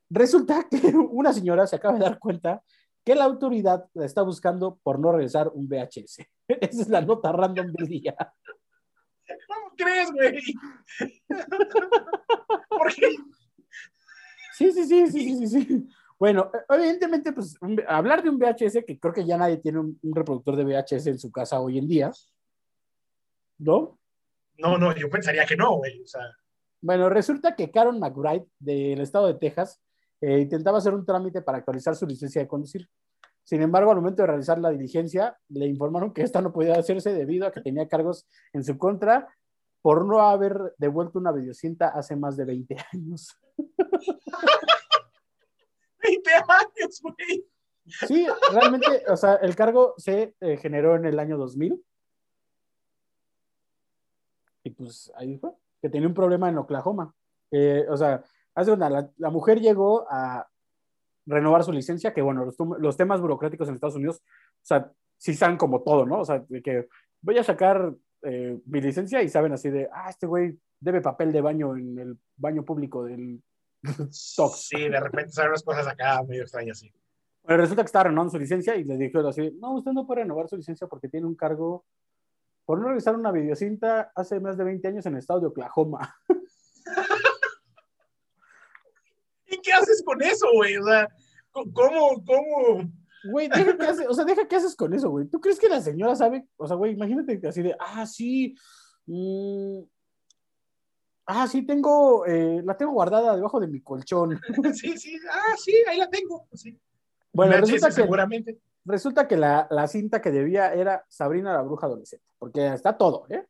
Resulta 0.10 0.68
que 0.70 0.88
una 0.96 1.34
señora 1.34 1.68
se 1.68 1.76
acaba 1.76 1.98
de 1.98 2.06
dar 2.06 2.20
cuenta 2.20 2.64
que 3.04 3.16
la 3.16 3.24
autoridad 3.24 3.86
la 3.94 4.06
está 4.06 4.22
buscando 4.22 4.80
por 4.84 5.00
no 5.00 5.12
regresar 5.12 5.50
un 5.54 5.68
VHS. 5.68 6.28
Esa 6.48 6.82
es 6.82 6.90
la 6.90 7.02
nota 7.02 7.32
random 7.32 7.72
del 7.72 7.88
día. 7.88 8.16
¿Cómo 9.48 9.76
crees, 9.78 10.12
güey? 10.12 10.42
¿Por 12.70 12.94
qué? 12.94 13.16
Sí, 14.54 14.72
sí, 14.72 14.86
sí, 14.86 15.08
sí, 15.08 15.38
sí, 15.38 15.48
sí. 15.48 15.88
Bueno, 16.20 16.52
evidentemente, 16.70 17.32
pues 17.32 17.56
hablar 17.88 18.24
de 18.24 18.30
un 18.30 18.40
VHS, 18.40 18.84
que 18.86 19.00
creo 19.00 19.14
que 19.14 19.26
ya 19.26 19.38
nadie 19.38 19.58
tiene 19.58 19.80
un, 19.80 20.00
reproductor 20.02 20.56
de 20.56 20.64
VHS 20.64 21.08
en 21.08 21.20
su 21.20 21.32
casa 21.32 21.60
hoy 21.60 21.78
en 21.78 21.88
día, 21.88 22.12
¿no? 23.60 24.00
No, 24.58 24.78
no, 24.78 24.96
yo 24.96 25.10
pensaría 25.10 25.46
que 25.46 25.56
no, 25.56 25.78
güey. 25.78 26.02
O 26.02 26.08
sea... 26.08 26.24
Bueno, 26.82 27.10
resulta 27.10 27.56
que 27.56 27.70
Karen 27.70 28.00
McBride, 28.00 28.48
del 28.60 29.00
estado 29.02 29.28
de 29.28 29.36
Texas, 29.36 29.80
eh, 30.22 30.40
intentaba 30.40 30.78
hacer 30.80 30.94
un 30.94 31.06
trámite 31.06 31.42
para 31.42 31.60
actualizar 31.60 31.96
su 31.96 32.06
licencia 32.06 32.42
de 32.42 32.48
conducir. 32.48 32.88
Sin 33.44 33.62
embargo, 33.62 33.92
al 33.92 33.98
momento 33.98 34.24
de 34.24 34.28
realizar 34.28 34.60
la 34.60 34.70
diligencia, 34.70 35.38
le 35.50 35.68
informaron 35.68 36.14
que 36.14 36.22
esta 36.22 36.42
no 36.42 36.52
podía 36.52 36.74
hacerse 36.74 37.14
debido 37.14 37.48
a 37.48 37.52
que 37.52 37.62
tenía 37.62 37.88
cargos 37.88 38.28
en 38.52 38.64
su 38.64 38.78
contra 38.78 39.30
por 39.82 40.06
no 40.06 40.20
haber 40.22 40.74
devuelto 40.78 41.18
una 41.20 41.32
videocinta 41.32 41.88
hace 41.90 42.16
más 42.16 42.36
de 42.36 42.46
20 42.46 42.76
años. 42.92 43.38
20 46.04 46.32
años, 46.34 47.02
güey. 47.02 47.48
Sí, 48.06 48.28
realmente, 48.52 49.04
o 49.08 49.16
sea, 49.16 49.36
el 49.36 49.56
cargo 49.56 49.94
se 49.98 50.36
eh, 50.42 50.58
generó 50.58 50.96
en 50.96 51.06
el 51.06 51.20
año 51.20 51.38
2000. 51.38 51.82
Y 54.64 54.70
pues 54.72 55.10
ahí 55.16 55.38
fue, 55.38 55.52
que 55.82 55.90
tenía 55.90 56.08
un 56.08 56.14
problema 56.14 56.50
en 56.50 56.58
Oklahoma. 56.58 57.16
Eh, 57.52 57.86
o 57.90 57.96
sea, 57.96 58.22
Hace 58.58 58.72
una, 58.72 58.90
la, 58.90 59.30
mujer 59.30 59.60
llegó 59.60 60.08
a 60.10 60.48
renovar 61.28 61.64
su 61.64 61.72
licencia, 61.72 62.12
que 62.12 62.24
bueno, 62.24 62.44
los, 62.80 62.98
temas 62.98 63.22
burocráticos 63.22 63.68
en 63.68 63.76
Estados 63.76 63.98
Unidos, 63.98 64.24
o 64.26 64.66
sea, 64.66 64.92
sí 65.16 65.36
saben 65.36 65.58
como 65.58 65.84
todo, 65.84 66.08
¿no? 66.08 66.22
O 66.22 66.26
sea, 66.26 66.44
de 66.50 66.64
que 66.64 66.88
voy 67.22 67.38
a 67.38 67.44
sacar 67.44 67.94
eh, 68.24 68.60
mi 68.66 68.82
licencia 68.82 69.22
y 69.22 69.30
saben 69.30 69.54
así 69.54 69.70
de, 69.70 69.88
ah, 69.94 70.10
este 70.10 70.26
güey 70.26 70.58
debe 70.80 71.02
papel 71.02 71.32
de 71.32 71.42
baño 71.42 71.78
en 71.78 72.00
el 72.00 72.18
baño 72.36 72.66
público 72.66 73.04
del 73.04 73.44
TOX. 73.84 74.70
Sí, 74.70 74.90
de 74.90 75.00
repente 75.00 75.34
saben 75.34 75.52
unas 75.52 75.62
cosas 75.62 75.86
acá 75.86 76.24
medio 76.24 76.42
extrañas, 76.42 76.80
sí. 76.80 76.92
Bueno, 77.44 77.62
resulta 77.62 77.84
que 77.84 77.88
estaba 77.88 78.06
renovando 78.06 78.32
su 78.32 78.40
licencia 78.40 78.76
y 78.76 78.86
le 78.86 78.98
dijeron 78.98 79.28
así, 79.28 79.56
no, 79.62 79.76
usted 79.76 79.92
no 79.92 80.08
puede 80.08 80.22
renovar 80.22 80.50
su 80.50 80.58
licencia 80.58 80.88
porque 80.88 81.10
tiene 81.10 81.28
un 81.28 81.36
cargo 81.36 81.86
por 82.66 82.80
no 82.80 82.88
realizar 82.88 83.16
una 83.16 83.32
videocinta 83.32 84.12
hace 84.16 84.40
más 84.40 84.58
de 84.58 84.64
20 84.64 84.88
años 84.88 85.06
en 85.06 85.14
el 85.14 85.20
estado 85.20 85.42
de 85.42 85.46
Oklahoma. 85.46 86.16
¿Y 89.50 89.57
qué 89.68 89.74
haces 89.74 90.02
con 90.04 90.22
eso, 90.22 90.48
güey? 90.54 90.78
O 90.78 90.86
sea, 90.86 91.10
¿cómo, 91.52 92.24
cómo? 92.26 92.90
Güey, 93.30 93.50
deja 93.50 93.78
que 93.78 93.86
haces, 93.86 94.08
o 94.08 94.14
sea, 94.14 94.24
deja 94.24 94.48
que 94.48 94.56
haces 94.56 94.76
con 94.76 94.94
eso, 94.94 95.10
güey. 95.10 95.28
¿Tú 95.28 95.42
crees 95.42 95.60
que 95.60 95.68
la 95.68 95.82
señora 95.82 96.16
sabe? 96.16 96.48
O 96.56 96.68
sea, 96.68 96.78
güey, 96.78 96.94
imagínate 96.94 97.46
así 97.48 97.62
de, 97.62 97.76
ah, 97.80 98.06
sí, 98.06 98.56
mm, 99.06 99.80
ah, 101.26 101.48
sí, 101.48 101.64
tengo, 101.64 102.26
eh, 102.26 102.62
la 102.64 102.78
tengo 102.78 102.94
guardada 102.94 103.36
debajo 103.36 103.60
de 103.60 103.68
mi 103.68 103.82
colchón. 103.82 104.40
Sí, 104.74 104.98
sí, 104.98 105.20
ah, 105.30 105.56
sí, 105.58 105.76
ahí 105.90 105.98
la 105.98 106.10
tengo. 106.10 106.48
Sí. 106.54 106.80
Bueno, 107.34 107.58
resulta 107.58 107.88
que, 107.88 107.94
seguramente. 107.94 108.60
Resulta 108.86 109.28
que 109.28 109.36
la, 109.36 109.68
la, 109.70 109.88
cinta 109.88 110.22
que 110.22 110.32
debía 110.32 110.74
era 110.74 111.04
Sabrina 111.10 111.54
la 111.54 111.62
bruja 111.62 111.88
adolescente, 111.88 112.26
porque 112.40 112.68
está 112.68 112.98
todo, 112.98 113.26
¿eh? 113.30 113.46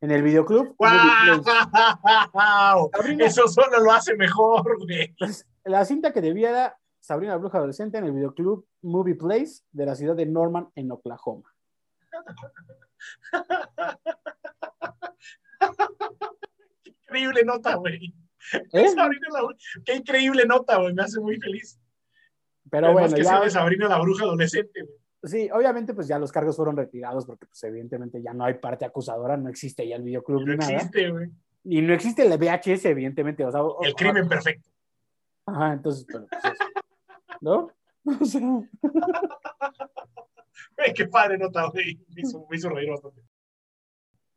en 0.00 0.10
el 0.10 0.22
videoclub. 0.22 0.74
¡Wow! 2.32 2.90
Eso 3.18 3.46
solo 3.48 3.80
lo 3.80 3.92
hace 3.92 4.16
mejor, 4.16 4.78
güey. 4.78 5.14
La 5.64 5.84
cinta 5.84 6.12
que 6.12 6.20
debía 6.20 6.50
era 6.50 6.78
Sabrina 7.00 7.32
la 7.32 7.38
Bruja 7.38 7.58
Adolescente 7.58 7.98
en 7.98 8.04
el 8.04 8.12
videoclub 8.12 8.66
Movie 8.82 9.14
Place 9.14 9.62
de 9.72 9.86
la 9.86 9.94
ciudad 9.94 10.16
de 10.16 10.26
Norman, 10.26 10.68
en 10.74 10.92
Oklahoma. 10.92 11.52
Qué 16.82 16.90
increíble 16.90 17.42
nota, 17.44 17.74
güey. 17.76 18.14
¿Eh? 18.72 18.86
Qué 19.84 19.94
increíble 19.96 20.44
nota, 20.46 20.78
güey. 20.78 20.94
Me 20.94 21.02
hace 21.02 21.20
muy 21.20 21.38
feliz. 21.38 21.80
Pero 22.70 22.92
bueno, 22.92 23.14
que 23.14 23.22
ya... 23.22 23.48
Sabrina 23.50 23.88
la 23.88 24.00
Bruja 24.00 24.24
Adolescente, 24.24 24.82
güey. 24.82 25.00
Sí, 25.22 25.50
obviamente 25.52 25.92
pues 25.92 26.08
ya 26.08 26.18
los 26.18 26.32
cargos 26.32 26.56
fueron 26.56 26.78
retirados 26.78 27.26
porque 27.26 27.44
pues 27.44 27.62
evidentemente 27.64 28.22
ya 28.22 28.32
no 28.32 28.44
hay 28.44 28.54
parte 28.54 28.86
acusadora, 28.86 29.36
no 29.36 29.50
existe 29.50 29.86
ya 29.86 29.96
el 29.96 30.02
videoclub 30.02 30.46
no 30.46 30.54
existe, 30.54 31.10
güey. 31.10 31.28
Y 31.64 31.82
no 31.82 31.92
existe 31.92 32.22
el 32.22 32.38
VHS, 32.38 32.86
evidentemente. 32.86 33.44
O 33.44 33.50
sea, 33.50 33.60
el 33.82 33.94
crimen 33.94 34.26
perfecto. 34.26 34.66
Ajá, 35.50 35.72
entonces, 35.72 36.06
pues, 36.10 36.24
¿no? 37.40 37.70
O 38.20 38.24
sea... 38.24 38.40
qué 40.94 41.06
padre 41.06 41.36
nota, 41.36 41.68
güey. 41.68 41.96
Me 42.14 42.22
hizo, 42.22 42.46
me 42.48 42.56
hizo 42.56 42.70
reír 42.70 42.90
bastante. 42.90 43.22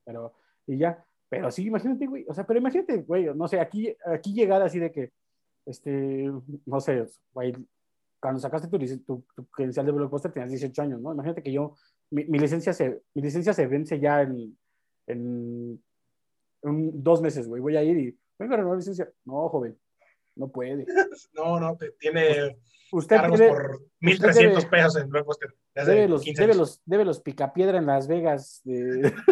Pero, 0.03 0.33
y 0.67 0.77
ya, 0.77 1.03
pero 1.29 1.49
sí, 1.49 1.65
imagínate, 1.65 2.05
güey, 2.07 2.25
o 2.27 2.33
sea, 2.33 2.45
pero 2.45 2.59
imagínate, 2.59 2.97
güey, 3.03 3.33
no 3.33 3.47
sé, 3.47 3.59
aquí, 3.59 3.95
aquí 4.05 4.33
llegar 4.33 4.61
así 4.61 4.79
de 4.79 4.91
que, 4.91 5.13
este, 5.65 6.29
no 6.65 6.81
sé, 6.81 7.05
güey, 7.31 7.53
cuando 8.19 8.41
sacaste 8.41 8.67
tu, 8.67 8.77
tu, 8.77 9.25
tu, 9.35 9.45
credencial 9.47 9.85
de 9.85 9.91
blockbuster 9.93 10.31
tenías 10.31 10.51
18 10.51 10.81
años, 10.81 11.01
¿no? 11.01 11.13
Imagínate 11.13 11.41
que 11.41 11.53
yo, 11.53 11.75
mi, 12.09 12.25
mi 12.25 12.37
licencia, 12.37 12.73
se, 12.73 13.01
mi 13.13 13.21
licencia 13.21 13.53
se 13.53 13.65
vence 13.67 13.99
ya 13.99 14.21
en, 14.23 14.57
en, 15.07 15.83
en 16.63 17.03
dos 17.03 17.21
meses, 17.21 17.47
güey. 17.47 17.61
Voy 17.61 17.77
a 17.77 17.83
ir 17.83 17.97
y, 17.97 18.19
venga, 18.37 18.57
renovar 18.57 18.77
licencia. 18.77 19.09
No, 19.25 19.47
joven, 19.49 19.77
no 20.35 20.47
puede. 20.49 20.85
No, 21.33 21.59
no, 21.59 21.77
tiene 21.99 22.57
Usted 22.91 23.15
cargos 23.15 23.39
debe, 23.39 23.51
por 23.51 23.81
1.300 24.01 24.69
pesos 24.69 24.95
en 24.97 25.09
hace 25.75 25.91
debe 25.91 26.07
los, 26.07 26.21
15 26.21 26.41
debe, 26.41 26.53
los, 26.53 26.81
debe 26.85 27.05
los 27.05 27.21
picapiedra 27.21 27.79
en 27.79 27.87
Las 27.87 28.07
Vegas. 28.07 28.61
De... 28.63 29.11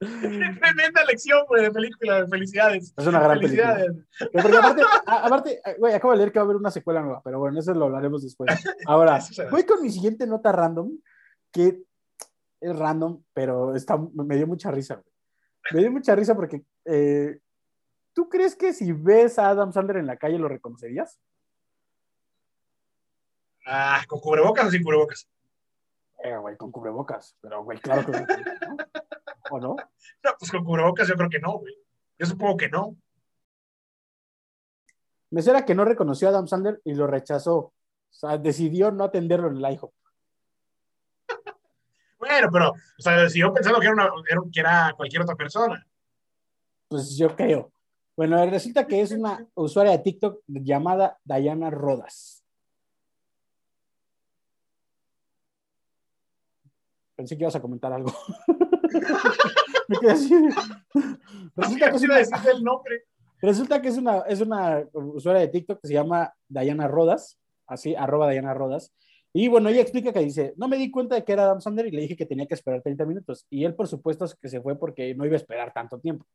Tremenda 0.00 1.04
lección, 1.04 1.44
güey, 1.46 1.64
de 1.64 1.70
película. 1.70 2.26
Felicidades. 2.26 2.94
Es 2.96 3.06
una 3.06 3.20
gran 3.20 3.38
película. 3.38 3.74
Felicidades. 3.74 4.06
Porque 4.32 4.56
aparte, 4.56 4.82
a- 5.06 5.26
aparte, 5.26 5.62
güey, 5.78 5.94
acabo 5.94 6.12
de 6.12 6.18
leer 6.18 6.32
que 6.32 6.38
va 6.38 6.44
a 6.44 6.46
haber 6.46 6.56
una 6.56 6.70
secuela 6.70 7.02
nueva, 7.02 7.20
pero 7.22 7.38
bueno, 7.38 7.58
eso 7.58 7.74
lo 7.74 7.86
hablaremos 7.86 8.22
después. 8.22 8.50
Ahora, 8.86 9.20
voy 9.50 9.64
con 9.64 9.82
mi 9.82 9.90
siguiente 9.90 10.26
nota 10.26 10.52
random, 10.52 10.92
que 11.52 11.82
es 12.60 12.78
random, 12.78 13.22
pero 13.34 13.74
está, 13.74 13.98
me 13.98 14.36
dio 14.36 14.46
mucha 14.46 14.70
risa, 14.70 14.94
güey. 14.94 15.09
Me 15.72 15.80
dio 15.80 15.92
mucha 15.92 16.14
risa 16.16 16.34
porque, 16.34 16.62
eh, 16.84 17.38
¿tú 18.12 18.28
crees 18.28 18.56
que 18.56 18.72
si 18.72 18.92
ves 18.92 19.38
a 19.38 19.50
Adam 19.50 19.72
Sandler 19.72 19.98
en 19.98 20.06
la 20.06 20.16
calle 20.16 20.38
lo 20.38 20.48
reconocerías? 20.48 21.20
Ah, 23.66 24.02
¿con 24.08 24.20
cubrebocas 24.20 24.66
o 24.66 24.70
sin 24.70 24.82
cubrebocas? 24.82 25.28
Eh, 26.24 26.36
güey, 26.36 26.56
con 26.56 26.70
cubrebocas, 26.70 27.36
pero, 27.40 27.62
güey, 27.62 27.78
claro 27.78 28.04
que 28.04 28.12
¿no? 28.12 28.76
¿O 29.50 29.60
no? 29.60 29.76
No, 30.22 30.30
pues 30.38 30.50
con 30.50 30.64
cubrebocas 30.64 31.08
yo 31.08 31.14
creo 31.14 31.30
que 31.30 31.38
no, 31.38 31.58
güey. 31.58 31.74
Yo 32.18 32.26
supongo 32.26 32.56
que 32.56 32.68
no. 32.68 32.96
Mesera 35.30 35.64
que 35.64 35.74
no 35.74 35.84
reconoció 35.84 36.28
a 36.28 36.30
Adam 36.32 36.48
Sandler 36.48 36.80
y 36.84 36.94
lo 36.94 37.06
rechazó. 37.06 37.56
O 37.56 37.72
sea, 38.10 38.36
decidió 38.36 38.90
no 38.90 39.04
atenderlo 39.04 39.48
en 39.48 39.56
el 39.56 39.72
IHOP. 39.72 39.92
Bueno, 42.20 42.48
pero, 42.52 42.70
o 42.70 43.02
sea, 43.02 43.28
siguió 43.30 43.52
pensando 43.52 43.80
que 43.80 43.86
era, 43.86 43.94
una, 43.94 44.10
que 44.52 44.60
era 44.60 44.92
cualquier 44.94 45.22
otra 45.22 45.34
persona. 45.34 45.84
Pues 46.86 47.16
yo 47.16 47.34
creo. 47.34 47.72
Bueno, 48.14 48.44
resulta 48.44 48.86
que 48.86 49.00
es 49.00 49.10
una 49.12 49.46
usuaria 49.54 49.92
de 49.92 50.00
TikTok 50.00 50.42
llamada 50.46 51.18
Diana 51.24 51.70
Rodas. 51.70 52.44
Pensé 57.16 57.38
que 57.38 57.44
ibas 57.44 57.56
a 57.56 57.62
comentar 57.62 57.90
algo. 57.90 58.12
Me 59.88 59.98
quedé 59.98 60.10
así. 60.10 60.34
Resulta 61.56 61.90
que 61.90 61.96
es 61.96 62.02
una, 62.02 62.18
el 62.18 62.62
nombre. 62.62 63.04
resulta 63.40 63.80
que 63.80 63.88
es 63.88 63.96
una, 63.96 64.18
es 64.20 64.40
una 64.42 64.84
usuaria 64.92 65.40
de 65.40 65.48
TikTok 65.48 65.80
que 65.80 65.88
se 65.88 65.94
llama 65.94 66.34
Diana 66.48 66.86
Rodas, 66.86 67.38
así, 67.66 67.94
arroba 67.94 68.30
Diana 68.30 68.52
Rodas. 68.52 68.92
Y 69.32 69.48
bueno, 69.48 69.68
ella 69.68 69.80
explica 69.80 70.12
que 70.12 70.20
dice, 70.20 70.54
no 70.56 70.66
me 70.66 70.76
di 70.76 70.90
cuenta 70.90 71.14
de 71.14 71.24
que 71.24 71.32
era 71.32 71.44
Adam 71.44 71.60
Sandler 71.60 71.86
y 71.86 71.92
le 71.92 72.02
dije 72.02 72.16
que 72.16 72.26
tenía 72.26 72.46
que 72.46 72.54
esperar 72.54 72.82
30 72.82 73.04
minutos. 73.06 73.46
Y 73.48 73.64
él, 73.64 73.74
por 73.74 73.86
supuesto, 73.86 74.24
es 74.24 74.34
que 74.34 74.48
se 74.48 74.60
fue 74.60 74.76
porque 74.76 75.14
no 75.14 75.24
iba 75.24 75.34
a 75.34 75.36
esperar 75.36 75.72
tanto 75.72 76.00
tiempo. 76.00 76.26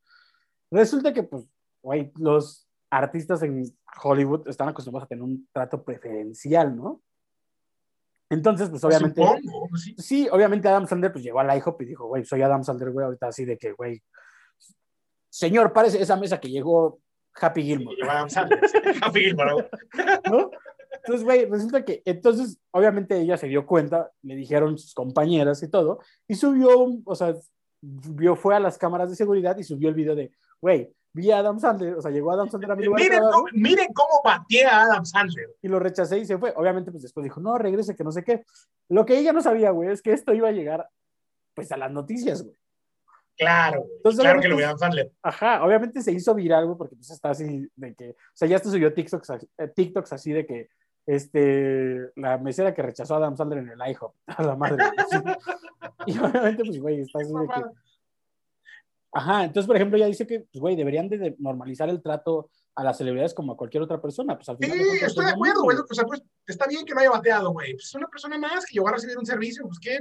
Resulta 0.71 1.13
que, 1.13 1.23
pues, 1.23 1.45
güey, 1.81 2.11
los 2.15 2.67
artistas 2.89 3.43
en 3.43 3.63
Hollywood 4.01 4.47
están 4.47 4.69
acostumbrados 4.69 5.05
a 5.05 5.09
tener 5.09 5.23
un 5.23 5.47
trato 5.51 5.83
preferencial, 5.83 6.75
¿no? 6.75 7.01
Entonces, 8.29 8.69
pues, 8.69 8.83
obviamente, 8.83 9.21
Supongo, 9.21 9.77
sí. 9.77 9.95
sí, 9.97 10.27
obviamente 10.31 10.67
Adam 10.67 10.87
Sandler, 10.87 11.11
pues, 11.11 11.23
llegó 11.23 11.41
al 11.41 11.57
IHOP 11.57 11.81
y 11.81 11.85
dijo, 11.85 12.07
güey, 12.07 12.23
soy 12.23 12.41
Adam 12.41 12.63
Sandler, 12.63 12.91
güey, 12.91 13.05
ahorita 13.05 13.27
así 13.27 13.43
de 13.43 13.57
que, 13.57 13.73
güey, 13.73 14.01
señor, 15.29 15.73
parece 15.73 16.01
esa 16.01 16.15
mesa 16.15 16.39
que 16.39 16.49
llegó 16.49 16.99
Happy 17.35 17.61
Gilmore. 17.61 17.97
Llevaba 17.97 18.19
Adam 18.19 18.29
Sandler, 18.29 18.69
sí. 18.69 18.77
Happy 19.01 19.19
Gilmore, 19.19 19.69
¿no? 20.31 20.49
Entonces, 21.05 21.23
güey, 21.23 21.45
resulta 21.45 21.85
que, 21.85 22.01
entonces, 22.05 22.59
obviamente 22.71 23.19
ella 23.19 23.37
se 23.37 23.47
dio 23.47 23.65
cuenta, 23.65 24.11
le 24.23 24.35
dijeron 24.35 24.77
sus 24.77 24.93
compañeras 24.93 25.61
y 25.63 25.69
todo, 25.69 25.99
y 26.27 26.35
subió, 26.35 26.69
o 27.05 27.15
sea, 27.15 27.35
vio, 27.81 28.35
fue 28.35 28.55
a 28.55 28.59
las 28.59 28.77
cámaras 28.77 29.09
de 29.09 29.15
seguridad 29.15 29.57
y 29.57 29.63
subió 29.63 29.89
el 29.89 29.95
video 29.95 30.15
de, 30.15 30.31
güey, 30.59 30.91
vi 31.13 31.31
a 31.31 31.37
Adam 31.39 31.59
Sandler, 31.59 31.93
o 31.95 32.01
sea, 32.01 32.11
llegó 32.11 32.31
Adam 32.31 32.49
Sandler 32.49 32.71
a 32.71 32.75
mi 32.75 32.83
lugar 32.85 33.01
Miren, 33.01 33.21
cómo- 33.31 33.45
miren 33.53 33.93
cómo 33.93 34.21
batea 34.23 34.79
a 34.79 34.83
Adam 34.83 35.05
Sandler. 35.05 35.55
y 35.61 35.67
lo 35.67 35.79
rechacé 35.79 36.17
y 36.19 36.25
se 36.25 36.37
fue. 36.37 36.53
Obviamente, 36.57 36.91
pues 36.91 37.03
después 37.03 37.23
dijo, 37.23 37.39
no, 37.39 37.57
regrese, 37.57 37.95
que 37.95 38.03
no 38.03 38.11
sé 38.11 38.23
qué. 38.23 38.43
Lo 38.89 39.05
que 39.05 39.17
ella 39.17 39.31
no 39.31 39.41
sabía, 39.41 39.71
güey, 39.71 39.89
es 39.91 40.01
que 40.01 40.11
esto 40.11 40.33
iba 40.33 40.49
a 40.49 40.51
llegar, 40.51 40.89
pues, 41.53 41.71
a 41.71 41.77
las 41.77 41.91
noticias, 41.91 42.43
güey. 42.43 42.57
Claro, 43.37 43.81
güey. 43.81 43.93
Entonces, 43.97 44.21
claro 44.21 44.41
que 44.41 44.47
lo 44.47 44.57
Adam 44.57 44.77
Sandler. 44.77 45.11
Ajá, 45.21 45.63
obviamente 45.63 46.01
se 46.01 46.11
hizo 46.11 46.33
viral, 46.35 46.65
güey, 46.65 46.77
porque 46.77 46.95
pues 46.95 47.09
está 47.09 47.29
así 47.31 47.69
de 47.75 47.93
que, 47.95 48.09
o 48.11 48.15
sea, 48.33 48.47
ya 48.47 48.55
hasta 48.57 48.69
subió 48.69 48.93
TikToks, 48.93 49.29
eh, 49.57 49.67
TikToks 49.73 50.13
así 50.13 50.31
de 50.33 50.45
que, 50.45 50.69
este, 51.05 52.11
la 52.15 52.37
mesera 52.37 52.73
que 52.73 52.81
rechazó 52.81 53.13
a 53.13 53.17
Adam 53.17 53.35
Sandler 53.37 53.59
en 53.59 53.69
el 53.69 53.89
IHOP, 53.91 54.13
a 54.27 54.43
la 54.43 54.55
madre. 54.55 54.83
sí. 55.09 55.17
Y 56.07 56.19
obviamente, 56.19 56.63
pues, 56.63 56.79
güey, 56.79 56.99
está 57.01 57.19
así 57.19 57.33
de 57.33 57.47
que, 57.47 57.63
ajá, 59.13 59.43
entonces, 59.45 59.65
por 59.65 59.75
ejemplo, 59.75 59.97
ella 59.97 60.05
dice 60.07 60.27
que, 60.27 60.41
pues, 60.41 60.59
güey, 60.59 60.75
deberían 60.75 61.09
de 61.09 61.35
normalizar 61.39 61.89
el 61.89 62.01
trato 62.01 62.49
a 62.75 62.83
las 62.83 62.97
celebridades 62.97 63.33
como 63.33 63.53
a 63.53 63.57
cualquier 63.57 63.81
otra 63.81 63.99
persona, 64.01 64.35
pues 64.35 64.49
al 64.49 64.57
Sí, 64.59 64.65
final. 64.69 64.79
estoy 65.01 65.07
es 65.07 65.15
de 65.15 65.31
acuerdo, 65.31 65.63
güey. 65.63 65.77
O 65.77 65.93
sea, 65.93 66.03
pues 66.05 66.21
está 66.45 66.67
bien 66.67 66.85
que 66.85 66.93
no 66.93 66.99
haya 66.99 67.09
bateado, 67.09 67.51
güey. 67.51 67.73
Pues 67.73 67.85
es 67.85 67.95
una 67.95 68.07
persona 68.07 68.37
más 68.37 68.65
que 68.65 68.73
llegó 68.73 68.87
a 68.89 68.91
recibir 68.91 69.17
un 69.17 69.25
servicio, 69.25 69.63
pues 69.65 69.79
qué. 69.79 69.99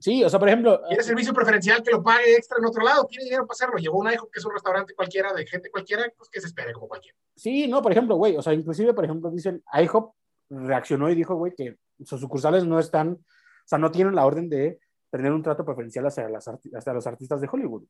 Sí, 0.00 0.22
o 0.22 0.30
sea, 0.30 0.38
por 0.38 0.48
ejemplo, 0.48 0.80
Quiere 0.86 1.02
servicio 1.02 1.32
preferencial 1.34 1.82
que 1.82 1.90
lo 1.90 2.02
pague 2.02 2.36
extra 2.36 2.58
en 2.58 2.66
otro 2.66 2.84
lado, 2.84 3.04
tiene 3.06 3.24
dinero 3.24 3.46
para 3.46 3.54
hacerlo. 3.54 3.78
Llevó 3.78 3.98
un 3.98 4.10
IHOP 4.12 4.30
que 4.32 4.38
es 4.38 4.44
un 4.44 4.52
restaurante 4.52 4.94
cualquiera, 4.94 5.32
de 5.32 5.44
gente 5.46 5.70
cualquiera, 5.70 6.04
pues 6.16 6.30
que 6.30 6.40
se 6.40 6.46
espere 6.46 6.72
como 6.72 6.86
cualquiera. 6.86 7.16
Sí, 7.34 7.66
no, 7.66 7.82
por 7.82 7.90
ejemplo, 7.92 8.14
güey, 8.16 8.36
o 8.36 8.42
sea, 8.42 8.52
inclusive, 8.52 8.94
por 8.94 9.04
ejemplo, 9.04 9.30
dicen, 9.30 9.62
IHOP 9.72 10.14
reaccionó 10.50 11.10
y 11.10 11.14
dijo, 11.16 11.34
güey, 11.34 11.52
que 11.56 11.76
sus 12.04 12.20
sucursales 12.20 12.64
no 12.64 12.78
están, 12.78 13.08
o 13.14 13.18
sea, 13.66 13.78
no 13.78 13.90
tienen 13.90 14.14
la 14.14 14.24
orden 14.24 14.48
de 14.48 14.78
tener 15.10 15.32
un 15.32 15.42
trato 15.42 15.64
preferencial 15.64 16.06
hacia, 16.06 16.28
las 16.28 16.46
arti- 16.46 16.70
hacia 16.76 16.92
los 16.92 17.06
artistas 17.06 17.40
de 17.40 17.48
Hollywood. 17.50 17.82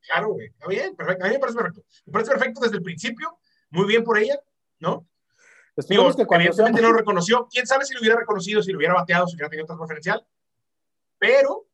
Claro, 0.00 0.30
güey. 0.32 0.46
Está 0.48 0.66
bien, 0.66 0.96
perfecto. 0.96 1.24
A 1.24 1.28
mí 1.28 1.34
me 1.34 1.38
parece 1.38 1.58
perfecto. 1.58 1.82
Me 2.06 2.12
parece 2.12 2.30
perfecto 2.32 2.60
desde 2.62 2.76
el 2.78 2.82
principio. 2.82 3.38
Muy 3.70 3.86
bien 3.86 4.02
por 4.02 4.18
ella, 4.18 4.40
¿no? 4.80 5.06
Digo, 5.88 6.12
que 6.14 6.26
cuando 6.26 6.46
evidentemente 6.46 6.54
seamos- 6.54 6.82
no 6.82 6.88
lo 6.88 6.94
reconoció. 6.98 7.46
Quién 7.50 7.66
sabe 7.66 7.84
si 7.84 7.94
lo 7.94 8.00
hubiera 8.00 8.16
reconocido, 8.18 8.60
si 8.62 8.72
lo 8.72 8.78
hubiera 8.78 8.94
bateado, 8.94 9.26
si 9.28 9.36
hubiera 9.36 9.48
tenido 9.48 9.66
trato 9.66 9.80
preferencial. 9.80 10.26
Pero 11.22 11.66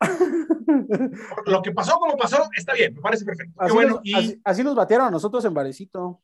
lo 1.46 1.60
que 1.60 1.70
pasó 1.72 1.98
como 1.98 2.16
pasó, 2.16 2.48
está 2.56 2.72
bien, 2.72 2.94
me 2.94 3.02
parece 3.02 3.26
perfecto. 3.26 3.52
Qué 3.58 3.64
así, 3.66 3.74
bueno. 3.74 3.90
nos, 3.96 4.00
Y, 4.06 4.14
así- 4.14 4.40
así 4.42 4.64
nos 4.64 4.74
batearon 4.74 5.08
a 5.08 5.10
nosotros 5.10 5.44
en 5.44 5.52
Varecito 5.52 6.22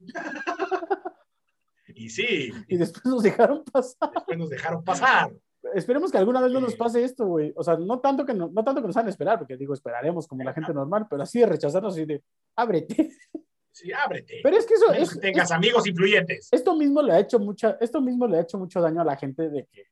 y 1.88 2.08
sí, 2.08 2.52
y 2.68 2.76
después 2.76 3.04
nos 3.04 3.22
dejaron 3.24 3.64
pasar. 3.64 4.10
después 4.14 4.38
nos 4.38 4.48
dejaron 4.48 4.84
pasar. 4.84 5.32
Esperemos 5.74 6.12
que 6.12 6.18
alguna 6.18 6.40
vez 6.40 6.52
no 6.52 6.60
nos 6.60 6.76
pase 6.76 7.02
esto, 7.02 7.26
güey. 7.26 7.52
O 7.56 7.64
sea, 7.64 7.76
no 7.76 7.98
tanto 7.98 8.24
que 8.24 8.32
no, 8.32 8.48
no 8.48 8.62
tanto 8.62 8.80
que 8.80 8.86
nos 8.86 8.96
hagan 8.96 9.08
esperar, 9.08 9.38
porque 9.38 9.56
digo, 9.56 9.74
esperaremos 9.74 10.28
como 10.28 10.44
la 10.44 10.54
gente 10.54 10.72
normal, 10.72 11.08
pero 11.10 11.24
así 11.24 11.40
de 11.40 11.46
rechazarnos, 11.46 11.94
así 11.94 12.04
de, 12.04 12.22
ábrete. 12.54 13.10
Sí, 13.72 13.92
ábrete. 13.92 14.40
Pero 14.42 14.56
es 14.56 14.64
que 14.66 14.74
eso 14.74 14.92
es, 14.92 15.18
tengas 15.20 15.50
amigos 15.50 15.84
influyentes. 15.86 16.48
esto 16.52 16.76
mismo 16.76 17.02
le 17.02 17.12
ha 17.12 17.18
hecho 17.18 17.40
mucha, 17.40 17.76
esto 17.80 18.00
mismo 18.00 18.28
le 18.28 18.38
ha 18.38 18.42
hecho 18.42 18.56
mucho 18.56 18.80
daño 18.80 19.00
a 19.00 19.04
la 19.04 19.16
gente 19.16 19.50
de 19.50 19.66
que, 19.66 19.84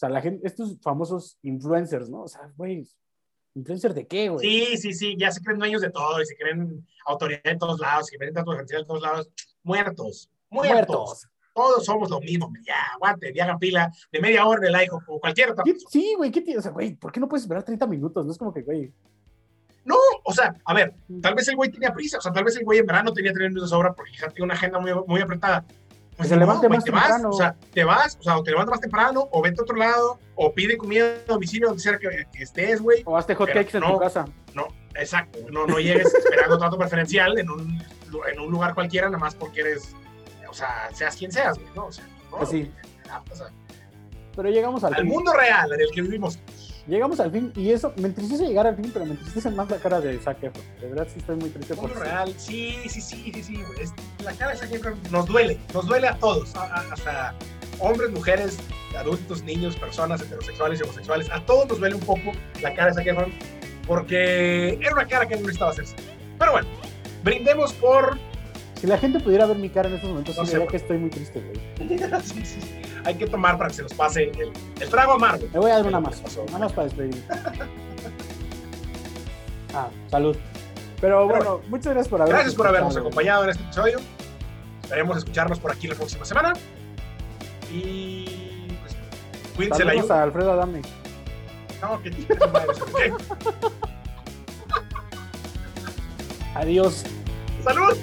sea, 0.00 0.08
la 0.08 0.20
gente, 0.22 0.46
estos 0.46 0.78
famosos 0.80 1.38
influencers, 1.42 2.08
¿no? 2.08 2.22
O 2.22 2.28
sea, 2.28 2.50
güey, 2.56 2.86
¿influencer 3.54 3.92
de 3.94 4.06
qué, 4.06 4.28
güey? 4.28 4.48
Sí, 4.48 4.76
sí, 4.78 4.94
sí, 4.94 5.16
ya 5.18 5.30
se 5.30 5.42
creen 5.42 5.58
dueños 5.58 5.82
de 5.82 5.90
todo 5.90 6.20
y 6.20 6.26
se 6.26 6.36
creen 6.36 6.86
autoridad 7.06 7.40
en 7.44 7.58
todos 7.58 7.78
lados, 7.80 8.06
se 8.06 8.16
creen 8.16 8.32
tanto 8.34 8.52
en 8.58 8.86
todos 8.86 9.02
lados. 9.02 9.28
Muertos, 9.62 10.30
muertos. 10.48 10.72
Muertos. 10.72 11.26
Todos 11.52 11.84
somos 11.84 12.08
lo 12.08 12.20
mismo, 12.20 12.50
ya, 12.64 12.74
aguante, 12.94 13.32
ya 13.34 13.44
hagan 13.44 13.58
pila 13.58 13.92
de 14.12 14.20
media 14.20 14.46
hora 14.46 14.66
en 14.66 14.74
el 14.74 14.82
IHOP 14.84 15.02
o 15.08 15.20
cualquier 15.20 15.50
otra 15.50 15.64
¿Qué- 15.64 15.72
persona. 15.72 15.90
Sí, 15.90 16.14
güey, 16.16 16.30
¿qué? 16.30 16.56
O 16.56 16.62
sea, 16.62 16.70
güey, 16.70 16.94
¿por 16.94 17.10
qué 17.12 17.18
no 17.20 17.28
puedes 17.28 17.42
esperar 17.42 17.64
30 17.64 17.86
minutos? 17.86 18.24
No 18.24 18.32
es 18.32 18.38
como 18.38 18.54
que, 18.54 18.62
güey. 18.62 18.92
No, 19.84 19.96
o 20.24 20.32
sea, 20.32 20.54
a 20.64 20.74
ver, 20.74 20.94
tal 21.20 21.34
vez 21.34 21.48
el 21.48 21.56
güey 21.56 21.70
tenía 21.70 21.92
prisa, 21.92 22.18
o 22.18 22.20
sea, 22.20 22.32
tal 22.32 22.44
vez 22.44 22.56
el 22.56 22.64
güey 22.64 22.78
en 22.78 22.86
verano 22.86 23.12
tenía 23.12 23.32
30 23.32 23.48
minutos 23.48 23.70
de 23.70 23.74
sobra 23.76 23.92
porque 23.94 24.12
ya 24.12 24.28
tiene 24.28 24.44
una 24.44 24.54
agenda 24.54 24.78
muy, 24.78 24.92
muy 25.06 25.20
apretada. 25.20 25.64
Pues 26.20 26.28
se 26.28 26.34
ni 26.34 26.40
levante 26.40 26.68
más 26.68 26.84
te 26.84 26.90
vas, 26.90 27.02
temprano. 27.04 27.30
o 27.30 27.32
sea, 27.32 27.56
te 27.72 27.82
vas, 27.82 28.16
o 28.20 28.22
sea, 28.22 28.36
o 28.36 28.42
te 28.42 28.50
levantas 28.50 28.72
más 28.72 28.80
temprano, 28.80 29.28
o 29.32 29.40
vete 29.40 29.60
a 29.60 29.62
otro 29.62 29.76
lado, 29.76 30.18
o 30.34 30.52
pide 30.52 30.76
comida 30.76 31.06
a 31.06 31.32
domicilio 31.32 31.68
donde 31.68 31.82
sea 31.82 31.98
que, 31.98 32.26
que 32.30 32.42
estés, 32.42 32.82
güey. 32.82 33.02
O 33.06 33.16
hazte 33.16 33.34
hot 33.34 33.46
Pero 33.46 33.60
cakes 33.60 33.78
en 33.78 33.84
no. 33.84 33.94
tu 33.94 34.00
casa. 34.00 34.26
No, 34.52 34.68
exacto, 34.94 35.38
no, 35.50 35.66
no 35.66 35.78
llegues 35.78 36.12
esperando 36.14 36.58
trato 36.58 36.76
preferencial 36.76 37.38
en 37.38 37.48
un, 37.48 37.82
en 38.30 38.38
un 38.38 38.50
lugar 38.50 38.74
cualquiera, 38.74 39.06
nada 39.08 39.18
más 39.18 39.34
porque 39.34 39.62
eres, 39.62 39.94
o 40.46 40.52
sea, 40.52 40.90
seas 40.92 41.16
quien 41.16 41.32
seas, 41.32 41.58
güey, 41.58 41.70
¿no? 41.74 41.86
O 41.86 41.92
sea, 41.92 42.06
no, 42.30 42.36
Así. 42.36 42.70
o 43.30 43.34
sea, 43.34 43.46
Pero 44.36 44.50
llegamos 44.50 44.84
al 44.84 45.04
mundo 45.06 45.32
real 45.32 45.72
en 45.72 45.80
el 45.80 45.90
que 45.90 46.02
vivimos. 46.02 46.38
Llegamos 46.86 47.20
al 47.20 47.30
fin. 47.30 47.52
Y 47.56 47.70
eso, 47.70 47.92
me 47.96 48.08
entristece 48.08 48.46
llegar 48.46 48.66
al 48.66 48.76
fin, 48.76 48.90
pero 48.92 49.04
me 49.04 49.12
entristece 49.12 49.50
más 49.50 49.70
la 49.70 49.76
cara 49.76 50.00
de 50.00 50.18
Zac 50.18 50.42
Efron. 50.42 50.64
De 50.80 50.88
verdad, 50.88 51.06
sí 51.12 51.18
estoy 51.20 51.36
muy 51.36 51.50
triste 51.50 51.74
por 51.74 51.94
real, 51.98 52.34
sí, 52.36 52.76
sí, 52.88 53.00
sí, 53.00 53.30
sí, 53.32 53.42
sí. 53.42 53.60
Es- 53.80 53.92
La 54.24 54.32
cara 54.32 54.52
de 54.52 54.56
Zac 54.58 54.72
Efron 54.72 54.98
nos 55.10 55.26
duele, 55.26 55.58
nos 55.74 55.86
duele 55.86 56.08
a 56.08 56.16
todos, 56.16 56.54
a- 56.56 56.62
a- 56.64 56.92
hasta 56.92 57.34
hombres, 57.78 58.10
mujeres, 58.10 58.58
adultos, 58.98 59.42
niños, 59.44 59.76
personas 59.76 60.20
heterosexuales 60.22 60.80
y 60.80 60.82
homosexuales, 60.82 61.30
a 61.30 61.44
todos 61.46 61.68
nos 61.68 61.78
duele 61.80 61.94
un 61.94 62.00
poco 62.02 62.32
la 62.62 62.74
cara 62.74 62.88
de 62.88 62.94
Zac 62.94 63.06
Efron, 63.06 63.32
porque 63.86 64.78
era 64.80 64.92
una 64.92 65.06
cara 65.06 65.26
que 65.26 65.34
no 65.36 65.42
necesitaba 65.42 65.70
hacerse. 65.72 65.96
Pero 66.38 66.52
bueno, 66.52 66.68
brindemos 67.22 67.72
por. 67.74 68.18
Si 68.80 68.86
la 68.86 68.96
gente 68.96 69.20
pudiera 69.20 69.44
ver 69.44 69.58
mi 69.58 69.68
cara 69.68 69.88
en 69.90 69.96
estos 69.96 70.08
momentos, 70.08 70.36
No 70.38 70.46
sí 70.46 70.52
sé, 70.52 70.66
que 70.66 70.76
estoy 70.78 70.96
muy 70.96 71.10
triste, 71.10 71.40
güey. 71.40 71.60
Sí, 72.22 72.44
sí, 72.44 72.60
sí. 72.60 72.82
Hay 73.04 73.14
que 73.16 73.26
tomar 73.26 73.56
para 73.56 73.68
que 73.68 73.76
se 73.76 73.82
nos 73.82 73.94
pase 73.94 74.24
el, 74.24 74.52
el 74.80 74.88
trago 74.88 75.12
amargo. 75.12 75.46
Me 75.52 75.58
voy 75.58 75.70
a 75.70 75.76
dar 75.76 75.86
una 75.86 76.00
más, 76.00 76.22
nada 76.46 76.58
más 76.58 76.72
para 76.72 76.88
despedir. 76.88 77.24
Ah, 79.74 79.88
salud. 80.10 80.36
Pero 81.00 81.26
bueno, 81.28 81.60
muchas 81.68 81.92
gracias 81.94 82.08
por 82.08 82.20
habernos 82.20 82.38
Gracias 82.40 82.54
por 82.56 82.66
habernos 82.66 82.96
acompañado 82.96 83.44
en 83.44 83.50
este 83.50 83.62
episodio. 83.62 83.98
Esperemos 84.82 85.18
escucharnos 85.18 85.60
por 85.60 85.70
aquí 85.70 85.86
la 85.86 85.94
próxima 85.94 86.24
semana. 86.24 86.52
Y 87.72 88.66
pues, 88.80 88.96
cuídense 89.56 89.84
la 89.84 89.94
lluvia. 89.94 90.14
a 90.14 90.22
Alfredo 90.24 90.52
Adame. 90.52 90.82
No, 91.80 92.02
que. 92.02 92.10
Adiós. 96.54 97.04
¡Salud! 97.64 97.96